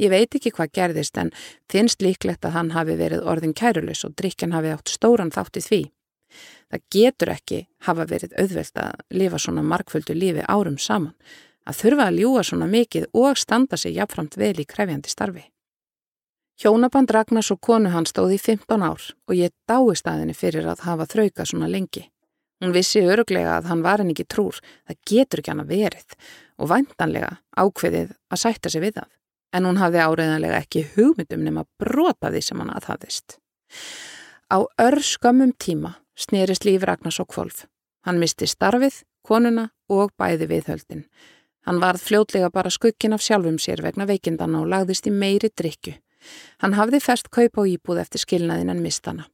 Ég 0.00 0.10
veit 0.10 0.34
ekki 0.34 0.50
hvað 0.50 0.72
gerðist 0.74 1.18
en 1.20 1.30
finnst 1.70 2.02
líklegt 2.02 2.44
að 2.44 2.56
hann 2.56 2.72
hafi 2.74 2.96
verið 2.98 3.22
orðin 3.30 3.54
kærulus 3.54 4.02
og 4.04 4.16
drikjan 4.18 4.52
hafi 4.56 4.72
átt 4.74 4.90
stóran 4.90 5.30
þátt 5.30 5.60
í 5.60 5.62
því. 5.68 5.80
Það 6.70 6.84
getur 6.96 7.32
ekki 7.34 7.58
hafa 7.86 8.06
verið 8.10 8.36
auðvelt 8.40 8.78
að 8.82 9.02
lifa 9.14 9.40
svona 9.40 9.64
markföldu 9.66 10.14
lífi 10.16 10.46
árum 10.48 10.78
saman, 10.78 11.14
að 11.64 11.80
þurfa 11.80 12.06
að 12.08 12.20
ljúa 12.20 12.44
svona 12.44 12.68
mikið 12.70 13.10
og 13.12 13.38
standa 13.40 13.76
sig 13.80 13.96
jafnframt 13.96 14.38
vel 14.40 14.56
í 14.60 14.66
krefjandi 14.68 15.12
starfi. 15.12 15.44
Hjónaband 16.60 17.10
Ragnars 17.10 17.50
og 17.50 17.60
konu 17.66 17.90
hann 17.90 18.06
stóði 18.06 18.36
í 18.38 18.42
15 18.42 18.82
ár 18.86 19.06
og 19.26 19.34
ég 19.34 19.50
dái 19.66 19.96
staðinni 19.98 20.36
fyrir 20.38 20.68
að 20.70 20.84
hafa 20.86 21.06
þrauka 21.10 21.46
svona 21.50 21.70
lengi. 21.70 22.04
Hún 22.62 22.74
vissi 22.74 23.02
öruglega 23.02 23.56
að 23.58 23.66
hann 23.72 23.82
var 23.82 24.00
henni 24.00 24.14
ekki 24.14 24.28
trúr, 24.30 24.60
það 24.86 25.00
getur 25.10 25.42
ekki 25.42 25.50
hann 25.50 25.64
að 25.64 25.72
verið 25.74 26.14
og 26.62 26.70
væntanlega 26.70 27.32
ákveðið 27.58 28.14
að 28.30 28.42
sætta 28.44 28.70
sig 28.70 28.84
við 28.84 29.00
það. 29.00 29.10
En 29.54 29.66
hún 29.66 29.80
hafði 29.82 30.00
áreiðanlega 30.02 30.60
ekki 30.62 30.86
hugmyndum 30.94 31.42
nema 31.46 31.66
brota 31.78 32.30
því 32.30 32.44
sem 32.46 32.62
hann 32.62 32.72
aðhafðist. 32.74 33.36
Á 34.54 34.58
örskamum 34.78 35.52
tíma 35.58 35.96
snerist 36.16 36.64
líf 36.64 36.82
Ragnars 36.82 37.20
og 37.20 37.28
kvolf. 37.32 37.64
Hann 38.04 38.20
misti 38.20 38.46
starfið, 38.46 39.02
konuna 39.24 39.70
og 39.88 40.12
bæði 40.20 40.48
viðhöldin. 40.50 41.04
Hann 41.64 41.80
varð 41.80 42.04
fljótlega 42.04 42.50
bara 42.52 42.70
skukkin 42.70 43.16
af 43.16 43.24
sjálfum 43.24 43.56
sér 43.58 43.80
vegna 43.82 44.06
veikindana 44.06 44.60
og 44.60 44.68
lagðist 44.68 45.08
í 45.08 45.12
meiri 45.12 45.48
drikju. 45.48 45.94
Hann 46.60 46.76
hafði 46.76 47.00
fest 47.00 47.30
kaup 47.32 47.56
á 47.60 47.62
íbúð 47.64 48.02
eftir 48.04 48.20
skilnaðin 48.24 48.72
en 48.72 48.82
mistana. 48.84 49.28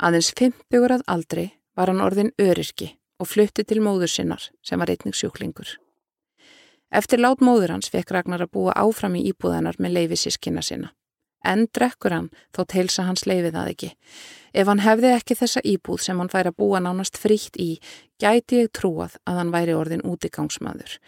Aðeins 0.00 0.32
50 0.38 0.96
að 0.96 1.04
aldri 1.06 1.46
var 1.76 1.92
hann 1.92 2.00
orðin 2.04 2.32
öryrki 2.40 2.94
og 3.20 3.28
flutti 3.28 3.64
til 3.64 3.80
móður 3.84 4.10
sinnar 4.10 4.48
sem 4.64 4.80
var 4.80 4.90
einnig 4.90 5.16
sjúklingur. 5.16 5.76
Eftir 6.92 7.20
lát 7.20 7.40
móður 7.40 7.76
hans 7.76 7.88
fekk 7.92 8.10
Ragnar 8.12 8.44
að 8.44 8.52
búa 8.56 8.74
áfram 8.76 9.14
í 9.16 9.24
íbúðanar 9.30 9.78
með 9.78 9.96
leifi 9.96 10.18
sískina 10.24 10.64
sinna. 10.64 10.92
En 11.44 11.66
drekkur 11.74 12.14
hann 12.14 12.30
þótt 12.54 12.76
heilsa 12.76 13.06
hans 13.08 13.26
leifið 13.26 13.56
það 13.56 13.70
ekki. 13.72 13.90
Ef 14.54 14.68
hann 14.68 14.82
hefði 14.84 15.12
ekki 15.16 15.36
þessa 15.40 15.62
íbúð 15.66 16.02
sem 16.04 16.18
hann 16.20 16.30
væri 16.32 16.52
að 16.52 16.58
búa 16.62 16.80
nánast 16.82 17.18
frítt 17.18 17.58
í, 17.58 17.78
gæti 18.20 18.62
ég 18.62 18.72
trúað 18.76 19.16
að 19.26 19.40
hann 19.40 19.54
væri 19.54 19.74
orðin 19.74 20.04
útigangsmaður. 20.06 20.98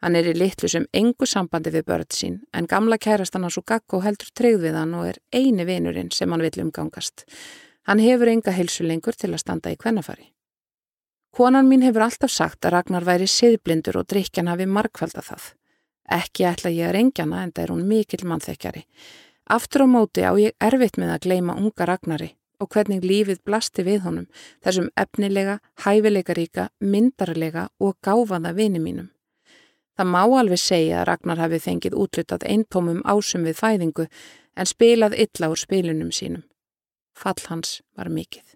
Hann 0.00 0.16
er 0.16 0.30
í 0.30 0.34
litlu 0.34 0.68
sem 0.72 0.86
engu 0.96 1.28
sambandi 1.28 1.70
við 1.74 1.84
börn 1.90 2.08
sín, 2.16 2.40
en 2.56 2.66
gamla 2.66 2.96
kærastan 2.96 3.44
hans 3.44 3.58
og 3.60 3.66
Gakko 3.68 4.00
heldur 4.00 4.32
treyð 4.32 4.62
við 4.64 4.78
hann 4.80 4.96
og 4.96 5.10
er 5.10 5.20
eini 5.30 5.66
vinurinn 5.68 6.10
sem 6.16 6.32
hann 6.32 6.40
vil 6.40 6.64
umgangast. 6.64 7.26
Hann 7.84 8.00
hefur 8.00 8.32
enga 8.32 8.54
heilsu 8.56 8.86
lengur 8.88 9.16
til 9.16 9.34
að 9.34 9.42
standa 9.44 9.72
í 9.72 9.76
kvennafari. 9.76 10.30
Konan 11.36 11.68
mín 11.68 11.84
hefur 11.84 12.06
alltaf 12.08 12.32
sagt 12.32 12.64
að 12.64 12.74
Ragnar 12.74 13.04
væri 13.06 13.28
siðblindur 13.30 14.00
og 14.00 14.08
drikjan 14.10 14.48
hafi 14.50 14.66
markvalda 14.66 15.22
það. 15.22 15.52
Ekki 16.10 16.46
ætla 16.48 16.72
ég 16.74 16.88
að 16.88 16.96
rengjana 16.96 17.44
en 17.44 17.52
það 17.54 17.64
er 17.64 17.72
hún 17.74 17.84
mikil 17.86 18.24
mannþekkjari. 18.26 18.82
Aftur 19.50 19.82
á 19.82 19.88
móti 19.90 20.22
á 20.22 20.30
ég 20.38 20.54
erfitt 20.62 20.94
með 20.94 21.16
að 21.16 21.24
gleima 21.24 21.56
unga 21.58 21.86
Ragnari 21.88 22.36
og 22.62 22.68
hvernig 22.70 23.02
lífið 23.02 23.40
blasti 23.42 23.82
við 23.82 24.04
honum, 24.04 24.28
þessum 24.62 24.90
efnilega, 25.00 25.56
hæfileikaríka, 25.82 26.68
myndarlega 26.78 27.64
og 27.80 27.96
gáfaða 28.04 28.52
vini 28.54 28.78
mínum. 28.78 29.08
Það 29.96 30.10
má 30.12 30.20
alveg 30.22 30.60
segja 30.60 31.00
að 31.00 31.08
Ragnar 31.10 31.42
hafi 31.42 31.58
fengið 31.64 31.98
útlutað 31.98 32.46
eintómum 32.46 33.02
ásum 33.02 33.42
við 33.48 33.58
fæðingu 33.58 34.06
en 34.54 34.70
spilað 34.70 35.18
illa 35.24 35.50
úr 35.50 35.58
spilunum 35.58 36.14
sínum. 36.14 36.44
Fall 37.16 37.40
hans 37.48 37.80
var 37.98 38.08
mikill. 38.08 38.46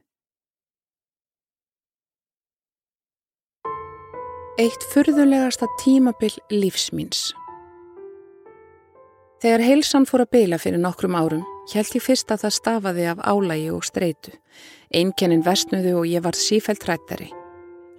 Eitt 4.62 4.84
furðulegasta 4.92 5.66
tímabill 5.82 6.36
lífsmýns 6.54 7.32
Þegar 9.44 9.60
heilsan 9.60 10.06
fór 10.08 10.22
að 10.24 10.30
beila 10.32 10.56
fyrir 10.56 10.80
nokkrum 10.80 11.12
árum, 11.20 11.42
held 11.68 11.90
ég 11.92 12.00
fyrst 12.00 12.30
að 12.32 12.46
það 12.46 12.52
stafaði 12.56 13.02
af 13.10 13.18
álægi 13.28 13.66
og 13.76 13.82
streitu. 13.84 14.30
Einkennin 14.88 15.42
vestnuðu 15.44 15.90
og 15.98 16.06
ég 16.08 16.22
var 16.24 16.38
sífælt 16.38 16.86
rættari. 16.88 17.26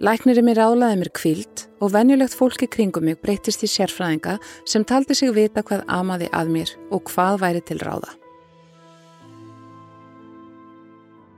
Læknirinn 0.02 0.48
mér 0.48 0.58
álaði 0.64 0.96
mér 0.98 1.10
kvilt 1.14 1.60
og 1.78 1.92
venjulegt 1.94 2.34
fólki 2.34 2.66
kringum 2.66 3.06
mig 3.06 3.20
breytist 3.22 3.62
í 3.62 3.68
sérfræðinga 3.70 4.34
sem 4.66 4.82
taldi 4.82 5.14
sig 5.14 5.30
vita 5.36 5.62
hvað 5.62 5.84
amaði 5.86 6.26
að 6.34 6.50
mér 6.50 6.72
og 6.90 7.04
hvað 7.12 7.38
væri 7.44 7.60
til 7.68 7.78
ráða. 7.78 8.10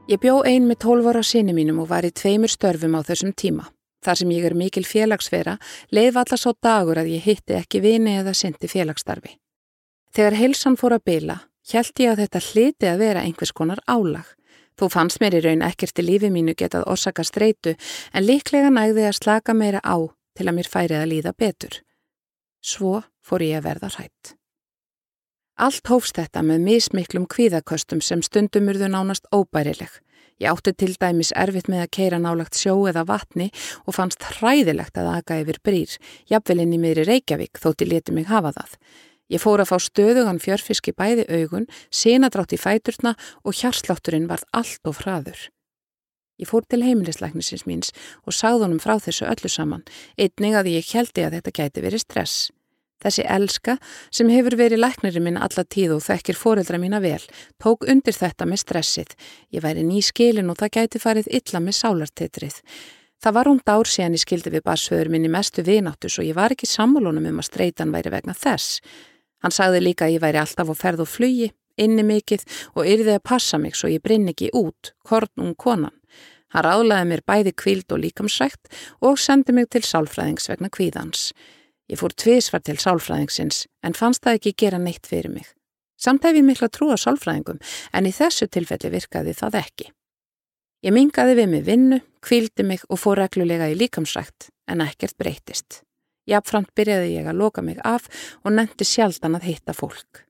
Ég 0.09 0.23
bjó 0.23 0.38
ein 0.49 0.71
með 0.71 0.87
12 0.87 1.11
ára 1.12 1.23
sinni 1.23 1.53
mínum 1.53 1.83
og 1.83 1.90
var 1.90 2.09
í 2.09 2.14
tveimur 2.16 2.49
störfum 2.49 2.97
á 2.97 3.05
þessum 3.05 3.35
tíma. 3.37 3.68
Þar 4.01 4.23
sem 4.23 4.33
ég 4.33 4.49
er 4.49 4.57
mikil 4.57 4.87
félagsfera, 4.88 5.59
leið 5.92 6.16
valla 6.16 6.40
svo 6.40 6.55
dagur 6.57 6.97
að 6.97 7.12
ég 7.12 7.29
hitti 7.29 7.59
ekki 7.61 7.85
vini 7.85 8.16
eða 8.23 8.33
syndi 8.33 8.73
félagsstarfi. 8.73 9.37
Þegar 10.14 10.38
heilsan 10.38 10.77
fór 10.81 10.97
að 10.97 11.05
bila, 11.11 11.38
held 11.73 12.01
ég 12.01 12.12
að 12.12 12.23
þetta 12.25 12.44
hliti 12.49 12.88
að 12.88 13.03
vera 13.05 13.25
einhvers 13.25 13.53
konar 13.53 13.83
álag. 13.87 14.27
Þú 14.79 14.88
fannst 14.94 15.21
mér 15.21 15.38
í 15.38 15.42
raun 15.42 15.64
ekkert 15.66 15.99
í 15.99 16.07
lífi 16.07 16.31
mínu 16.31 16.55
getað 16.59 16.87
orsaka 16.87 17.25
streitu 17.27 17.75
en 18.14 18.27
líklega 18.27 18.71
nægði 18.71 19.09
að 19.09 19.18
slaka 19.18 19.55
meira 19.55 19.83
á 19.83 19.99
til 20.38 20.47
að 20.47 20.55
mér 20.55 20.71
færið 20.71 21.01
að 21.03 21.11
líða 21.12 21.33
betur. 21.35 21.81
Svo 22.62 23.01
fór 23.27 23.42
ég 23.42 23.59
að 23.59 23.66
verða 23.66 23.90
hrætt. 23.97 24.35
Allt 25.59 25.90
hófst 25.90 26.14
þetta 26.14 26.44
með 26.47 26.62
mismiklum 26.68 27.27
kvíðaköstum 27.27 28.01
sem 28.05 28.23
stundum 28.23 28.71
urðu 28.71 28.87
nánast 28.92 29.27
óbærileg. 29.35 29.90
Ég 30.38 30.55
átti 30.55 30.71
til 30.79 30.92
dæmis 30.94 31.33
erfitt 31.35 31.66
með 31.66 31.83
að 31.83 31.94
keira 31.97 32.21
nálagt 32.23 32.55
sjó 32.55 32.77
eða 32.87 33.03
vatni 33.09 33.49
og 33.83 33.97
fannst 33.97 34.23
hræðilegt 34.23 35.01
að 35.03 35.11
aga 35.16 35.40
yfir 35.42 35.59
brýr, 35.66 35.97
jafnvelinn 36.31 36.77
í 36.77 36.79
miðri 36.79 37.09
Reykjavík 37.09 37.59
þótti 37.59 37.88
leti 37.90 38.14
mig 38.14 38.31
hafa 38.31 38.55
það. 38.55 38.77
Ég 39.29 39.43
fór 39.43 39.61
að 39.61 39.73
fá 39.73 39.79
stöðugan 39.85 40.41
fjörfiski 40.41 40.95
bæði 40.97 41.27
augun, 41.29 41.69
senadrátt 41.92 42.55
í 42.57 42.61
fæturna 42.61 43.15
og 43.44 43.57
hjarslátturinn 43.61 44.29
varð 44.31 44.48
allt 44.57 44.88
of 44.88 45.05
hraður. 45.05 45.48
Ég 46.38 46.46
fór 46.46 46.63
til 46.71 46.85
heimilisleiknisins 46.87 47.67
míns 47.67 47.90
og 48.25 48.37
sagði 48.37 48.69
honum 48.69 48.83
frá 48.83 48.94
þessu 49.02 49.27
öllu 49.27 49.50
saman, 49.50 49.83
einning 50.17 50.55
að 50.57 50.71
ég 50.77 50.94
heldi 50.94 51.27
að 51.27 51.38
þetta 51.38 51.57
gæti 51.59 51.85
verið 51.85 52.05
stress. 52.05 52.37
Þessi 53.02 53.25
elska, 53.31 53.77
sem 54.11 54.31
hefur 54.33 54.57
verið 54.59 54.81
læknirinn 54.83 55.23
minn 55.23 55.38
alla 55.38 55.63
tíð 55.63 55.98
og 55.98 56.02
þekkir 56.02 56.38
foreldra 56.38 56.81
mína 56.83 56.98
vel, 57.02 57.21
tók 57.63 57.87
undir 57.87 58.17
þetta 58.17 58.46
með 58.46 58.63
stressið. 58.65 59.13
Ég 59.55 59.63
væri 59.63 59.85
ný 59.87 60.00
skilin 60.02 60.50
og 60.50 60.59
það 60.59 60.73
gæti 60.79 61.02
farið 61.02 61.31
illa 61.38 61.63
með 61.63 61.79
sálartitrið. 61.79 62.57
Það 63.23 63.35
var 63.35 63.50
hún 63.50 63.61
dár 63.67 63.90
síðan 63.90 64.15
ég 64.15 64.23
skildi 64.23 64.50
við 64.55 64.67
barsföður 64.67 65.13
minni 65.15 65.31
mestu 65.31 65.63
vináttus 65.67 66.19
og 66.19 66.27
ég 66.27 66.38
var 66.38 66.55
ekki 66.55 66.67
sammálunum 66.71 67.31
um 67.31 67.40
að 67.42 67.48
streytan 67.50 67.94
væri 67.94 68.13
vegna 68.15 68.35
þess. 68.35 68.81
Hann 69.43 69.55
sagði 69.55 69.85
líka 69.85 70.09
að 70.09 70.17
ég 70.17 70.25
væri 70.25 70.41
alltaf 70.43 70.73
á 70.73 70.75
ferð 70.75 71.05
og 71.05 71.11
flugi, 71.11 71.53
inni 71.79 72.03
mikill 72.03 72.43
og 72.75 72.87
yrði 72.87 73.15
að 73.17 73.27
passa 73.31 73.59
mig 73.59 73.77
svo 73.79 73.91
ég 73.93 74.03
brinn 74.03 74.29
ekki 74.31 74.51
út, 74.57 74.93
kornum 75.07 75.55
konan. 75.55 75.95
Hann 76.55 76.65
ráðlaði 76.65 77.11
mér 77.11 77.23
bæði 77.29 77.53
kvíld 77.61 77.93
og 77.93 78.03
líkamsrækt 78.03 78.73
og 79.05 79.19
sendi 79.21 79.53
mig 79.53 79.69
til 79.71 79.85
sálfræðings 79.85 80.49
vegna 80.49 80.71
kvíðans. 80.73 81.31
Ég 81.89 82.01
fór 82.01 82.15
tvísvar 82.17 82.65
til 82.65 82.79
sálfræðingsins 82.81 83.67
en 83.85 83.97
fannst 83.97 84.25
það 84.25 84.41
ekki 84.41 84.55
gera 84.65 84.81
neitt 84.81 85.07
fyrir 85.09 85.33
mig. 85.33 85.47
Samt 85.99 86.25
hef 86.25 86.37
ég 86.37 86.47
mikla 86.47 86.71
trú 86.73 86.91
á 86.95 86.97
sálfræðingum 87.01 87.61
en 87.93 88.09
í 88.09 88.15
þessu 88.15 88.49
tilfelli 88.49 88.93
virkaði 88.97 89.35
það 89.37 89.61
ekki. 89.61 89.91
Ég 90.87 90.95
mingaði 90.95 91.35
við 91.41 91.49
mig 91.53 91.67
vinnu, 91.67 91.99
kvildi 92.23 92.65
mig 92.65 92.85
og 92.89 93.01
fór 93.03 93.19
reglulega 93.19 93.69
í 93.69 93.77
líkamsrækt 93.77 94.53
en 94.71 94.85
ekkert 94.85 95.19
breytist. 95.19 95.83
Jáfnframt 96.29 96.74
byrjaði 96.76 97.12
ég 97.16 97.29
að 97.29 97.40
loka 97.42 97.64
mig 97.64 97.79
af 97.85 98.08
og 98.44 98.54
nefndi 98.54 98.87
sjaldan 98.87 99.38
að 99.38 99.48
hitta 99.50 99.76
fólk. 99.76 100.24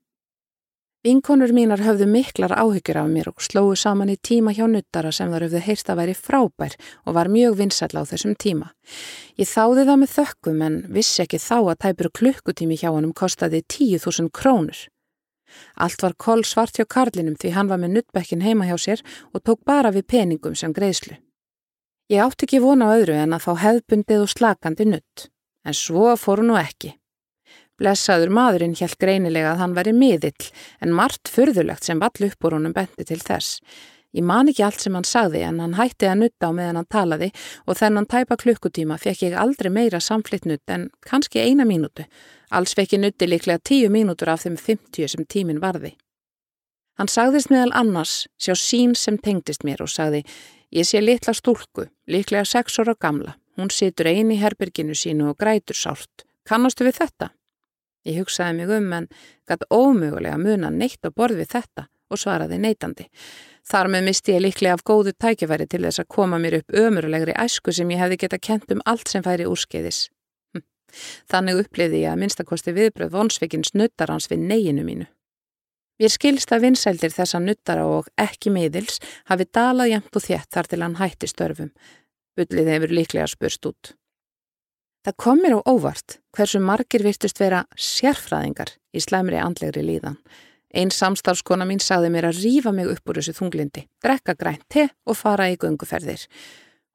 Vinkonur 0.99 1.53
mínar 1.55 1.79
höfðu 1.79 2.09
miklar 2.11 2.51
áhyggjur 2.59 2.97
af 2.99 3.05
mér 3.07 3.29
og 3.31 3.39
slóðu 3.39 3.77
saman 3.79 4.09
í 4.11 4.17
tíma 4.19 4.51
hjá 4.51 4.65
nuttara 4.67 5.13
sem 5.15 5.31
þar 5.31 5.45
höfðu 5.45 5.61
heyrst 5.63 5.91
að 5.91 5.99
væri 6.01 6.15
frábær 6.17 6.75
og 7.07 7.15
var 7.15 7.31
mjög 7.31 7.55
vinsall 7.61 7.95
á 7.95 8.03
þessum 8.03 8.35
tíma. 8.35 8.73
Ég 9.39 9.47
þáði 9.47 9.85
það 9.87 10.01
með 10.01 10.11
þökkum 10.17 10.65
en 10.67 10.75
vissi 10.91 11.23
ekki 11.23 11.39
þá 11.39 11.55
að 11.61 11.79
tæpur 11.85 12.11
klukkutími 12.19 12.75
hjá 12.81 12.89
honum 12.91 13.15
kostaði 13.15 13.63
10.000 13.63 14.27
krónur. 14.35 14.81
Allt 15.79 16.03
var 16.03 16.19
koll 16.19 16.43
svart 16.43 16.75
hjá 16.75 16.83
Karlinum 16.83 17.39
því 17.39 17.55
hann 17.55 17.71
var 17.71 17.79
með 17.79 17.95
nuttbekkin 17.95 18.43
heima 18.43 18.67
hjá 18.67 18.75
sér 18.75 19.03
og 19.31 19.43
tók 19.47 19.63
bara 19.63 19.95
við 19.95 20.09
peningum 20.11 20.59
sem 20.59 20.75
greiðslu. 20.75 21.15
Ég 22.11 22.25
átti 22.25 22.43
ekki 22.43 22.59
vona 22.59 22.91
á 22.91 22.99
öðru 22.99 23.15
en 23.23 23.37
að 23.37 23.45
fá 23.47 23.53
hefðbundið 23.63 24.25
og 24.25 24.31
slakandi 24.35 24.91
nutt, 24.91 25.29
en 25.69 25.77
svo 25.77 26.15
fóru 26.19 26.45
nú 26.47 26.57
ekki. 26.59 26.95
Blessaður 27.79 28.33
maðurinn 28.35 28.75
hjælt 28.75 28.97
greinilega 28.99 29.53
að 29.53 29.61
hann 29.63 29.77
væri 29.77 29.93
miðill 29.95 30.49
en 30.83 30.95
margt 30.97 31.31
fyrðulegt 31.31 31.87
sem 31.87 32.01
vall 32.01 32.27
upp 32.27 32.45
úr 32.45 32.57
honum 32.57 32.75
bendi 32.75 33.05
til 33.07 33.21
þess. 33.23 33.61
Ég 34.11 34.25
man 34.25 34.49
ekki 34.49 34.65
allt 34.65 34.81
sem 34.81 34.95
hann 34.97 35.05
sagði 35.05 35.43
en 35.45 35.61
hann 35.61 35.77
hætti 35.77 36.09
að 36.09 36.23
nutta 36.23 36.49
á 36.49 36.51
meðan 36.57 36.79
hann 36.81 36.89
talaði 36.89 37.29
og 37.69 37.77
þennan 37.77 38.09
tæpa 38.09 38.39
klukkutíma 38.41 38.97
fekk 38.97 39.27
ég 39.27 39.37
aldrei 39.37 39.69
meira 39.69 40.01
samflitt 40.01 40.49
nutt 40.49 40.73
en 40.73 40.89
kannski 41.05 41.45
eina 41.45 41.67
mínútu 41.69 42.07
Alls 42.49 42.73
fekk 42.73 42.95
ég 42.95 43.03
nutti 43.03 43.27
líklega 43.29 43.61
tíu 43.61 43.89
mínútur 43.93 44.31
af 44.33 44.41
þeim 44.41 44.55
50 44.57 45.11
sem 45.13 45.25
tímin 45.29 45.61
varði. 45.61 45.93
Hann 46.97 47.11
sagðist 47.11 47.51
meðal 47.53 47.75
annars 47.77 48.23
sjá 48.41 48.55
sín 48.57 48.95
sem 48.97 49.19
tengdist 49.21 49.63
mér 49.63 49.85
og 49.85 49.91
sagði 49.93 50.23
Ég 50.69 50.85
sé 50.85 50.99
litla 51.01 51.33
stúlku, 51.33 51.87
líklega 52.05 52.45
sex 52.45 52.75
óra 52.81 52.93
gamla. 52.93 53.35
Hún 53.59 53.71
situr 53.75 54.07
eini 54.07 54.37
í 54.37 54.39
herberginu 54.39 54.95
sínu 54.95 55.33
og 55.33 55.39
grætur 55.41 55.75
sált. 55.75 56.23
Kannastu 56.47 56.85
við 56.87 57.01
þetta? 57.01 57.33
Ég 58.07 58.21
hugsaði 58.21 58.55
mig 58.55 58.69
um 58.71 58.93
en 58.95 59.07
gæti 59.49 59.67
ómögulega 59.75 60.37
muna 60.39 60.69
neitt 60.71 61.03
á 61.03 61.11
borð 61.11 61.41
við 61.41 61.51
þetta 61.57 61.89
og 62.09 62.21
svaraði 62.21 62.59
neitandi. 62.63 63.09
Þar 63.69 63.91
með 63.93 64.07
misti 64.07 64.33
ég 64.33 64.45
líklega 64.45 64.77
af 64.77 64.85
góðu 64.87 65.11
tækifæri 65.13 65.67
til 65.67 65.83
þess 65.83 66.01
að 66.01 66.09
koma 66.15 66.39
mér 66.39 66.61
upp 66.61 66.79
ömurulegri 66.83 67.35
æsku 67.35 67.75
sem 67.75 67.91
ég 67.91 67.99
hefði 68.01 68.21
geta 68.23 68.39
kent 68.39 68.71
um 68.71 68.81
allt 68.85 69.11
sem 69.11 69.25
færi 69.27 69.45
úrskeiðis. 69.45 70.07
Þannig 71.29 71.65
uppliði 71.65 72.05
ég 72.05 72.15
að 72.15 72.23
minnstakosti 72.23 72.73
viðbröð 72.73 73.13
vonsveikins 73.13 73.75
nuttarans 73.75 74.31
við 74.31 74.47
neginu 74.47 74.87
mínu. 74.87 75.09
Mér 75.99 76.13
skilst 76.15 76.53
að 76.55 76.63
vinsældir 76.63 77.11
þessa 77.11 77.41
nuttara 77.43 77.83
og 77.85 78.07
ekki 78.17 78.53
miðils 78.55 79.01
hafi 79.27 79.45
dalað 79.51 79.91
jæmt 79.91 80.15
og 80.15 80.23
þétt 80.23 80.53
þar 80.55 80.69
til 80.71 80.81
hann 80.85 80.95
hætti 80.95 81.27
störfum. 81.27 81.73
Bullið 82.39 82.71
hefur 82.73 82.95
líklega 82.95 83.27
spurst 83.27 83.67
út. 83.67 83.93
Það 85.03 85.17
kom 85.19 85.41
mér 85.43 85.57
á 85.59 85.67
óvart 85.67 86.19
hversu 86.35 86.61
margir 86.63 87.03
virtust 87.03 87.39
vera 87.39 87.65
sérfræðingar 87.75 88.75
í 88.95 89.03
slæmri 89.03 89.39
andlegri 89.39 89.83
líðan. 89.83 90.19
Einn 90.75 90.91
samstarfskona 90.93 91.65
mín 91.65 91.81
sagði 91.83 92.11
mér 92.13 92.29
að 92.29 92.43
rýfa 92.43 92.73
mig 92.75 92.91
upp 92.91 93.09
úr 93.09 93.19
þessu 93.19 93.35
þunglindi, 93.39 93.87
drekka 94.03 94.35
grænt 94.37 94.67
te 94.69 94.89
og 95.05 95.17
fara 95.17 95.49
í 95.49 95.57
gunguferðir. 95.59 96.27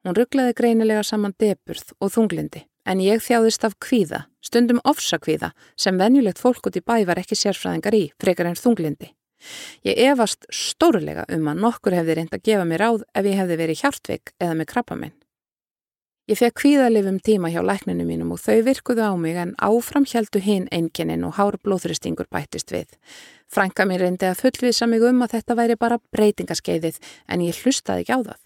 Hún 0.05 0.16
rugglaði 0.16 0.55
greinilega 0.57 1.03
saman 1.05 1.34
deburð 1.40 1.97
og 1.99 2.12
þunglindi 2.14 2.64
En 2.84 3.01
ég 3.01 3.22
þjáðist 3.24 3.64
af 3.64 3.78
kvíða, 3.80 4.26
stundum 4.45 4.80
ofsakvíða, 4.84 5.55
sem 5.80 5.97
venjulegt 5.97 6.40
fólk 6.40 6.68
út 6.68 6.76
í 6.76 6.84
bæ 6.84 7.07
var 7.09 7.20
ekki 7.22 7.36
sérfræðingar 7.40 7.97
í, 7.97 8.05
frekar 8.20 8.51
en 8.51 8.61
þunglindi. 8.61 9.09
Ég 9.84 10.01
efast 10.11 10.45
stórlega 10.53 11.24
um 11.32 11.49
að 11.49 11.62
nokkur 11.64 11.97
hefði 11.97 12.18
reynd 12.18 12.36
að 12.36 12.45
gefa 12.45 12.68
mér 12.68 12.84
ráð 12.84 13.07
ef 13.12 13.28
ég 13.28 13.40
hefði 13.40 13.59
verið 13.61 13.80
hjartveik 13.80 14.34
eða 14.36 14.57
með 14.61 14.68
krabba 14.72 14.99
minn. 15.01 15.16
Ég 16.25 16.39
fekk 16.41 16.55
kvíðalifum 16.62 17.18
tíma 17.20 17.51
hjá 17.53 17.59
lækninu 17.61 18.07
mínum 18.09 18.31
og 18.33 18.39
þau 18.41 18.62
virkuðu 18.64 19.03
á 19.05 19.12
mig 19.20 19.37
en 19.37 19.51
áfram 19.61 20.07
heldu 20.09 20.41
hinn 20.41 20.70
einkennin 20.72 21.27
og 21.29 21.35
hár 21.37 21.59
blóðristingur 21.61 22.31
bættist 22.33 22.72
við. 22.72 22.87
Franka 23.53 23.85
mér 23.85 24.07
reyndi 24.07 24.31
að 24.31 24.41
fullvisa 24.41 24.89
mig 24.89 25.05
um 25.05 25.20
að 25.20 25.35
þetta 25.35 25.57
væri 25.59 25.77
bara 25.77 25.99
breytingaskeiðið 26.16 26.97
en 27.29 27.45
ég 27.45 27.61
hlustaði 27.61 28.07
ekki 28.07 28.16
á 28.16 28.20
það. 28.31 28.41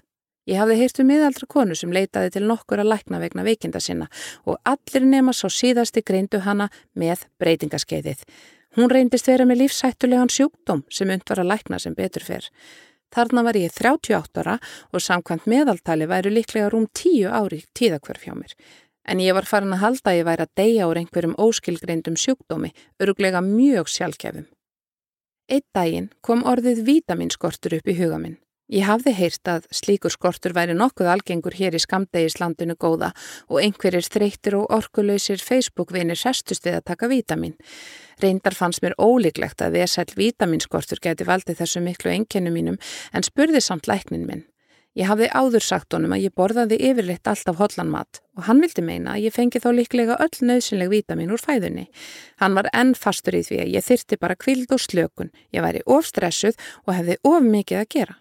Ég 0.50 0.58
hafði 0.58 0.78
heyrt 0.80 0.98
um 0.98 1.08
miðaldra 1.12 1.46
konu 1.54 1.78
sem 1.78 1.94
leitaði 1.94 2.34
til 2.34 2.44
nokkur 2.50 2.82
að 2.82 2.90
lækna 2.96 3.22
vegna 3.22 3.46
veikinda 3.46 3.84
sinna 3.84 4.10
og 4.42 4.58
allir 4.66 5.06
nema 5.06 5.36
svo 5.36 5.46
síðasti 5.46 6.02
greindu 6.02 6.42
hana 6.42 6.66
með 6.98 7.28
breytingaskeiðið. 7.38 8.26
Hún 8.74 8.90
reyndist 8.90 9.30
vera 9.30 9.46
með 9.46 9.62
lífsættulegan 9.62 10.34
sjúkdóm 10.34 10.82
sem 10.90 11.14
und 11.14 11.30
var 11.30 11.44
að 11.44 11.52
lækna 11.54 11.78
sem 11.78 11.94
betur 11.94 12.26
fyrr. 12.26 12.50
Þarna 13.14 13.44
var 13.46 13.56
ég 13.56 13.72
38 13.72 14.42
ára 14.42 14.58
og 14.92 15.04
samkvæmt 15.04 15.48
meðaltali 15.48 16.08
væru 16.08 16.32
líklega 16.34 16.68
rúm 16.72 16.88
10 16.92 17.30
ári 17.32 17.62
tíðakverf 17.78 18.26
hjá 18.26 18.34
mér. 18.36 18.52
En 19.08 19.22
ég 19.24 19.32
var 19.32 19.48
farin 19.48 19.72
að 19.72 19.84
halda 19.84 20.12
að 20.12 20.18
ég 20.18 20.28
væri 20.28 20.44
að 20.44 20.56
deyja 20.60 20.88
úr 20.90 21.00
einhverjum 21.00 21.38
óskilgreindum 21.40 22.18
sjúkdómi, 22.20 22.74
öruglega 23.00 23.40
mjög 23.40 23.88
sjálfkefum. 23.88 24.44
Eitt 25.48 25.64
daginn 25.72 26.10
kom 26.20 26.44
orðið 26.44 26.84
vitaminskortur 26.84 27.78
upp 27.78 27.88
í 27.88 27.96
huga 27.96 28.20
minn. 28.20 28.36
Ég 28.68 28.84
hafði 28.84 29.14
heyrt 29.16 29.48
að 29.48 29.64
slíkur 29.72 30.12
skortur 30.12 30.52
væri 30.52 30.74
nokkuð 30.76 31.08
algengur 31.08 31.54
hér 31.56 31.78
í 31.78 31.80
skamdegislandinu 31.80 32.74
góða 32.76 33.14
og 33.48 33.62
einhverjir 33.62 34.04
þreytir 34.04 34.58
og 34.58 34.68
orkulöysir 34.76 35.40
Facebook-vinir 35.40 36.20
sestust 36.20 36.68
við 36.68 36.76
að 36.76 36.84
taka 36.90 37.08
vítamin. 37.08 37.56
Reyndar 38.20 38.52
fannst 38.58 38.84
mér 38.84 38.98
ólíklegt 39.00 39.64
að 39.64 39.78
vesæl 39.80 40.12
vitaminskortur 40.18 41.00
geti 41.00 41.24
valdið 41.24 41.62
þessu 41.62 41.80
miklu 41.80 42.12
enkennu 42.12 42.52
mínum 42.52 42.76
en 43.16 43.24
spurði 43.24 43.64
samt 43.64 43.88
læknin 43.88 44.28
minn. 44.28 44.44
Ég 44.98 45.08
hafði 45.08 45.30
áður 45.32 45.64
sagt 45.64 45.94
honum 45.94 46.12
að 46.12 46.26
ég 46.26 46.36
borðaði 46.36 46.76
yfirleitt 46.90 47.28
alltaf 47.30 47.56
hotlanmat 47.56 48.20
og 48.36 48.46
hann 48.50 48.60
vildi 48.60 48.84
meina 48.84 49.14
að 49.14 49.28
ég 49.30 49.36
fengi 49.36 49.64
þá 49.64 49.68
líklega 49.78 50.20
öll 50.20 50.44
nöðsynleg 50.44 50.92
vítamin 50.92 51.32
úr 51.32 51.40
fæðunni. 51.40 51.88
Hann 52.42 52.58
var 52.58 52.68
enn 52.74 52.96
fastur 52.98 53.38
í 53.38 53.44
því 53.48 53.64
að 53.64 53.76
ég 53.78 53.88
þyrti 53.88 54.20
bara 54.20 54.36
kvild 54.36 54.72
og 54.74 54.82
slökun, 54.82 55.32
ég 55.54 55.64
væri 55.64 55.86
ofstressuð 55.86 56.58
og 56.84 56.96
hefði 56.98 57.22
of 57.22 57.46
mikið 57.46 57.86
að 57.86 57.92
gera. 57.94 58.18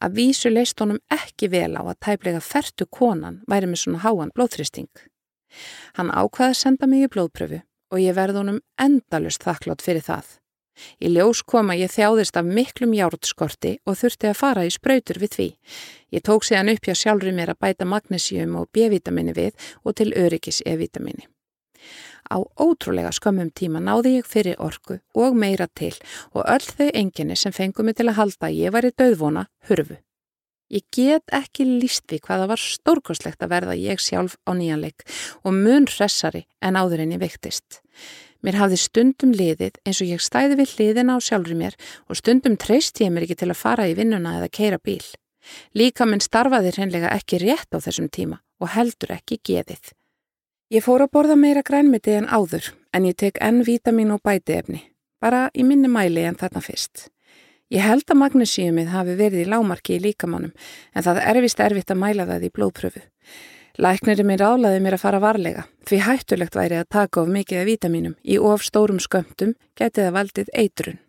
Að 0.00 0.16
vísu 0.16 0.50
leist 0.52 0.80
honum 0.80 1.00
ekki 1.12 1.50
vel 1.52 1.74
á 1.76 1.82
að 1.82 1.98
tæplega 2.06 2.42
fertu 2.44 2.86
konan 2.86 3.40
væri 3.50 3.70
með 3.70 3.84
svona 3.84 4.04
háan 4.04 4.34
blóðþristing. 4.36 4.90
Hann 5.98 6.12
ákvaði 6.12 6.54
að 6.54 6.60
senda 6.60 6.86
mig 6.90 7.06
í 7.06 7.10
blóðpröfu 7.12 7.62
og 7.90 8.02
ég 8.02 8.16
verði 8.16 8.42
honum 8.42 8.62
endalust 8.80 9.44
þakklátt 9.44 9.82
fyrir 9.84 10.06
það. 10.06 10.36
Í 11.02 11.10
ljós 11.12 11.42
koma 11.44 11.76
ég 11.76 11.92
þjáðist 11.92 12.38
af 12.40 12.46
miklum 12.46 12.94
jártskorti 12.96 13.74
og 13.84 13.98
þurfti 14.00 14.30
að 14.30 14.38
fara 14.38 14.64
í 14.64 14.72
spröytur 14.72 15.20
við 15.22 15.34
því. 15.36 15.48
Ég 16.16 16.24
tók 16.24 16.46
séðan 16.46 16.72
upp 16.74 16.86
hjá 16.86 16.94
sjálfur 16.96 17.36
mér 17.36 17.52
að 17.54 17.60
bæta 17.66 17.88
magnesium 17.88 18.56
og 18.60 18.70
B-vitamini 18.72 19.36
við 19.36 19.68
og 19.84 19.98
til 20.00 20.12
öryggis 20.16 20.62
E-vitamini. 20.64 21.29
Á 22.30 22.38
ótrúlega 22.58 23.10
skömmum 23.14 23.50
tíma 23.50 23.80
náði 23.82 24.18
ég 24.20 24.28
fyrir 24.28 24.60
orku 24.62 25.00
og 25.14 25.34
meira 25.34 25.66
til 25.66 25.94
og 26.34 26.44
öll 26.44 26.66
þau 26.66 26.90
enginni 26.92 27.36
sem 27.36 27.52
fengum 27.52 27.90
mig 27.90 27.98
til 27.98 28.08
að 28.10 28.18
halda 28.20 28.48
að 28.50 28.60
ég 28.60 28.74
væri 28.76 28.94
döðvona 28.94 29.48
hurfu. 29.68 29.98
Ég 30.70 30.84
get 30.94 31.32
ekki 31.34 31.64
líst 31.66 32.06
við 32.12 32.22
hvaða 32.28 32.46
var 32.52 32.60
stórkoslegt 32.62 33.42
að 33.42 33.50
verða 33.50 33.74
ég 33.74 33.98
sjálf 33.98 34.36
á 34.46 34.54
nýjanleik 34.54 35.02
og 35.42 35.56
mun 35.56 35.88
hressari 35.90 36.44
en 36.62 36.78
áður 36.78 37.02
en 37.02 37.16
ég 37.16 37.22
veiktist. 37.24 37.80
Mér 38.46 38.60
hafði 38.60 38.78
stundum 38.78 39.32
liðið 39.34 39.80
eins 39.82 39.98
og 40.00 40.12
ég 40.12 40.22
stæði 40.22 40.60
við 40.62 40.76
liðina 40.78 41.18
á 41.18 41.24
sjálfur 41.26 41.58
mér 41.58 41.74
og 42.06 42.20
stundum 42.22 42.54
treyst 42.54 43.02
ég 43.02 43.10
mér 43.10 43.26
ekki 43.26 43.40
til 43.42 43.50
að 43.50 43.58
fara 43.58 43.88
í 43.90 43.96
vinnuna 43.98 44.38
eða 44.38 44.52
keira 44.54 44.78
bíl. 44.78 45.02
Líka 45.74 46.06
minn 46.06 46.22
starfaði 46.22 46.76
hreinlega 46.76 47.10
ekki 47.18 47.42
rétt 47.42 47.74
á 47.74 47.78
þessum 47.82 48.06
tíma 48.06 48.38
og 48.62 48.70
heldur 48.76 49.16
ekki 49.16 49.40
geðið. 49.42 49.90
Ég 50.70 50.84
fór 50.86 51.02
að 51.02 51.10
borða 51.16 51.34
meira 51.34 51.64
grænmiti 51.66 52.12
en 52.14 52.28
áður 52.30 52.68
en 52.94 53.06
ég 53.08 53.16
tek 53.18 53.40
enn 53.42 53.64
vítamin 53.66 54.12
og 54.14 54.20
bæti 54.22 54.54
efni, 54.54 54.84
bara 55.18 55.48
í 55.50 55.64
minni 55.66 55.88
mæli 55.90 56.22
en 56.28 56.36
þarna 56.38 56.60
fyrst. 56.62 57.08
Ég 57.74 57.82
held 57.82 58.04
að 58.06 58.20
magnesíumið 58.20 58.92
hafi 58.92 59.16
verið 59.18 59.42
í 59.42 59.48
lámarki 59.50 59.96
í 59.96 60.04
líkamannum 60.04 60.52
en 60.94 61.06
það 61.06 61.18
er 61.24 61.40
vist 61.42 61.62
erfitt 61.64 61.90
að 61.90 61.98
mæla 62.04 62.26
það 62.28 62.46
í 62.46 62.50
blóðpröfu. 62.54 63.02
Læknirinn 63.82 64.28
mér 64.30 64.44
álaði 64.46 64.84
mér 64.84 64.94
að 64.94 65.02
fara 65.02 65.20
varlega 65.24 65.64
því 65.90 65.98
hættulegt 66.06 66.58
væri 66.60 66.78
að 66.78 66.92
taka 66.94 67.24
of 67.24 67.32
mikið 67.34 67.64
af 67.64 67.66
vítaminum 67.66 68.14
í 68.22 68.38
of 68.38 68.62
stórum 68.62 69.02
skömmtum 69.02 69.56
getið 69.74 70.06
að 70.06 70.16
valdið 70.20 70.54
eitrun. 70.54 71.02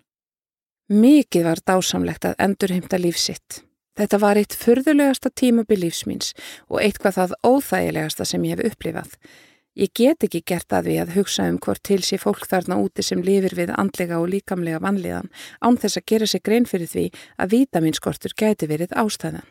Mikið 0.90 1.46
var 1.52 1.62
dásamlegt 1.70 2.26
að 2.26 2.42
endurheimta 2.48 2.98
lífsitt. 2.98 3.62
Þetta 3.94 4.22
var 4.26 4.42
eitt 4.42 4.58
fyrðulegasta 4.58 5.30
tímabil 5.30 5.84
lífsmýns 5.84 6.34
og 6.66 6.82
eitthvað 6.82 7.20
það 7.20 7.40
óþægilegasta 7.46 8.26
sem 8.26 8.50
ég 8.50 8.58
hef 8.58 8.74
upplifað. 8.74 9.14
Ég 9.80 9.94
get 9.96 10.26
ekki 10.26 10.42
gert 10.44 10.74
að 10.76 10.90
því 10.90 10.96
að 11.00 11.14
hugsa 11.16 11.46
um 11.48 11.58
hvort 11.64 11.80
til 11.88 12.02
sé 12.04 12.18
fólk 12.20 12.44
þarna 12.44 12.76
úti 12.84 13.06
sem 13.08 13.22
lifir 13.24 13.56
við 13.56 13.72
andlega 13.80 14.20
og 14.20 14.28
líkamlega 14.34 14.82
vanliðan 14.84 15.32
án 15.64 15.80
þess 15.80 16.02
að 16.02 16.08
gera 16.12 16.28
sig 16.28 16.44
grein 16.44 16.68
fyrir 16.68 16.92
því 16.92 17.06
að 17.40 17.54
vitaminskortur 17.56 18.36
gæti 18.36 18.68
verið 18.68 18.92
ástæðan. 19.00 19.48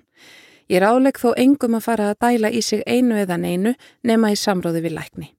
Ég 0.69 0.85
ráleg 0.85 1.17
þó 1.19 1.33
engum 1.41 1.79
að 1.79 1.87
fara 1.89 2.11
að 2.13 2.21
dæla 2.21 2.53
í 2.53 2.61
sig 2.63 2.85
einu 2.87 3.17
eða 3.17 3.41
neinu 3.41 3.75
nema 4.05 4.31
í 4.31 4.37
samróði 4.37 4.85
við 4.85 4.99
lækni. 4.99 5.33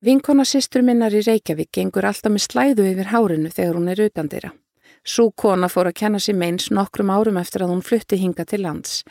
Vinkona 0.00 0.46
sýstur 0.48 0.86
minnar 0.86 1.12
í 1.12 1.20
Reykjavík 1.26 1.74
gengur 1.74 2.06
alltaf 2.08 2.32
með 2.32 2.46
slæðu 2.46 2.86
yfir 2.94 3.10
hárinu 3.10 3.50
þegar 3.52 3.76
hún 3.76 3.90
er 3.92 4.06
utan 4.06 4.30
þeirra. 4.32 4.54
Sú 5.04 5.32
kona 5.36 5.68
fór 5.68 5.90
að 5.90 5.98
kenna 5.98 6.20
sér 6.22 6.38
meins 6.40 6.70
nokkrum 6.70 7.10
árum 7.10 7.36
eftir 7.40 7.66
að 7.66 7.74
hún 7.74 7.84
flutti 7.84 8.16
hinga 8.20 8.46
til 8.48 8.62
lands. 8.64 9.02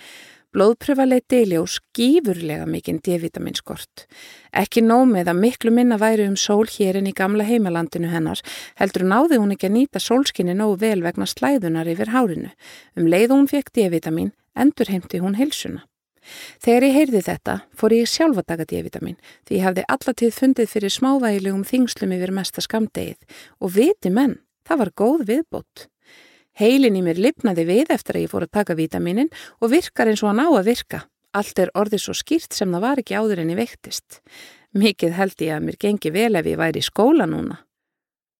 Blóðpröfa 0.50 1.04
leiti 1.06 1.44
í 1.44 1.48
ljós 1.52 1.76
gífurlega 1.94 2.64
mikinn 2.66 2.98
D-vitaminskort. 3.06 4.08
Ekki 4.50 4.82
nómið 4.82 5.28
að 5.30 5.42
miklu 5.44 5.70
minna 5.70 6.00
væri 6.02 6.26
um 6.26 6.34
sól 6.42 6.66
hér 6.66 6.98
en 6.98 7.06
í 7.06 7.14
gamla 7.14 7.46
heimalandinu 7.46 8.10
hennar 8.10 8.42
heldur 8.82 9.06
náði 9.06 9.38
hún 9.38 9.54
ekki 9.54 9.70
að 9.70 9.76
nýta 9.76 10.02
sólskinni 10.02 10.56
nógu 10.58 10.80
vel 10.82 11.04
vegna 11.06 11.28
slæðunar 11.30 11.92
yfir 11.94 12.10
hárinu. 12.16 12.50
Um 12.98 13.06
leið 13.14 13.36
hún 13.36 13.46
fekk 13.52 13.70
D-vitamin 13.78 14.32
endur 14.58 14.90
heimti 14.90 15.22
hún 15.22 15.38
hilsuna. 15.38 15.86
Þegar 16.58 16.88
ég 16.88 16.98
heyrði 16.98 17.24
þetta 17.30 17.58
fór 17.78 17.98
ég 18.00 18.10
sjálf 18.10 18.42
að 18.42 18.50
taka 18.50 18.70
D-vitamin 18.74 19.22
því 19.46 19.60
ég 19.60 19.68
hafði 19.68 19.86
allatíð 19.86 20.34
fundið 20.34 20.74
fyrir 20.74 20.98
smávægilegum 20.98 21.62
þingslum 21.62 22.18
yfir 22.18 22.34
mesta 22.34 22.66
skamdegið 22.66 23.46
og 23.62 23.78
viti 23.78 24.10
menn, 24.10 24.40
það 24.66 24.82
var 24.82 24.96
góð 24.98 25.26
viðbót. 25.30 25.90
Heilin 26.60 26.98
í 27.00 27.04
mér 27.06 27.20
lipnaði 27.22 27.64
við 27.70 27.94
eftir 27.96 28.18
að 28.18 28.26
ég 28.26 28.32
fór 28.34 28.46
að 28.46 28.56
taka 28.58 28.76
vitaminin 28.76 29.30
og 29.64 29.72
virkar 29.72 30.12
eins 30.12 30.24
og 30.26 30.34
hann 30.34 30.44
á 30.44 30.48
að 30.52 30.68
virka. 30.68 31.06
Allt 31.32 31.60
er 31.62 31.72
orðið 31.78 32.04
svo 32.04 32.16
skýrt 32.18 32.56
sem 32.58 32.72
það 32.74 32.84
var 32.84 33.00
ekki 33.00 33.16
áður 33.16 33.44
en 33.44 33.54
ég 33.54 33.60
veiktist. 33.62 34.20
Mikið 34.76 35.16
held 35.16 35.44
ég 35.46 35.56
að 35.56 35.66
mér 35.66 35.78
gengi 35.80 36.12
vel 36.14 36.36
ef 36.36 36.50
ég 36.50 36.60
væri 36.60 36.82
í 36.82 36.86
skóla 36.86 37.30
núna. 37.30 37.62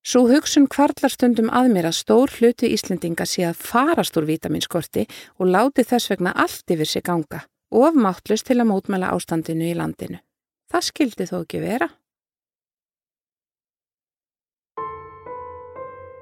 Svo 0.00 0.24
hugsun 0.30 0.68
kvarlar 0.70 1.12
stundum 1.12 1.50
að 1.52 1.70
mér 1.74 1.90
að 1.90 1.98
stór 1.98 2.32
hluti 2.38 2.70
Íslendinga 2.72 3.26
sé 3.28 3.44
að 3.48 3.60
farast 3.60 4.16
úr 4.16 4.28
vitaminskorti 4.28 5.04
og 5.38 5.50
láti 5.52 5.84
þess 5.84 6.12
vegna 6.12 6.32
allt 6.32 6.72
yfir 6.72 6.88
sig 6.88 7.04
ganga 7.04 7.42
of 7.70 7.94
máttlust 7.94 8.48
til 8.48 8.58
að 8.58 8.70
mótmæla 8.72 9.12
ástandinu 9.14 9.68
í 9.70 9.76
landinu. 9.78 10.18
Það 10.70 10.86
skildi 10.88 11.26
þó 11.28 11.36
ekki 11.42 11.60
vera. 11.62 11.90